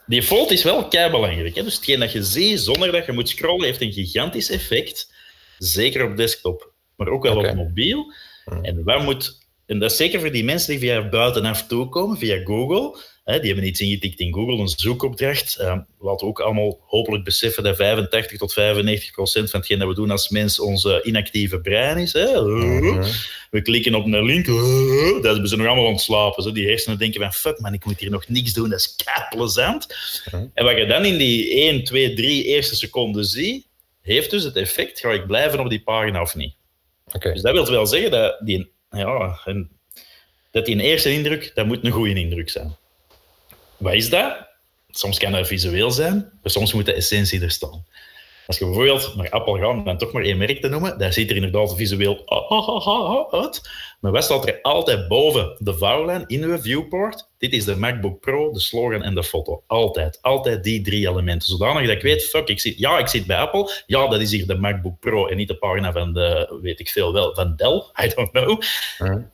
die 0.07 0.23
fold 0.23 0.51
is 0.51 0.63
wel 0.63 0.89
kei 0.89 1.11
belangrijk. 1.11 1.55
Hè? 1.55 1.63
Dus 1.63 1.75
hetgeen 1.75 2.01
dat 2.01 2.13
je 2.13 2.23
ziet 2.23 2.61
zonder 2.61 2.93
dat 2.93 3.07
je 3.07 3.13
moet 3.13 3.29
scrollen, 3.29 3.65
heeft 3.65 3.81
een 3.81 3.93
gigantisch 3.93 4.51
effect. 4.51 5.13
Zeker 5.59 6.05
op 6.05 6.17
desktop, 6.17 6.73
maar 6.97 7.09
ook 7.09 7.23
wel 7.23 7.37
op 7.37 7.55
mobiel. 7.55 8.13
Hmm. 8.45 8.65
En 8.65 8.85
wat 8.85 9.03
moet... 9.03 9.41
En 9.67 9.79
dat 9.79 9.91
is 9.91 9.97
zeker 9.97 10.21
voor 10.21 10.33
die 10.33 10.45
mensen 10.45 10.71
die 10.71 10.79
via 10.79 11.09
buitenaf 11.09 11.67
toekomen, 11.67 12.19
via 12.19 12.45
Google. 12.45 12.99
Hè, 13.25 13.39
die 13.39 13.51
hebben 13.51 13.69
iets 13.69 13.81
ingetikt 13.81 14.21
in 14.21 14.33
Google, 14.33 14.57
een 14.57 14.69
zoekopdracht. 14.69 15.59
Uh, 15.61 15.67
laten 15.99 16.27
we 16.27 16.33
ook 16.33 16.41
allemaal 16.41 16.81
hopelijk 16.87 17.25
beseffen 17.25 17.63
dat 17.63 17.77
85 17.77 18.39
tot 18.39 18.53
95 18.53 19.11
procent 19.11 19.51
van 19.51 19.59
hetgeen 19.61 19.79
dat 19.79 19.89
we 19.89 19.95
doen 19.95 20.11
als 20.11 20.29
mens 20.29 20.61
onze 20.61 21.03
inactieve 21.03 21.61
brein 21.61 21.97
is. 21.97 22.13
Hè. 22.13 22.39
Hmm. 22.39 23.03
We 23.51 23.63
klikken 23.63 23.95
op 23.95 24.05
een 24.05 24.25
link, 24.25 24.47
dat 25.23 25.33
hebben 25.33 25.49
ze 25.49 25.57
nog 25.57 25.67
allemaal 25.67 25.87
ontslapen. 25.87 26.43
Zo. 26.43 26.53
Die 26.53 26.67
hersenen 26.67 26.99
denken 26.99 27.21
van, 27.21 27.33
fuck 27.33 27.59
man, 27.61 27.73
ik 27.73 27.85
moet 27.85 28.01
hier 28.01 28.11
nog 28.11 28.29
niks 28.29 28.53
doen, 28.53 28.71
dat 28.71 28.79
is 28.79 28.97
plezant. 29.29 29.87
En 30.55 30.65
wat 30.65 30.77
je 30.77 30.87
dan 30.87 31.05
in 31.05 31.19
die 31.19 31.55
1, 31.55 31.85
2, 31.85 32.15
3 32.15 32.45
eerste 32.45 32.77
seconden 32.77 33.25
ziet, 33.25 33.67
heeft 34.01 34.31
dus 34.31 34.43
het 34.43 34.57
effect, 34.57 35.01
ga 35.01 35.11
ik 35.11 35.27
blijven 35.27 35.61
op 35.61 35.71
die 35.71 35.83
pagina 35.83 36.21
of 36.21 36.35
niet? 36.35 36.55
Okay. 37.13 37.33
Dus 37.33 37.43
dat 37.43 37.53
wil 37.53 37.71
wel 37.71 37.87
zeggen 37.87 38.11
dat 38.11 38.41
die, 38.45 38.71
ja, 38.91 39.39
dat 40.51 40.67
die 40.67 40.75
een 40.75 40.81
eerste 40.81 41.13
indruk, 41.13 41.51
dat 41.55 41.67
moet 41.67 41.85
een 41.85 41.91
goede 41.91 42.21
indruk 42.21 42.51
zijn. 42.51 42.77
Wat 43.83 43.93
is 43.93 44.11
dat? 44.11 44.49
Soms 44.91 45.19
kan 45.19 45.33
dat 45.33 45.47
visueel 45.47 45.91
zijn, 45.91 46.15
maar 46.15 46.51
soms 46.51 46.73
moet 46.73 46.87
de 46.87 46.93
essentie 46.93 47.43
er 47.43 47.51
staan. 47.51 47.85
Als 48.47 48.59
je 48.59 48.65
bijvoorbeeld 48.65 49.17
naar 49.17 49.31
Apple 49.31 49.59
gaat, 49.59 49.69
om 49.69 49.85
dan 49.85 49.99
toch 49.99 50.13
maar 50.13 50.23
één 50.23 50.39
merk 50.39 50.61
te 50.61 50.69
noemen, 50.69 50.99
daar 50.99 51.13
ziet 51.13 51.31
er 51.31 51.37
inderdaad 51.37 51.77
visueel 51.77 52.23
uit. 53.31 53.71
Maar 54.01 54.13
wat 54.13 54.25
staat 54.25 54.49
er 54.49 54.59
altijd 54.63 55.09
boven 55.09 55.57
de 55.59 55.79
vouwlijn 55.79 56.25
in 56.27 56.43
uw 56.43 56.59
viewport? 56.59 57.29
Dit 57.39 57.53
is 57.53 57.65
de 57.65 57.77
MacBook 57.77 58.21
Pro, 58.21 58.53
de 58.53 58.61
slogan 58.61 59.03
en 59.03 59.15
de 59.15 59.25
foto. 59.25 59.63
Altijd. 59.67 60.19
Altijd 60.21 60.65
die 60.65 60.83
drie 60.83 61.09
elementen. 61.09 61.49
Zodanig 61.49 61.87
dat 61.87 61.97
ik 61.97 62.03
weet, 62.03 62.25
fuck, 62.25 62.49
ik 62.49 62.61
zit, 62.61 62.79
ja, 62.79 62.99
ik 62.99 63.09
zit 63.09 63.27
bij 63.27 63.37
Apple. 63.37 63.83
Ja, 63.87 64.09
dat 64.09 64.21
is 64.21 64.31
hier 64.31 64.47
de 64.47 64.55
MacBook 64.55 65.01
Pro 65.01 65.27
en 65.27 65.37
niet 65.37 65.49
de 65.49 65.57
pagina 65.57 65.93
van 65.93 66.13
de, 66.13 66.59
weet 66.63 66.81
ik 66.81 66.89
veel 66.89 67.13
wel, 67.13 67.35
van 67.35 67.57
Dell. 67.57 67.83
I 68.05 68.13
don't 68.15 68.31
know. 68.31 68.63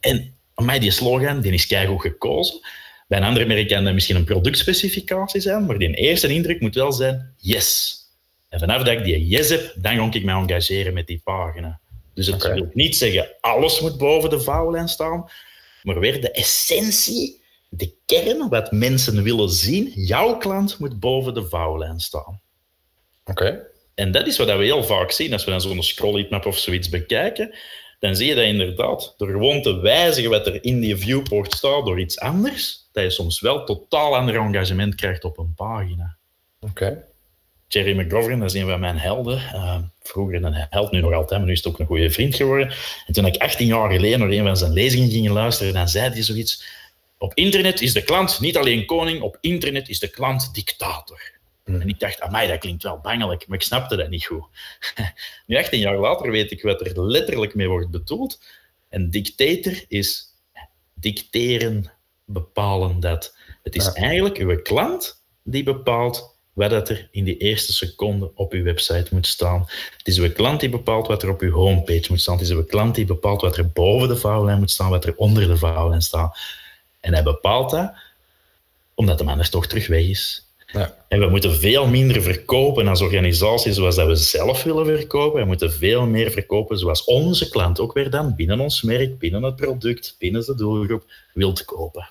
En 0.01 0.35
mij 0.55 0.79
die 0.79 0.91
slogan, 0.91 1.41
die 1.41 1.53
is 1.53 1.67
keigoed 1.67 2.01
gekozen. 2.01 2.61
Bij 3.09 3.19
een 3.19 3.25
andere 3.25 3.47
merk 3.47 3.69
kan 3.69 3.85
dat 3.85 3.95
misschien 3.95 4.17
een 4.17 4.25
productspecificatie 4.25 5.41
zijn, 5.41 5.67
maar 5.67 5.79
die 5.79 5.95
eerste 5.95 6.29
indruk 6.29 6.61
moet 6.61 6.75
wel 6.75 6.93
zijn, 6.93 7.35
yes, 7.37 7.97
en 8.49 8.59
vanaf 8.59 8.83
dat 8.83 8.95
ik 8.95 9.05
die 9.05 9.27
yes 9.27 9.49
heb, 9.49 9.73
dan 9.77 9.97
ga 9.97 10.19
ik 10.19 10.25
mij 10.25 10.35
engageren 10.35 10.95
met 10.95 11.07
die 11.07 11.21
pagina. 11.25 11.81
Dus 12.15 12.27
het 12.27 12.43
wil 12.43 12.69
niet 12.73 12.97
zeggen, 12.97 13.29
alles 13.41 13.81
moet 13.81 13.99
boven 13.99 14.31
de 14.31 14.41
vouwlijn 14.41 14.89
staan, 14.89 15.31
maar 15.83 16.01
weer 16.01 16.21
de 16.21 16.31
essentie, 16.31 17.41
de 17.69 17.95
kern, 18.07 18.49
wat 18.49 18.73
mensen 18.73 19.23
willen 19.23 19.51
zien, 19.51 19.93
jouw 19.95 20.37
klant 20.37 20.79
moet 20.79 21.01
boven 21.01 21.35
de 21.35 21.49
vouwlijn 21.49 22.01
staan. 22.01 22.41
Oké. 23.25 23.67
En 23.95 24.13
dat 24.13 24.27
is 24.27 24.39
wat 24.39 24.47
we 24.47 24.65
heel 24.65 24.85
vaak 24.85 25.11
zien 25.11 25.33
als 25.33 25.45
we 25.45 25.51
dan 25.51 25.61
zo'n 25.61 25.83
scroll-map 25.83 26.47
of 26.47 26.59
zoiets 26.59 26.89
bekijken. 26.89 27.55
Dan 27.99 28.17
zie 28.17 28.27
je 28.27 28.35
dat 28.35 28.45
inderdaad, 28.45 29.15
door 29.17 29.29
gewoon 29.29 29.63
te 29.63 29.81
wijzigen 29.81 30.31
wat 30.31 30.47
er 30.47 30.65
in 30.65 30.81
die 30.81 30.97
viewport 30.97 31.55
staat 31.55 31.85
door 31.85 32.01
iets 32.01 32.19
anders, 32.19 32.88
dat 32.99 33.07
je 33.13 33.23
soms 33.23 33.41
wel 33.41 33.65
totaal 33.65 34.17
ander 34.17 34.37
engagement 34.37 34.95
krijgt 34.95 35.25
op 35.25 35.39
een 35.39 35.55
pagina. 35.55 36.17
Oké. 36.61 37.05
Jerry 37.69 38.01
McGovern, 38.01 38.39
dat 38.39 38.55
is 38.55 38.61
een 38.61 38.69
van 38.69 38.81
mijn 38.81 38.99
helden. 38.99 39.37
Uh, 39.37 39.79
vroeger 40.03 40.45
een 40.45 40.67
held, 40.71 40.91
nu 40.91 41.01
nog 41.01 41.13
altijd, 41.13 41.39
maar 41.39 41.49
nu 41.49 41.55
is 41.55 41.65
het 41.65 41.73
ook 41.73 41.79
een 41.79 41.87
goede 41.87 42.11
vriend 42.11 42.35
geworden. 42.35 42.73
En 43.07 43.13
toen 43.13 43.27
ik 43.27 43.37
18 43.37 43.67
jaar 43.67 43.91
geleden 43.91 44.19
naar 44.19 44.29
een 44.29 44.45
van 44.45 44.57
zijn 44.57 44.73
lezingen 44.73 45.11
ging 45.11 45.29
luisteren, 45.29 45.73
dan 45.73 45.89
zei 45.89 46.11
hij 46.11 46.23
zoiets. 46.23 46.65
Op 47.19 47.35
internet 47.35 47.81
is 47.81 47.93
de 47.93 48.03
klant 48.03 48.41
niet 48.41 48.57
alleen 48.57 48.87
koning, 48.87 49.23
op 49.23 49.39
internet 49.41 49.89
is 49.89 49.99
de 49.99 50.09
klant 50.09 50.55
dictator. 50.55 51.21
Hmm. 51.65 51.81
En 51.81 51.89
ik 51.89 52.01
dacht, 52.01 52.21
amai, 52.21 52.49
dat 52.49 52.59
klinkt 52.59 52.83
wel 52.83 52.99
bangelijk, 52.99 53.47
maar 53.47 53.59
ik 53.59 53.65
snapte 53.65 53.97
dat 53.97 54.09
niet 54.09 54.27
goed. 54.27 54.45
nu, 55.47 55.57
18 55.57 55.81
jaar 55.81 55.99
later, 55.99 56.31
weet 56.31 56.51
ik 56.51 56.63
wat 56.63 56.81
er 56.81 57.05
letterlijk 57.05 57.55
mee 57.55 57.69
wordt 57.69 57.91
bedoeld. 57.91 58.41
En 58.89 59.11
dictator 59.11 59.85
is 59.89 60.35
dicteren, 60.95 61.93
bepalen 62.29 63.01
dat. 63.01 63.37
Het 63.63 63.77
is 63.77 63.93
eigenlijk 63.93 64.37
uw 64.37 64.63
klant 64.63 65.23
die 65.43 65.63
bepaalt 65.63 66.37
wat 66.53 66.71
dat 66.71 66.89
er 66.89 67.09
in 67.11 67.25
die 67.25 67.37
eerste 67.37 67.73
seconde 67.73 68.31
op 68.35 68.53
uw 68.53 68.63
website 68.63 69.07
moet 69.11 69.27
staan. 69.27 69.67
Het 69.97 70.07
is 70.07 70.19
uw 70.19 70.33
klant 70.33 70.61
die 70.61 70.69
bepaalt 70.69 71.07
wat 71.07 71.23
er 71.23 71.31
op 71.31 71.41
uw 71.41 71.53
homepage 71.53 72.07
moet 72.09 72.21
staan. 72.21 72.35
Het 72.35 72.45
is 72.45 72.51
uw 72.51 72.65
klant 72.65 72.95
die 72.95 73.05
bepaalt 73.05 73.41
wat 73.41 73.57
er 73.57 73.69
boven 73.69 74.09
de 74.09 74.17
vouwlijn 74.17 74.59
moet 74.59 74.71
staan, 74.71 74.91
wat 74.91 75.05
er 75.05 75.17
onder 75.17 75.47
de 75.47 75.57
vouwlijn 75.57 76.03
staat. 76.03 76.39
En 77.01 77.13
hij 77.13 77.23
bepaalt 77.23 77.71
dat 77.71 77.93
omdat 78.95 79.19
de 79.19 79.25
anders 79.25 79.51
toch 79.51 79.67
terug 79.67 79.87
weg 79.87 80.05
is. 80.05 80.47
Ja. 80.73 80.95
En 81.09 81.21
we 81.21 81.29
moeten 81.29 81.55
veel 81.55 81.87
minder 81.87 82.23
verkopen 82.23 82.89
als 82.89 83.01
organisatie 83.01 83.73
zoals 83.73 83.95
dat 83.95 84.07
we 84.07 84.17
zelf 84.17 84.63
willen 84.63 84.87
verkopen. 84.87 85.41
We 85.41 85.47
moeten 85.47 85.73
veel 85.73 86.07
meer 86.07 86.31
verkopen 86.31 86.79
zoals 86.79 87.05
onze 87.05 87.49
klant 87.49 87.81
ook 87.81 87.93
weer 87.93 88.11
dan 88.11 88.35
binnen 88.35 88.61
ons 88.61 88.83
merk, 88.83 89.19
binnen 89.19 89.43
het 89.43 89.57
product, 89.57 90.17
binnen 90.19 90.47
de 90.47 90.55
doelgroep 90.55 91.05
wilt 91.33 91.65
kopen. 91.65 92.09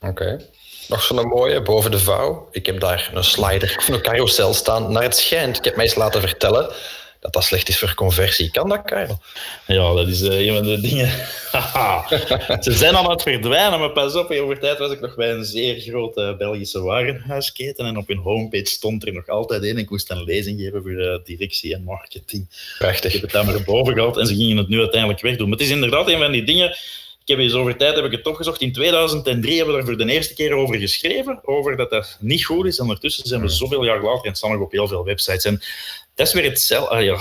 Oké. 0.00 0.40
Nog 0.88 1.02
zo'n 1.02 1.28
mooie, 1.28 1.62
boven 1.62 1.90
de 1.90 1.98
vouw. 1.98 2.48
Ik 2.50 2.66
heb 2.66 2.80
daar 2.80 3.10
een 3.14 3.24
slider 3.24 3.74
of 3.78 3.88
een 3.88 4.02
carousel 4.02 4.54
staan. 4.54 4.92
Naar 4.92 5.02
het 5.02 5.16
schijnt, 5.16 5.56
ik 5.56 5.64
heb 5.64 5.76
mij 5.76 5.84
eens 5.84 5.94
laten 5.94 6.20
vertellen 6.20 6.72
dat 7.20 7.32
dat 7.32 7.44
slecht 7.44 7.68
is 7.68 7.78
voor 7.78 7.94
conversie. 7.94 8.50
Kan 8.50 8.68
dat, 8.68 8.82
Karel? 8.84 9.18
Ja, 9.66 9.94
dat 9.94 10.08
is 10.08 10.22
uh, 10.22 10.46
een 10.46 10.54
van 10.54 10.64
de 10.64 10.80
dingen. 10.80 11.08
Ze 12.64 12.72
zijn 12.72 12.94
al 12.94 13.04
aan 13.04 13.10
het 13.10 13.22
verdwijnen, 13.22 13.78
maar 13.78 13.90
pas 13.90 14.14
op, 14.14 14.30
over 14.30 14.58
tijd 14.58 14.78
was 14.78 14.92
ik 14.92 15.00
nog 15.00 15.16
bij 15.16 15.30
een 15.30 15.44
zeer 15.44 15.80
grote 15.80 16.34
Belgische 16.38 16.80
warenhuisketen 16.80 17.86
en 17.86 17.96
op 17.96 18.08
hun 18.08 18.18
homepage 18.18 18.66
stond 18.66 19.06
er 19.06 19.12
nog 19.12 19.28
altijd 19.28 19.62
één. 19.62 19.78
Ik 19.78 19.90
moest 19.90 20.10
een 20.10 20.24
lezing 20.24 20.60
geven 20.60 20.82
voor 20.82 20.90
de 20.90 21.20
directie 21.24 21.74
en 21.74 21.82
marketing. 21.82 22.48
Prachtig. 22.78 23.04
Ik 23.04 23.12
heb 23.12 23.22
het 23.22 23.32
daar 23.32 23.44
maar 23.44 23.64
boven 23.64 23.94
gehad 23.94 24.18
en 24.18 24.26
ze 24.26 24.34
gingen 24.34 24.56
het 24.56 24.68
nu 24.68 24.78
uiteindelijk 24.78 25.20
wegdoen. 25.20 25.48
Maar 25.48 25.58
het 25.58 25.66
is 25.66 25.72
inderdaad 25.72 26.08
een 26.08 26.18
van 26.18 26.32
die 26.32 26.44
dingen 26.44 26.76
heb 27.36 27.38
eens 27.38 27.54
over 27.54 27.76
tijd 27.76 27.96
heb 27.96 28.04
ik 28.04 28.12
het 28.12 28.22
toch 28.22 28.36
gezocht. 28.36 28.60
In 28.60 28.72
2003 28.72 29.56
hebben 29.56 29.74
we 29.74 29.80
er 29.80 29.86
voor 29.86 29.96
de 29.96 30.12
eerste 30.12 30.34
keer 30.34 30.52
over 30.52 30.76
geschreven, 30.76 31.40
over 31.44 31.76
dat 31.76 31.90
dat 31.90 32.16
niet 32.20 32.44
goed 32.44 32.66
is. 32.66 32.76
En 32.76 32.82
ondertussen 32.82 33.28
zijn 33.28 33.40
we 33.40 33.48
zoveel 33.48 33.84
jaar 33.84 34.02
later 34.02 34.36
en 34.42 34.50
nog 34.50 34.60
op 34.60 34.72
heel 34.72 34.88
veel 34.88 35.04
websites. 35.04 35.44
En 35.44 35.62
dat 36.14 36.26
is 36.26 36.32
weer 36.32 36.44
hetzelfde. 36.44 36.94
Ah, 36.94 37.02
ja. 37.02 37.18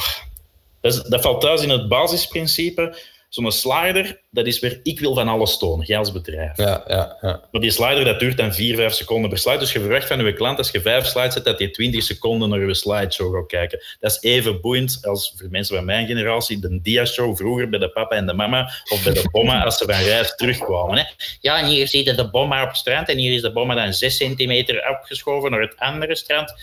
dat, 0.81 1.05
dat, 1.07 1.21
valt 1.21 1.41
thuis 1.41 1.61
in 1.61 1.69
het 1.69 1.87
basisprincipe. 1.87 2.97
Zo'n 3.43 3.51
slider, 3.51 4.21
dat 4.29 4.45
is 4.45 4.59
weer, 4.59 4.79
ik 4.83 4.99
wil 4.99 5.13
van 5.13 5.27
alles 5.27 5.57
tonen, 5.57 5.85
jij 5.85 5.97
als 5.97 6.11
bedrijf. 6.11 6.57
Ja, 6.57 6.83
ja, 6.87 7.17
ja. 7.21 7.41
Maar 7.51 7.61
die 7.61 7.71
slider, 7.71 8.05
dat 8.05 8.19
duurt 8.19 8.37
dan 8.37 8.53
4, 8.53 8.75
5 8.75 8.93
seconden 8.93 9.29
per 9.29 9.39
slide. 9.39 9.57
Dus 9.57 9.73
je 9.73 9.79
verwacht 9.79 10.07
van 10.07 10.25
je 10.25 10.33
klant, 10.33 10.57
als 10.57 10.71
je 10.71 10.81
vijf 10.81 11.05
slides 11.05 11.33
zet, 11.33 11.45
dat 11.45 11.57
die 11.57 11.71
20 11.71 12.03
seconden 12.03 12.49
naar 12.49 12.67
je 12.67 12.73
slideshow 12.73 13.35
gaat 13.35 13.47
kijken. 13.47 13.79
Dat 13.99 14.11
is 14.11 14.21
even 14.21 14.61
boeiend 14.61 14.99
als 15.01 15.33
voor 15.37 15.49
mensen 15.49 15.75
van 15.75 15.85
mijn 15.85 16.07
generatie, 16.07 16.59
de 16.59 16.81
dia-show 16.81 17.37
vroeger 17.37 17.69
bij 17.69 17.79
de 17.79 17.89
papa 17.89 18.15
en 18.15 18.25
de 18.25 18.33
mama, 18.33 18.71
of 18.91 19.03
bij 19.03 19.13
de 19.13 19.29
bomma 19.31 19.63
als 19.63 19.77
ze 19.77 19.85
van 19.85 20.03
reis 20.03 20.35
terugkwamen. 20.35 20.97
Hè. 20.97 21.03
Ja, 21.41 21.59
en 21.59 21.65
hier 21.65 21.87
zie 21.87 22.05
je 22.05 22.13
de 22.13 22.29
bomma 22.29 22.61
op 22.61 22.67
het 22.67 22.77
strand, 22.77 23.09
en 23.09 23.17
hier 23.17 23.33
is 23.33 23.41
de 23.41 23.51
bomma 23.51 23.75
dan 23.75 23.93
6 23.93 24.17
centimeter 24.17 24.89
opgeschoven 24.89 25.51
naar 25.51 25.61
het 25.61 25.73
andere 25.77 26.15
strand 26.15 26.53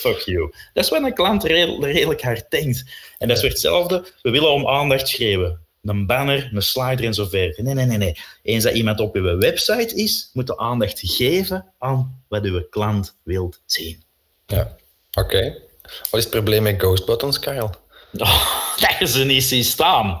fuck 0.00 0.18
you. 0.18 0.52
Dat 0.72 0.84
is 0.84 0.90
wat 0.90 1.02
een 1.02 1.14
klant 1.14 1.44
redelijk 1.44 2.22
hard 2.22 2.50
denkt. 2.50 2.84
En 3.18 3.28
dat 3.28 3.36
is 3.36 3.42
weer 3.42 3.52
hetzelfde. 3.52 4.04
We 4.22 4.30
willen 4.30 4.52
om 4.52 4.68
aandacht 4.68 5.08
schreeuwen. 5.08 5.60
Een 5.82 6.06
banner, 6.06 6.50
een 6.52 6.62
slider 6.62 7.04
en 7.04 7.14
zo 7.14 7.24
verder. 7.24 7.64
Nee, 7.64 7.74
nee, 7.74 7.86
nee, 7.86 7.98
nee. 7.98 8.16
Eens 8.42 8.64
dat 8.64 8.74
iemand 8.74 9.00
op 9.00 9.14
uw 9.14 9.38
website 9.38 9.94
is, 9.94 10.30
moet 10.32 10.46
de 10.46 10.58
aandacht 10.58 11.00
geven 11.02 11.72
aan 11.78 12.22
wat 12.28 12.44
uw 12.44 12.62
klant 12.70 13.16
wilt 13.22 13.62
zien. 13.66 14.02
Ja, 14.46 14.76
oké. 15.12 15.58
Wat 15.82 16.18
is 16.18 16.22
het 16.22 16.30
probleem 16.30 16.62
met 16.62 16.80
ghost 16.80 17.06
buttons, 17.06 17.38
Karel? 17.38 17.70
Oh, 18.18 18.76
dat 18.80 18.96
je 18.98 19.06
ze 19.06 19.24
niet 19.24 19.42
zien 19.42 19.64
staan. 19.64 20.18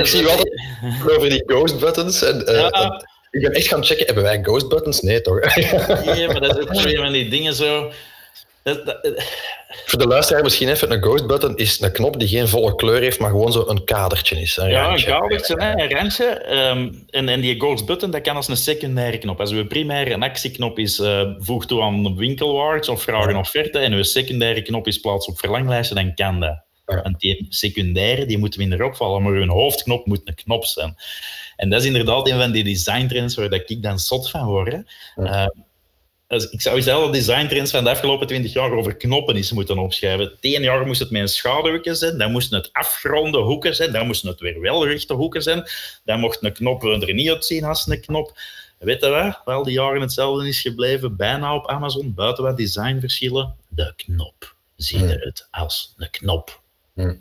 Ik 0.00 0.06
zie 0.06 0.22
wel 0.24 0.38
over 1.16 1.28
die 1.28 1.42
ghost 1.46 1.78
buttons. 1.78 2.22
En, 2.22 2.50
uh, 2.50 2.56
ja. 2.56 3.04
Ik 3.30 3.40
ben 3.40 3.52
echt 3.52 3.66
gaan 3.66 3.84
checken, 3.84 4.06
hebben 4.06 4.24
wij 4.24 4.42
ghost 4.42 4.68
buttons? 4.68 5.00
Nee, 5.00 5.20
toch? 5.20 5.54
nee, 6.04 6.26
maar 6.26 6.40
dat 6.40 6.58
is 6.58 6.62
ook 6.62 6.96
van 6.96 7.12
die 7.12 7.28
dingen 7.28 7.54
zo... 7.54 7.92
Voor 9.86 9.98
de 9.98 10.06
luisteraar 10.06 10.42
misschien 10.42 10.68
even, 10.68 10.92
een 10.92 11.02
ghost 11.02 11.26
button 11.26 11.56
is 11.56 11.80
een 11.80 11.92
knop 11.92 12.18
die 12.18 12.28
geen 12.28 12.48
volle 12.48 12.74
kleur 12.74 13.00
heeft, 13.00 13.18
maar 13.18 13.30
gewoon 13.30 13.52
zo 13.52 13.64
een 13.68 13.84
kadertje 13.84 14.40
is. 14.40 14.56
Een 14.56 14.68
ja, 14.68 14.92
een 14.92 15.04
kadertje, 15.04 15.60
een 15.60 15.90
randje. 15.90 16.24
Ehm, 16.24 16.92
en, 17.10 17.28
en 17.28 17.40
die 17.40 17.60
ghost 17.60 17.86
button, 17.86 18.10
dat 18.10 18.20
kan 18.20 18.36
als 18.36 18.48
een 18.48 18.56
secundaire 18.56 19.18
knop. 19.18 19.40
Als 19.40 19.50
uw 19.50 19.66
primaire 19.66 20.18
actieknop 20.18 20.78
is 20.78 20.98
uh, 20.98 21.30
voeg 21.38 21.66
toe 21.66 21.82
aan 21.82 22.16
winkelwaarts 22.16 22.88
of 22.88 23.02
vragen 23.02 23.36
offerte 23.36 23.78
en 23.78 23.92
uw 23.92 24.02
secundaire 24.02 24.62
knop 24.62 24.86
is 24.86 24.98
plaats 24.98 25.26
op 25.26 25.38
verlanglijsten, 25.38 25.96
dan 25.96 26.14
kan 26.14 26.40
dat. 26.40 26.62
Ja. 26.86 27.02
Want 27.02 27.20
die 27.20 27.46
secundaire, 27.48 28.26
die 28.26 28.38
moeten 28.38 28.60
minder 28.60 28.84
opvallen, 28.84 29.22
maar 29.22 29.32
uw 29.32 29.48
hoofdknop 29.48 30.06
moet 30.06 30.20
een 30.24 30.34
knop 30.34 30.64
zijn. 30.64 30.96
En 31.56 31.70
dat 31.70 31.80
is 31.80 31.86
inderdaad 31.86 32.28
een 32.28 32.38
van 32.38 32.52
die 32.52 32.64
designtrends 32.64 33.34
waar 33.34 33.48
dat 33.48 33.70
ik 33.70 33.82
dan 33.82 33.98
zot 33.98 34.30
van 34.30 34.46
word. 34.46 34.74
Uh, 35.16 35.46
dus 36.26 36.50
ik 36.50 36.60
zou 36.60 36.82
zelf 36.82 37.06
de 37.06 37.12
designtrends 37.12 37.70
van 37.70 37.84
de 37.84 37.90
afgelopen 37.90 38.26
twintig 38.26 38.52
jaar 38.52 38.72
over 38.72 38.96
knoppen 38.96 39.36
eens 39.36 39.52
moeten 39.52 39.78
opschrijven. 39.78 40.32
Tien 40.40 40.62
jaar 40.62 40.86
moest 40.86 41.00
het 41.00 41.10
met 41.10 41.22
een 41.44 41.96
zijn, 41.96 42.18
dan 42.18 42.30
moesten 42.30 42.58
het 42.58 42.72
afgeronde 42.72 43.38
hoeken 43.38 43.74
zijn, 43.74 43.92
dan 43.92 44.06
moesten 44.06 44.28
het 44.28 44.40
weer 44.40 44.60
welrechte 44.60 45.14
hoeken 45.14 45.42
zijn, 45.42 45.68
dan 46.04 46.20
mocht 46.20 46.42
een 46.42 46.52
knop 46.52 46.82
er 46.82 47.14
niet 47.14 47.30
uitzien 47.30 47.64
als 47.64 47.86
een 47.86 48.00
knop. 48.00 48.32
Weet 48.78 49.00
je 49.00 49.08
wat? 49.08 49.40
Wel 49.44 49.62
die 49.62 49.72
jaren 49.72 50.00
hetzelfde 50.00 50.48
is 50.48 50.60
gebleven, 50.60 51.16
bijna 51.16 51.54
op 51.54 51.68
Amazon, 51.68 52.14
buiten 52.14 52.44
wat 52.44 52.56
designverschillen. 52.56 53.54
De 53.68 53.92
knop 53.96 54.54
ziet 54.76 55.02
eruit 55.02 55.48
als 55.50 55.94
een 55.96 56.10
knop. 56.10 56.60
Hm. 56.94 57.14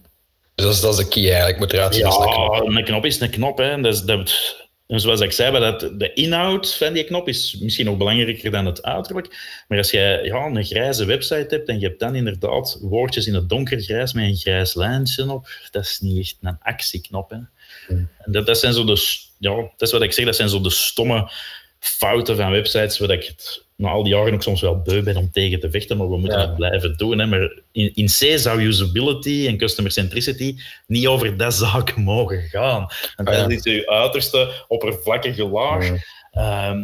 Dus 0.55 0.65
dat 0.65 0.73
is, 0.73 0.81
dat 0.81 0.99
is 0.99 1.05
de 1.05 1.07
key 1.07 1.29
eigenlijk, 1.29 1.59
moet 1.59 1.73
eruit 1.73 1.95
zien 1.95 2.05
ja, 2.05 2.11
een 2.11 2.29
knop. 2.29 2.65
een 2.65 2.83
knop 2.83 3.05
is 3.05 3.19
een 3.19 3.29
knop. 3.29 3.57
Hè. 3.57 3.81
Dat 3.81 4.07
dat, 4.07 4.55
en 4.93 4.99
zoals 4.99 5.19
ik 5.19 5.31
zei, 5.31 5.59
dat 5.59 5.79
de 5.93 6.13
inhoud 6.13 6.75
van 6.75 6.93
die 6.93 7.03
knop 7.03 7.27
is 7.27 7.57
misschien 7.59 7.85
nog 7.85 7.97
belangrijker 7.97 8.51
dan 8.51 8.65
het 8.65 8.83
uiterlijk. 8.83 9.63
Maar 9.67 9.77
als 9.77 9.91
je 9.91 10.19
ja, 10.23 10.45
een 10.45 10.65
grijze 10.65 11.05
website 11.05 11.55
hebt 11.55 11.69
en 11.69 11.79
je 11.79 11.87
hebt 11.87 11.99
dan 11.99 12.15
inderdaad 12.15 12.77
woordjes 12.81 13.27
in 13.27 13.33
het 13.33 13.49
donkergrijs 13.49 14.13
met 14.13 14.23
een 14.23 14.35
grijs 14.35 14.73
lijntje 14.73 15.31
op, 15.31 15.47
dat 15.71 15.83
is 15.83 15.99
niet 15.99 16.19
echt 16.19 16.35
een 16.41 16.57
actieknop. 16.61 17.29
Hè. 17.29 17.37
Hmm. 17.87 18.09
En 18.17 18.31
dat, 18.31 18.45
dat 18.45 18.59
zijn 18.59 18.73
zo 18.73 18.85
de, 18.85 19.21
ja, 19.37 19.55
dat 19.55 19.81
is 19.87 19.91
wat 19.91 20.01
ik 20.01 20.13
zeg, 20.13 20.25
dat 20.25 20.35
zijn 20.35 20.49
zo 20.49 20.61
de 20.61 20.69
stomme 20.69 21.31
fouten 21.79 22.35
van 22.35 22.51
websites 22.51 22.97
waar 22.97 23.09
ik 23.09 23.23
het 23.23 23.62
na 23.75 23.89
al 23.89 24.03
die 24.03 24.13
jaren 24.13 24.33
ook 24.33 24.43
soms 24.43 24.61
wel 24.61 24.81
beu 24.81 25.03
ben 25.03 25.17
om 25.17 25.31
tegen 25.31 25.59
te 25.59 25.69
vechten, 25.69 25.97
maar 25.97 26.09
we 26.09 26.17
moeten 26.17 26.39
het 26.39 26.55
blijven 26.55 26.97
doen. 26.97 27.19
Hè. 27.19 27.25
Maar 27.25 27.61
in, 27.71 27.91
in 27.93 28.05
C 28.05 28.37
zou 28.39 28.61
usability 28.61 29.47
en 29.47 29.57
customer 29.57 29.91
centricity 29.91 30.55
niet 30.87 31.07
over 31.07 31.37
dat 31.37 31.53
zaak 31.53 31.95
mogen 31.95 32.41
gaan. 32.41 32.87
En 33.15 33.25
dat 33.25 33.51
is 33.51 33.63
je 33.63 33.89
uiterste 33.89 34.65
oppervlakkige 34.67 35.47
laag. 35.47 35.89
Ehm, 36.31 36.83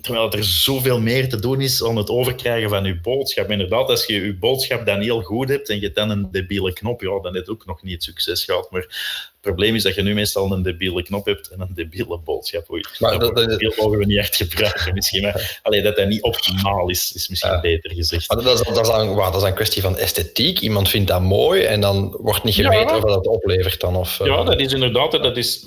terwijl 0.00 0.32
er 0.32 0.44
zoveel 0.44 1.00
meer 1.00 1.28
te 1.28 1.38
doen 1.38 1.60
is 1.60 1.84
aan 1.84 1.96
het 1.96 2.10
overkrijgen 2.10 2.68
van 2.68 2.84
je 2.84 3.00
boodschap. 3.00 3.50
Inderdaad, 3.50 3.88
als 3.88 4.06
je 4.06 4.24
je 4.24 4.34
boodschap 4.34 4.86
dan 4.86 5.00
heel 5.00 5.22
goed 5.22 5.48
hebt 5.48 5.68
en 5.68 5.76
je 5.76 5.82
hebt 5.82 5.96
dan 5.96 6.10
een 6.10 6.28
debiele 6.30 6.72
knop, 6.72 7.00
ja, 7.00 7.20
dan 7.20 7.34
heb 7.34 7.44
je 7.44 7.50
ook 7.50 7.66
nog 7.66 7.82
niet 7.82 8.02
succes 8.02 8.44
gehad. 8.44 8.70
Maar 8.70 8.80
het 8.80 9.40
probleem 9.40 9.74
is 9.74 9.82
dat 9.82 9.94
je 9.94 10.02
nu 10.02 10.14
meestal 10.14 10.52
een 10.52 10.62
debiele 10.62 11.02
knop 11.02 11.26
hebt 11.26 11.48
en 11.48 11.60
een 11.60 11.74
debiele 11.74 12.18
boodschap. 12.18 12.70
Oei, 12.70 12.84
maar 12.98 13.18
dat, 13.18 13.36
dat, 13.36 13.76
mogen 13.76 13.98
we 13.98 14.04
niet 14.04 14.18
echt 14.18 14.36
gebruiken 14.36 14.94
misschien. 14.94 15.22
Maar 15.22 15.60
allee, 15.62 15.82
dat 15.82 15.96
dat 15.96 16.08
niet 16.08 16.22
optimaal 16.22 16.88
is, 16.88 17.12
is 17.14 17.28
misschien 17.28 17.60
beter 17.60 17.94
gezegd. 17.94 18.28
Maar 18.28 18.44
dat, 18.44 18.58
is, 18.60 18.74
dat, 18.74 18.86
is 18.86 18.94
een, 18.94 19.14
dat 19.14 19.36
is 19.36 19.42
een 19.42 19.54
kwestie 19.54 19.82
van 19.82 19.96
esthetiek. 19.96 20.60
Iemand 20.60 20.88
vindt 20.88 21.08
dat 21.08 21.22
mooi 21.22 21.62
en 21.62 21.80
dan 21.80 22.16
wordt 22.20 22.44
niet 22.44 22.54
gemeten 22.54 22.96
ja. 22.96 22.96
of 22.96 23.02
dat 23.02 23.26
oplevert 23.26 23.80
dan. 23.80 23.96
Of, 23.96 24.24
ja, 24.24 24.44
dat 24.44 24.60
is 24.60 24.72
inderdaad... 24.72 25.10
Dat 25.10 25.36
is, 25.36 25.66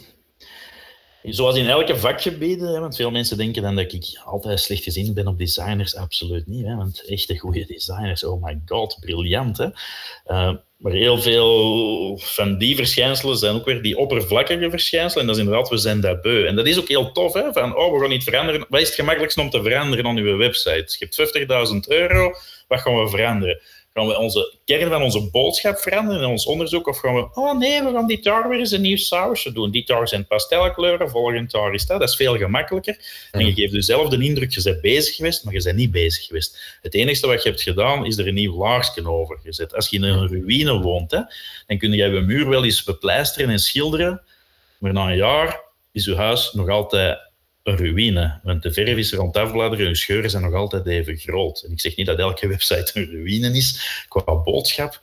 Zoals 1.24 1.56
in 1.56 1.68
elke 1.68 1.98
vakgebied, 1.98 2.60
want 2.62 2.96
veel 2.96 3.12
mensen 3.12 3.38
denken 3.38 3.62
dan 3.62 3.76
dat 3.76 3.94
ik 3.94 4.22
altijd 4.26 4.60
slecht 4.60 4.84
gezien 4.84 5.14
ben 5.14 5.28
op 5.28 5.38
designers. 5.38 5.96
Absoluut 5.96 6.48
niet, 6.48 6.66
hè, 6.66 6.76
want 6.76 7.06
echte 7.06 7.38
goede 7.38 7.66
designers, 7.66 8.24
oh 8.24 8.44
my 8.44 8.62
god, 8.66 8.98
briljant. 9.00 9.58
Hè. 9.58 9.66
Uh, 10.28 10.54
maar 10.78 10.92
heel 10.92 11.22
veel 11.22 12.18
van 12.18 12.58
die 12.58 12.76
verschijnselen 12.76 13.38
zijn 13.38 13.56
ook 13.56 13.66
weer 13.66 13.82
die 13.82 13.98
oppervlakkige 13.98 14.70
verschijnselen. 14.70 15.22
En 15.22 15.28
dat 15.28 15.36
is 15.36 15.44
inderdaad, 15.44 15.70
we 15.70 15.78
zijn 15.78 16.02
dat 16.02 16.22
beu. 16.22 16.46
En 16.46 16.56
dat 16.56 16.68
is 16.68 16.80
ook 16.80 16.88
heel 16.88 17.12
tof, 17.12 17.34
hè, 17.34 17.54
van 17.54 17.76
oh, 17.76 17.94
we 17.94 18.00
gaan 18.00 18.10
niet 18.10 18.24
veranderen. 18.24 18.66
Wat 18.70 18.80
is 18.80 18.88
het 18.88 18.96
gemakkelijkste 18.96 19.42
om 19.42 19.50
te 19.50 19.64
veranderen 19.64 20.06
aan 20.06 20.18
uw 20.18 20.38
website? 20.38 20.96
Je 21.00 21.26
hebt 21.46 21.70
50.000 21.74 21.78
euro, 21.88 22.34
wat 22.68 22.80
gaan 22.80 23.04
we 23.04 23.10
veranderen? 23.10 23.62
Gaan 23.94 24.08
we 24.08 24.18
onze 24.18 24.54
kern 24.66 24.90
van 24.90 25.02
onze 25.02 25.30
boodschap 25.32 25.78
veranderen 25.78 26.22
in 26.22 26.28
ons 26.28 26.46
onderzoek? 26.46 26.88
Of 26.88 26.98
gaan 26.98 27.16
we, 27.16 27.28
oh 27.34 27.58
nee, 27.58 27.84
we 27.84 27.92
gaan 27.92 28.08
dit 28.08 28.24
jaar 28.24 28.50
weer 28.50 28.60
eens 28.60 28.72
een 28.72 28.82
nieuw 28.82 28.98
sausje 28.98 29.52
doen. 29.52 29.72
Dit 29.72 29.88
jaar 29.88 30.08
zijn 30.08 30.28
pastelkleuren, 30.28 31.10
volgend 31.10 31.52
jaar 31.52 31.74
is 31.74 31.86
dat. 31.86 32.00
Dat 32.00 32.10
is 32.10 32.16
veel 32.16 32.38
gemakkelijker. 32.38 32.98
En 33.32 33.46
je 33.46 33.54
geeft 33.54 33.74
jezelf 33.74 34.10
de 34.10 34.24
indruk, 34.24 34.52
je 34.52 34.62
bent 34.64 34.82
bezig 34.82 35.16
geweest, 35.16 35.44
maar 35.44 35.54
je 35.54 35.64
bent 35.64 35.76
niet 35.76 35.92
bezig 35.92 36.26
geweest. 36.26 36.78
Het 36.82 36.94
enige 36.94 37.28
wat 37.28 37.44
je 37.44 37.50
hebt 37.50 37.62
gedaan, 37.62 38.06
is 38.06 38.18
er 38.18 38.28
een 38.28 38.34
nieuw 38.34 38.58
laarsje 38.58 39.10
over 39.10 39.40
gezet. 39.44 39.76
Als 39.76 39.90
je 39.90 39.96
in 39.96 40.04
een 40.04 40.28
ruïne 40.28 40.80
woont, 40.80 41.12
hè, 41.12 41.22
dan 41.68 41.78
kun 41.78 41.92
je 41.92 42.06
je 42.06 42.22
muur 42.22 42.50
wel 42.50 42.64
eens 42.64 42.84
bepleisteren 42.84 43.50
en 43.50 43.60
schilderen. 43.60 44.22
Maar 44.78 44.94
na 44.94 45.10
een 45.10 45.16
jaar 45.16 45.62
is 45.92 46.06
je 46.06 46.16
huis 46.16 46.54
nog 46.54 46.70
altijd 46.70 47.31
een 47.64 47.78
ruïne. 47.78 48.40
Want 48.44 48.64
de 48.64 48.74
verf 48.74 48.98
is 48.98 49.14
rond 49.14 49.38
afbladderen 49.38 49.88
en 49.88 49.96
scheuren 49.96 50.30
zijn 50.30 50.44
nog 50.44 50.54
altijd 50.54 50.86
even 50.86 51.18
groot. 51.18 51.62
En 51.62 51.72
ik 51.72 51.80
zeg 51.80 51.96
niet 51.96 52.06
dat 52.06 52.20
elke 52.20 52.48
website 52.48 52.92
een 52.94 53.12
ruïne 53.12 53.52
is 53.52 54.06
qua 54.08 54.36
boodschap. 54.36 55.02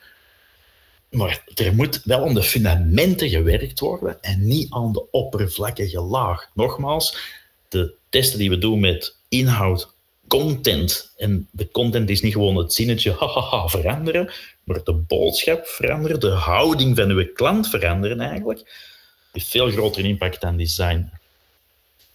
Maar 1.11 1.45
er 1.55 1.75
moet 1.75 2.01
wel 2.05 2.27
aan 2.27 2.35
de 2.35 2.43
fundamenten 2.43 3.29
gewerkt 3.29 3.81
worden 3.81 4.23
en 4.23 4.47
niet 4.47 4.73
aan 4.73 4.93
de 4.93 5.11
oppervlakkige 5.11 6.01
laag. 6.01 6.51
Nogmaals, 6.55 7.17
de 7.69 7.95
testen 8.09 8.39
die 8.39 8.51
we 8.51 8.59
doen 8.59 8.81
met 8.81 9.17
inhoud, 9.29 9.95
content. 10.27 11.13
En 11.17 11.49
de 11.51 11.71
content 11.71 12.11
is 12.11 12.21
niet 12.21 12.33
gewoon 12.33 12.57
het 12.57 12.73
zinnetje 12.73 13.13
hahaha 13.13 13.69
veranderen, 13.69 14.33
maar 14.65 14.85
de 14.85 14.93
boodschap 14.93 15.67
veranderen, 15.67 16.21
de 16.21 16.31
houding 16.31 16.97
van 16.97 17.11
uw 17.11 17.33
klant 17.33 17.69
veranderen 17.69 18.21
eigenlijk. 18.21 18.89
Heeft 19.33 19.49
veel 19.49 19.71
groter 19.71 20.05
impact 20.05 20.41
dan 20.41 20.57
design. 20.57 21.11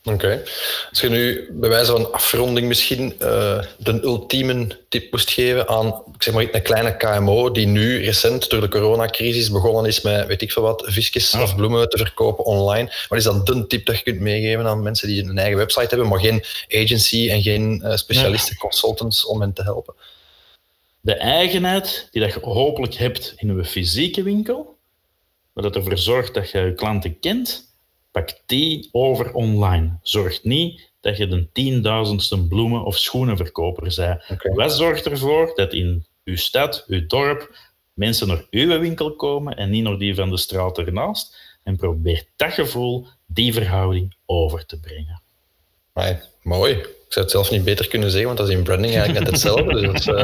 Oké. 0.03 0.43
Als 0.89 1.01
je 1.01 1.09
nu 1.09 1.47
bij 1.51 1.69
wijze 1.69 1.91
van 1.91 2.11
afronding 2.11 2.67
misschien 2.67 3.13
uh, 3.19 3.63
de 3.77 3.99
ultieme 4.01 4.67
tip 4.89 5.11
moest 5.11 5.29
geven 5.29 5.67
aan 5.67 6.03
ik 6.15 6.23
zeg 6.23 6.33
maar, 6.33 6.47
een 6.51 6.61
kleine 6.61 6.97
KMO 6.97 7.51
die 7.51 7.67
nu 7.67 8.03
recent 8.03 8.49
door 8.49 8.61
de 8.61 8.67
coronacrisis 8.67 9.51
begonnen 9.51 9.85
is 9.85 10.01
met, 10.01 10.27
weet 10.27 10.41
ik 10.41 10.51
veel 10.51 10.63
wat, 10.63 10.83
visjes 10.85 11.33
of 11.33 11.55
bloemen 11.55 11.89
te 11.89 11.97
verkopen 11.97 12.45
online. 12.45 12.93
Wat 13.07 13.17
is 13.17 13.23
dan 13.23 13.43
de 13.43 13.67
tip 13.67 13.85
dat 13.85 13.97
je 13.97 14.03
kunt 14.03 14.19
meegeven 14.19 14.65
aan 14.65 14.83
mensen 14.83 15.07
die 15.07 15.23
een 15.23 15.37
eigen 15.37 15.57
website 15.57 15.87
hebben, 15.87 16.07
maar 16.07 16.19
geen 16.19 16.43
agency 16.69 17.29
en 17.29 17.41
geen 17.41 17.81
uh, 17.83 17.95
specialisten, 17.95 18.57
consultants 18.57 19.25
om 19.25 19.41
hen 19.41 19.53
te 19.53 19.63
helpen? 19.63 19.93
De 21.01 21.15
eigenheid 21.15 22.07
die 22.11 22.21
dat 22.21 22.33
je 22.33 22.39
hopelijk 22.39 22.93
hebt 22.93 23.33
in 23.35 23.55
je 23.55 23.65
fysieke 23.65 24.23
winkel, 24.23 24.77
maar 25.53 25.63
dat 25.63 25.75
ervoor 25.75 25.97
zorgt 25.97 26.33
dat 26.33 26.51
je 26.51 26.59
je 26.59 26.73
klanten 26.73 27.19
kent, 27.19 27.72
Pak 28.13 28.29
die 28.45 28.89
over 28.91 29.33
online. 29.33 29.97
Zorg 30.01 30.43
niet 30.43 30.91
dat 31.01 31.17
je 31.17 31.27
de 31.27 31.51
tienduizendste 31.51 32.47
bloemen- 32.47 32.83
of 32.83 32.97
schoenenverkoper 32.97 33.93
bent. 33.95 34.23
Okay. 34.29 34.53
Wat 34.53 34.73
zorgt 34.73 35.05
ervoor 35.05 35.51
dat 35.55 35.73
in 35.73 36.05
uw 36.23 36.35
stad, 36.35 36.85
uw 36.87 37.07
dorp, 37.07 37.55
mensen 37.93 38.27
naar 38.27 38.45
uw 38.49 38.79
winkel 38.79 39.15
komen 39.15 39.57
en 39.57 39.69
niet 39.69 39.83
naar 39.83 39.97
die 39.97 40.15
van 40.15 40.29
de 40.29 40.37
straat 40.37 40.77
ernaast? 40.77 41.37
En 41.63 41.75
probeer 41.75 42.25
dat 42.35 42.51
gevoel, 42.51 43.07
die 43.25 43.53
verhouding 43.53 44.15
over 44.25 44.65
te 44.65 44.79
brengen. 44.79 45.21
Mooi. 46.41 46.73
Ik 46.73 47.19
zou 47.19 47.25
het 47.25 47.31
zelf 47.31 47.51
niet 47.51 47.63
beter 47.63 47.87
kunnen 47.87 48.09
zeggen, 48.09 48.27
want 48.27 48.39
dat 48.39 48.49
is 48.49 48.55
in 48.55 48.63
branding 48.63 48.95
eigenlijk 48.95 49.25
net 49.25 49.33
hetzelfde. 49.33 49.91
Dus, 49.91 50.07
uh, 50.07 50.15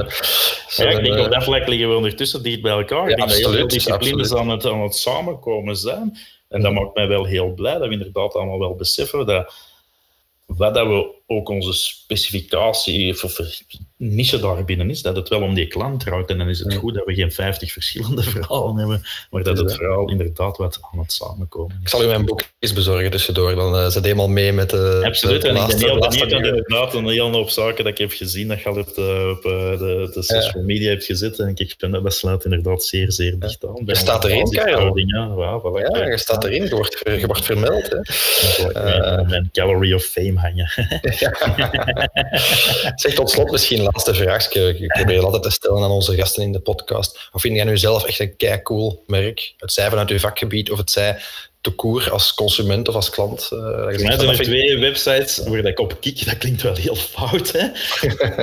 ja, 0.88 0.98
ik 0.98 1.04
denk 1.04 1.26
op 1.26 1.32
dat 1.32 1.44
vlak 1.44 1.68
liggen 1.68 1.90
we 1.90 1.96
ondertussen 1.96 2.44
dicht 2.44 2.62
bij 2.62 2.72
elkaar. 2.72 3.10
Ja, 3.10 3.10
ik 3.10 3.16
denk 3.16 3.22
absoluut, 3.22 3.44
dat 3.44 3.52
heel 3.52 3.60
veel 3.60 3.68
disciplines 3.68 4.34
aan 4.34 4.50
het, 4.50 4.66
aan 4.66 4.82
het 4.82 4.96
samenkomen 4.96 5.76
zijn. 5.76 6.18
En 6.50 6.62
dat 6.62 6.74
maakt 6.74 6.96
mij 6.96 7.08
wel 7.08 7.26
heel 7.26 7.54
blij 7.54 7.78
dat 7.78 7.88
we 7.88 7.94
inderdaad 7.94 8.36
allemaal 8.36 8.60
wel 8.60 8.76
beseffen 8.76 9.26
dat 9.26 9.54
wat 10.46 10.74
dat 10.74 10.88
we 10.88 11.19
ook 11.32 11.50
onze 11.50 11.74
specificatie 11.74 13.24
of 13.24 13.40
niche 13.98 14.40
daar 14.40 14.66
binnen 14.66 14.90
is, 14.90 15.02
dat 15.02 15.16
het 15.16 15.30
wel 15.30 15.42
om 15.42 15.54
die 15.54 15.68
klant 15.68 16.00
draait. 16.00 16.30
En 16.30 16.38
dan 16.38 16.50
is 16.50 16.60
het 16.60 16.74
goed 16.74 16.94
dat 16.94 17.06
we 17.06 17.14
geen 17.14 17.32
50 17.32 17.72
verschillende 17.72 18.24
verhalen 18.36 18.76
hebben, 18.76 19.02
maar 19.30 19.44
dat 19.44 19.58
het 19.58 19.74
verhaal 19.74 20.10
inderdaad 20.10 20.58
wat 20.58 20.80
aan 20.92 21.00
het 21.00 21.12
samenkomen 21.12 21.76
is. 21.76 21.82
Ik 21.82 21.90
zal 21.90 22.04
u 22.04 22.08
mijn 22.08 22.26
boek 22.26 22.44
eens 22.60 22.74
bezorgen 22.74 23.12
tussendoor, 23.12 23.56
dan 23.56 23.76
uh, 23.76 23.88
zit 23.88 24.04
helemaal 24.04 24.30
mee 24.30 24.54
met 24.54 24.70
de 24.70 25.02
Absoluut, 25.04 25.42
de 25.42 25.48
en 25.48 25.56
ik 25.56 25.68
ben 25.68 25.78
heel 25.78 26.00
benieuwd 26.00 26.30
dat 26.30 26.44
inderdaad 26.44 26.94
een 26.94 27.08
hele 27.08 27.22
hoop 27.22 27.50
zaken 27.50 27.84
dat 27.84 27.94
ik 27.94 27.98
heb 27.98 28.12
gezien, 28.12 28.48
dat 28.48 28.62
je 28.62 28.70
al 28.70 28.78
op, 28.78 28.96
de, 28.96 29.36
op 29.38 29.46
eh, 29.46 29.80
de, 29.80 30.10
de 30.14 30.24
social 30.24 30.64
media 30.64 30.90
hebt 30.90 31.06
gezet. 31.06 31.40
En 31.40 31.48
ik 31.56 31.76
vind 31.78 31.94
dat 31.94 32.04
dat 32.04 32.14
sluit 32.14 32.44
inderdaad 32.44 32.84
zeer, 32.84 33.12
zeer 33.12 33.40
dicht 33.40 33.66
aan. 33.66 33.82
Je 33.86 33.96
staat 33.96 34.26
erin, 34.26 34.50
Karel. 34.50 34.98
Ja, 34.98 35.34
ja, 35.38 35.62
voilà, 35.62 35.98
ja, 35.98 36.10
je 36.10 36.18
staat 36.18 36.44
erin, 36.44 36.64
je 36.64 36.76
wordt, 36.76 37.02
je 37.06 37.26
wordt 37.26 37.46
vermeld. 37.46 37.90
Hè. 37.90 37.98
Uh, 39.20 39.30
mijn 39.30 39.50
Gallery 39.52 39.94
of 39.94 40.04
Fame 40.04 40.40
hangen. 40.40 40.72
zeg 42.96 43.14
tot 43.14 43.30
slot 43.30 43.52
misschien 43.52 43.82
laatste 43.82 44.14
vraag. 44.14 44.52
Ik 44.52 44.88
probeer 44.88 45.24
altijd 45.24 45.44
te 45.44 45.50
stellen 45.50 45.84
aan 45.84 45.92
onze 45.92 46.16
gasten 46.16 46.44
in 46.44 46.52
de 46.52 46.60
podcast. 46.60 47.30
Of 47.32 47.42
vind 47.42 47.56
jij 47.56 47.64
nu 47.64 47.78
zelf 47.78 48.06
echt 48.06 48.20
een 48.20 48.36
kei 48.36 48.62
cool 48.62 49.04
merk? 49.08 49.54
Het 49.58 49.74
zij 49.74 49.90
vanuit 49.90 50.10
uw 50.10 50.20
vakgebied 50.20 50.72
of 50.72 50.78
het 50.78 50.92
zij 50.92 51.18
te 51.62 51.72
koer 51.72 52.12
als 52.12 52.34
consument 52.34 52.88
of 52.88 52.96
als 52.96 53.10
klant? 53.10 53.50
Uh, 53.54 53.60
Voor 53.60 53.86
mij 53.86 53.98
zijn 53.98 54.30
er 54.30 54.44
twee 54.44 54.78
websites 54.78 55.38
waar 55.38 55.66
ik 55.66 55.80
op 55.80 55.98
kik. 56.00 56.26
Dat 56.26 56.38
klinkt 56.38 56.62
wel 56.62 56.76
heel 56.76 56.96
fout. 56.96 57.52
Hè? 57.52 57.68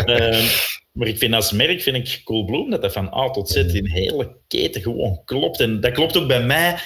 uh, 0.07 0.45
maar 0.97 1.07
ik 1.09 1.19
vind 1.19 1.35
als 1.35 1.53
merk 1.53 1.83
vind 1.83 1.97
ik 1.97 2.21
Coolblue 2.25 2.71
dat 2.71 2.83
dat 2.83 2.93
van 2.93 3.15
A 3.15 3.31
tot 3.31 3.49
Z 3.49 3.57
in 3.57 3.87
hele 3.87 4.37
keten 4.49 4.83
gewoon 4.83 5.21
klopt. 5.25 5.61
En 5.61 5.81
dat 5.81 5.93
klopt 5.93 6.17
ook 6.17 6.27
bij 6.27 6.43
mij 6.43 6.79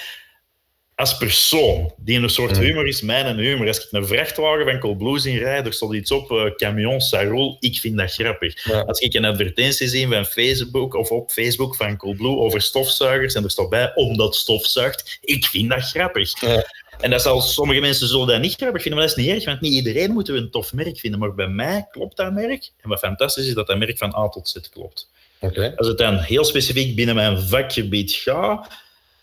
als 1.01 1.17
persoon, 1.17 1.91
die 1.97 2.19
een 2.19 2.29
soort 2.29 2.57
humor 2.57 2.87
is, 2.87 3.01
mijn 3.01 3.37
humor. 3.37 3.67
Als 3.67 3.85
ik 3.85 3.87
een 3.91 4.07
vrachtwagen 4.07 4.65
van 4.65 4.79
Coolblue 4.79 5.19
zie 5.19 5.39
rijden, 5.39 5.65
er 5.65 5.73
stond 5.73 5.93
iets 5.93 6.11
op, 6.11 6.31
uh, 6.31 6.55
camion 6.55 7.01
Sarol, 7.01 7.57
ik 7.59 7.77
vind 7.77 7.97
dat 7.97 8.13
grappig. 8.13 8.71
Als 8.85 8.99
ik 8.99 9.13
een 9.13 9.25
advertentie 9.25 9.87
zie 9.87 10.07
van 10.07 10.25
Facebook 10.25 10.93
of 10.93 11.11
op 11.11 11.31
Facebook 11.31 11.75
van 11.75 11.97
Coolblue 11.97 12.35
over 12.35 12.61
stofzuigers 12.61 13.33
en 13.33 13.43
er 13.43 13.51
staat 13.51 13.69
bij, 13.69 13.91
omdat 13.95 14.35
stofzuigt, 14.35 15.19
ik 15.21 15.45
vind 15.45 15.69
dat 15.69 15.83
grappig. 15.83 16.41
Ja. 16.41 16.65
En 16.99 17.09
dat 17.09 17.21
zal, 17.21 17.41
sommige 17.41 17.79
mensen 17.79 18.07
zullen 18.07 18.27
dat 18.27 18.41
niet 18.41 18.55
grappig 18.55 18.81
vinden, 18.81 18.99
maar 18.99 19.09
dat 19.09 19.17
is 19.17 19.23
niet 19.25 19.35
erg, 19.35 19.45
want 19.45 19.61
niet 19.61 19.73
iedereen 19.73 20.11
moet 20.11 20.29
een 20.29 20.51
tof 20.51 20.73
merk 20.73 20.99
vinden. 20.99 21.19
Maar 21.19 21.33
bij 21.35 21.47
mij 21.47 21.87
klopt 21.91 22.17
dat 22.17 22.33
merk. 22.33 22.71
En 22.81 22.89
wat 22.89 22.99
fantastisch 22.99 23.47
is, 23.47 23.53
dat 23.53 23.67
dat 23.67 23.77
merk 23.77 23.97
van 23.97 24.15
A 24.15 24.29
tot 24.29 24.49
Z 24.49 24.69
klopt. 24.71 25.09
Okay. 25.39 25.73
Als 25.75 25.87
het 25.87 25.97
dan 25.97 26.17
heel 26.17 26.43
specifiek 26.43 26.95
binnen 26.95 27.15
mijn 27.15 27.39
vakgebied 27.39 28.11
gaat, 28.11 28.67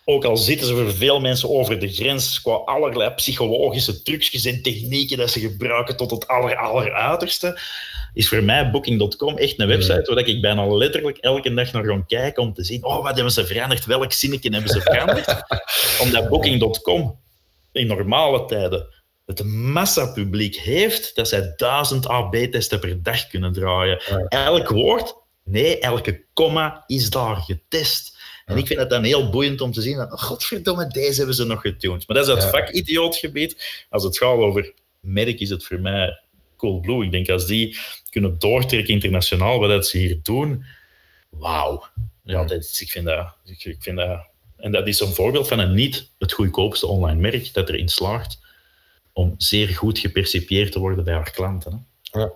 ook 0.09 0.25
al 0.25 0.37
zitten 0.37 0.67
ze 0.67 0.75
voor 0.75 0.95
veel 0.95 1.21
mensen 1.21 1.51
over 1.51 1.79
de 1.79 1.89
grens 1.89 2.41
qua 2.43 2.53
allerlei 2.53 3.11
psychologische 3.11 4.03
trucjes 4.03 4.45
en 4.45 4.63
technieken 4.63 5.17
dat 5.17 5.31
ze 5.31 5.41
gebruiken 5.41 5.97
tot 5.97 6.11
het 6.11 6.29
aller, 6.29 6.57
alleruiterste, 6.57 7.61
is 8.15 8.29
voor 8.29 8.43
mij 8.43 8.71
Booking.com 8.71 9.37
echt 9.37 9.61
een 9.61 9.67
website 9.67 10.15
waar 10.15 10.27
ik 10.27 10.41
bijna 10.41 10.67
letterlijk 10.67 11.17
elke 11.17 11.55
dag 11.55 11.73
naar 11.73 11.85
ga 11.85 12.05
kijken 12.07 12.43
om 12.43 12.53
te 12.53 12.65
zien, 12.65 12.85
oh, 12.85 13.03
wat 13.03 13.15
hebben 13.15 13.33
ze 13.33 13.47
veranderd? 13.47 13.87
Welk 13.87 14.13
zinnetje 14.13 14.51
hebben 14.51 14.71
ze 14.71 14.81
veranderd? 14.81 15.43
Omdat 16.03 16.29
Booking.com 16.29 17.21
in 17.73 17.87
normale 17.87 18.45
tijden 18.45 18.87
het 19.27 19.45
massapubliek 19.45 20.57
heeft 20.57 21.15
dat 21.15 21.29
zij 21.29 21.53
duizend 21.57 22.09
AB-testen 22.09 22.81
per 22.81 23.03
dag 23.03 23.27
kunnen 23.27 23.53
draaien. 23.53 24.03
Elk 24.29 24.69
woord, 24.69 25.15
nee, 25.45 25.79
elke 25.79 26.25
komma 26.33 26.85
is 26.87 27.11
daar 27.11 27.37
getest. 27.37 28.18
En 28.49 28.57
ik 28.57 28.67
vind 28.67 28.79
het 28.79 28.91
dan 28.91 29.03
heel 29.03 29.31
boeiend 29.31 29.61
om 29.61 29.73
te 29.73 29.83
zien 29.83 29.97
dat, 29.97 30.13
oh, 30.13 30.19
godverdomme, 30.19 30.87
deze 30.87 31.17
hebben 31.17 31.35
ze 31.35 31.45
nog 31.45 31.61
getuned. 31.61 32.09
Maar 32.09 32.17
dat 32.17 32.27
is 32.29 32.35
het 32.35 32.43
ja. 32.43 32.51
vakidiootgebied. 32.51 33.87
Als 33.91 34.05
het 34.05 34.19
gaat 34.19 34.37
over 34.37 34.73
merk, 35.01 35.41
is 35.41 35.51
het 35.51 35.65
voor 35.65 35.81
mij 35.81 36.21
Coolblue. 36.57 37.05
Ik 37.05 37.11
denk 37.11 37.29
als 37.29 37.47
die 37.47 37.77
kunnen 38.11 38.39
doortrekken 38.39 38.95
internationaal, 38.95 39.59
wat 39.59 39.69
dat 39.69 39.87
ze 39.87 39.99
hier 39.99 40.19
doen, 40.23 40.65
wauw. 41.29 41.85
Ja, 42.23 42.45
dat 42.45 42.59
is, 42.63 42.81
ik, 42.81 42.91
vind 42.91 43.05
dat, 43.05 43.35
ik, 43.45 43.65
ik 43.65 43.83
vind 43.83 43.97
dat... 43.97 44.27
En 44.57 44.73
dat 44.73 44.87
is 44.87 45.01
een 45.01 45.15
voorbeeld 45.15 45.49
van 45.49 45.59
een 45.59 45.75
niet 45.75 46.11
het 46.19 46.33
goedkoopste 46.33 46.87
online 46.87 47.21
merk 47.21 47.53
dat 47.53 47.69
erin 47.69 47.89
slaagt 47.89 48.39
om 49.13 49.35
zeer 49.37 49.69
goed 49.69 49.99
gepercipieerd 49.99 50.73
te 50.73 50.79
worden 50.79 51.05
bij 51.05 51.15
haar 51.15 51.31
klanten. 51.31 51.87
Hè. 52.03 52.21
Ja. 52.21 52.33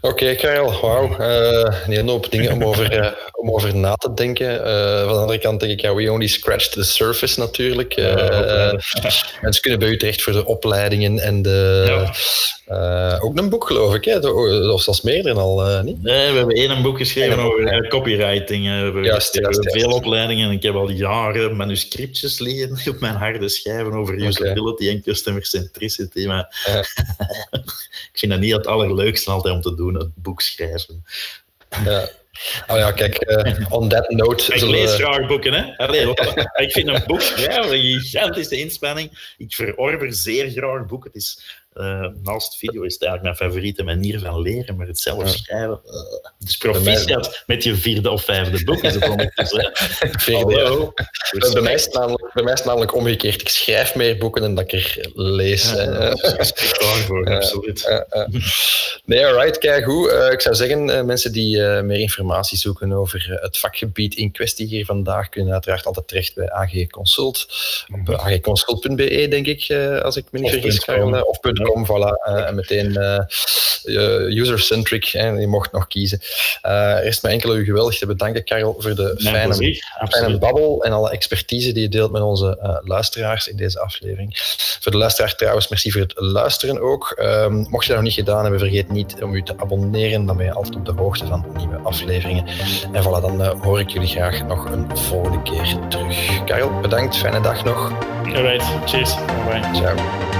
Oké, 0.00 0.12
okay, 0.12 0.34
Karel, 0.34 0.80
wauw. 0.80 1.16
Uh, 1.20 1.74
een 1.86 1.92
hele 1.92 2.10
hoop 2.10 2.30
dingen 2.30 2.52
om 2.52 2.64
over, 2.64 2.98
uh, 2.98 3.10
om 3.32 3.50
over 3.50 3.76
na 3.76 3.94
te 3.94 4.14
denken. 4.14 4.54
Uh, 4.54 5.04
van 5.04 5.14
de 5.14 5.20
andere 5.20 5.38
kant 5.38 5.60
denk 5.60 5.72
ik, 5.72 5.80
ja, 5.80 5.94
we 5.94 6.12
only 6.12 6.26
scratched 6.26 6.72
the 6.72 6.84
surface 6.84 7.38
natuurlijk. 7.38 7.94
mensen 9.42 9.62
kunnen 9.62 9.78
bij 9.78 9.88
u 9.88 9.96
terecht 9.96 10.22
voor 10.22 10.32
de 10.32 10.46
opleidingen 10.46 11.18
en 11.18 11.42
de... 11.42 11.84
Ja. 12.66 13.18
ook 13.18 13.38
een 13.38 13.48
boek, 13.48 13.66
geloof 13.66 13.94
ik, 13.94 14.04
hè? 14.04 14.28
of 14.70 14.82
zelfs 14.82 15.00
meerdere 15.00 15.38
al, 15.38 15.82
niet? 15.82 16.02
Nee, 16.02 16.30
we 16.30 16.36
hebben 16.38 16.56
één 16.56 16.82
boek 16.82 16.98
geschreven 16.98 17.38
over 17.38 17.88
copywriting. 17.88 18.64
we 18.64 18.70
hebben 18.70 19.04
juist, 19.04 19.38
veel 19.60 19.90
opleidingen 19.90 20.48
en 20.48 20.54
ik 20.54 20.62
heb 20.62 20.74
al 20.74 20.90
jaren 20.90 21.56
manuscriptjes 21.56 22.38
liggen 22.38 22.78
op 22.94 23.00
mijn 23.00 23.14
harde 23.14 23.48
schijven 23.48 23.92
over 23.92 24.14
usability 24.14 24.82
okay. 24.82 24.88
en 24.88 25.02
customer 25.02 25.44
centricity. 25.44 26.26
Maar 26.26 26.48
ik 28.12 28.18
vind 28.18 28.32
dat 28.32 28.40
niet 28.40 28.52
het 28.52 28.66
allerleukste 28.66 29.29
altijd 29.30 29.54
om 29.54 29.60
te 29.60 29.74
doen, 29.74 29.94
het 29.94 30.14
boek 30.14 30.40
schrijven. 30.40 31.04
Ja. 31.84 32.08
Oh 32.66 32.76
ja, 32.76 32.92
kijk, 32.92 33.30
uh, 33.30 33.72
on 33.72 33.88
that 33.88 34.10
note... 34.10 34.54
Ik 34.54 34.60
lees 34.62 34.94
graag 34.94 35.26
boeken, 35.26 35.52
hè. 35.52 35.76
Allee, 35.76 36.08
ik 36.66 36.72
vind 36.72 36.88
een 36.88 37.02
boek 37.06 37.20
schrijven 37.20 37.72
een 37.72 38.00
gigantische 38.00 38.56
inspanning. 38.56 39.34
Ik 39.38 39.54
verorber 39.54 40.14
zeer 40.14 40.50
graag 40.50 40.86
boeken. 40.86 41.10
Het 41.12 41.22
is 41.22 41.59
uh, 41.74 42.06
naast 42.22 42.56
video 42.56 42.82
is 42.82 42.92
het 42.92 43.02
eigenlijk 43.02 43.22
mijn 43.22 43.50
favoriete 43.50 43.82
manier 43.82 44.18
van 44.18 44.40
leren, 44.40 44.76
maar 44.76 44.86
het 44.86 44.98
zelf 44.98 45.28
schrijven. 45.28 45.80
Uh, 45.86 45.92
dus 46.38 46.56
proficiat 46.56 47.42
met 47.46 47.64
je 47.64 47.76
vierde 47.76 48.10
of 48.10 48.24
vijfde 48.24 48.64
boek 48.64 48.82
is 48.82 48.94
het 48.94 49.08
ondertussen. 49.08 49.72
Hallo. 50.32 50.92
Dus 51.30 51.52
bij, 51.52 51.62
mij 51.62 51.74
is 51.74 51.88
namelijk, 51.88 52.30
bij 52.34 52.42
mij 52.42 52.52
is 52.52 52.58
het 52.58 52.68
namelijk 52.68 52.94
omgekeerd. 52.94 53.40
Ik 53.40 53.48
schrijf 53.48 53.94
meer 53.94 54.18
boeken 54.18 54.42
dan 54.42 54.54
dat 54.54 54.72
ik 54.72 54.72
er 54.72 55.10
lees. 55.12 55.70
Ja, 55.72 56.16
voor, 57.06 57.34
absoluut. 57.34 58.04
nee, 59.04 59.26
alright, 59.26 59.58
kijk 59.58 59.84
goed. 59.84 60.10
Uh, 60.10 60.32
ik 60.32 60.40
zou 60.40 60.54
zeggen, 60.54 61.06
mensen 61.06 61.32
die 61.32 61.62
meer 61.62 61.98
informatie 61.98 62.58
zoeken 62.58 62.92
over 62.92 63.38
het 63.40 63.58
vakgebied 63.58 64.14
in 64.14 64.32
kwestie 64.32 64.66
hier 64.66 64.84
vandaag, 64.84 65.28
kunnen 65.28 65.52
uiteraard 65.52 65.86
altijd 65.86 66.08
terecht 66.08 66.34
bij 66.34 66.50
AG 66.50 66.86
Consult. 66.86 67.46
Op 68.00 68.14
agconsult.be, 68.14 69.26
denk 69.28 69.46
ik, 69.46 69.72
als 70.02 70.16
ik 70.16 70.24
me 70.30 70.38
niet 70.38 70.50
vergis. 70.50 70.84
Of 71.24 71.40
Com, 71.62 71.86
voilà. 71.86 72.28
Uh, 72.28 72.46
en 72.46 72.54
meteen 72.54 72.90
uh, 72.90 74.38
user-centric, 74.40 75.04
je 75.04 75.46
mocht 75.48 75.72
nog 75.72 75.86
kiezen. 75.86 76.20
Eerst 77.02 77.22
maar 77.22 77.32
enkel 77.32 77.56
u 77.56 77.64
geweldig 77.64 77.98
te 77.98 78.06
bedanken, 78.06 78.44
Karel, 78.44 78.76
voor 78.78 78.94
de 78.94 79.14
fijne, 79.18 79.80
fijne 80.08 80.38
babbel 80.38 80.84
en 80.84 80.92
alle 80.92 81.10
expertise 81.10 81.72
die 81.72 81.82
je 81.82 81.88
deelt 81.88 82.12
met 82.12 82.22
onze 82.22 82.80
luisteraars 82.84 83.48
in 83.48 83.56
deze 83.56 83.80
aflevering. 83.80 84.38
Voor 84.80 84.92
de 84.92 84.98
luisteraar 84.98 85.34
trouwens, 85.34 85.68
merci 85.68 85.92
voor 85.92 86.00
het 86.00 86.12
luisteren 86.16 86.80
ook. 86.80 87.18
Um, 87.22 87.66
mocht 87.68 87.82
je 87.82 87.88
dat 87.88 87.96
nog 87.96 88.06
niet 88.06 88.14
gedaan 88.14 88.42
hebben, 88.42 88.60
vergeet 88.60 88.90
niet 88.90 89.14
om 89.22 89.34
u 89.34 89.42
te 89.42 89.54
abonneren. 89.56 90.26
Dan 90.26 90.36
ben 90.36 90.46
je 90.46 90.52
altijd 90.52 90.76
op 90.76 90.84
de 90.84 90.92
hoogte 90.92 91.26
van 91.26 91.46
nieuwe 91.56 91.76
afleveringen. 91.76 92.46
En 92.92 93.02
voilà, 93.02 93.20
dan 93.20 93.58
hoor 93.62 93.80
ik 93.80 93.88
jullie 93.88 94.08
graag 94.08 94.46
nog 94.46 94.64
een 94.64 94.98
volgende 94.98 95.42
keer 95.42 95.78
terug. 95.88 96.44
Karel, 96.44 96.80
bedankt. 96.80 97.16
Fijne 97.16 97.40
dag 97.40 97.64
nog. 97.64 97.92
Alright, 98.24 98.90
cheers. 98.90 99.14
Bye. 99.14 99.74
Ciao. 99.74 100.39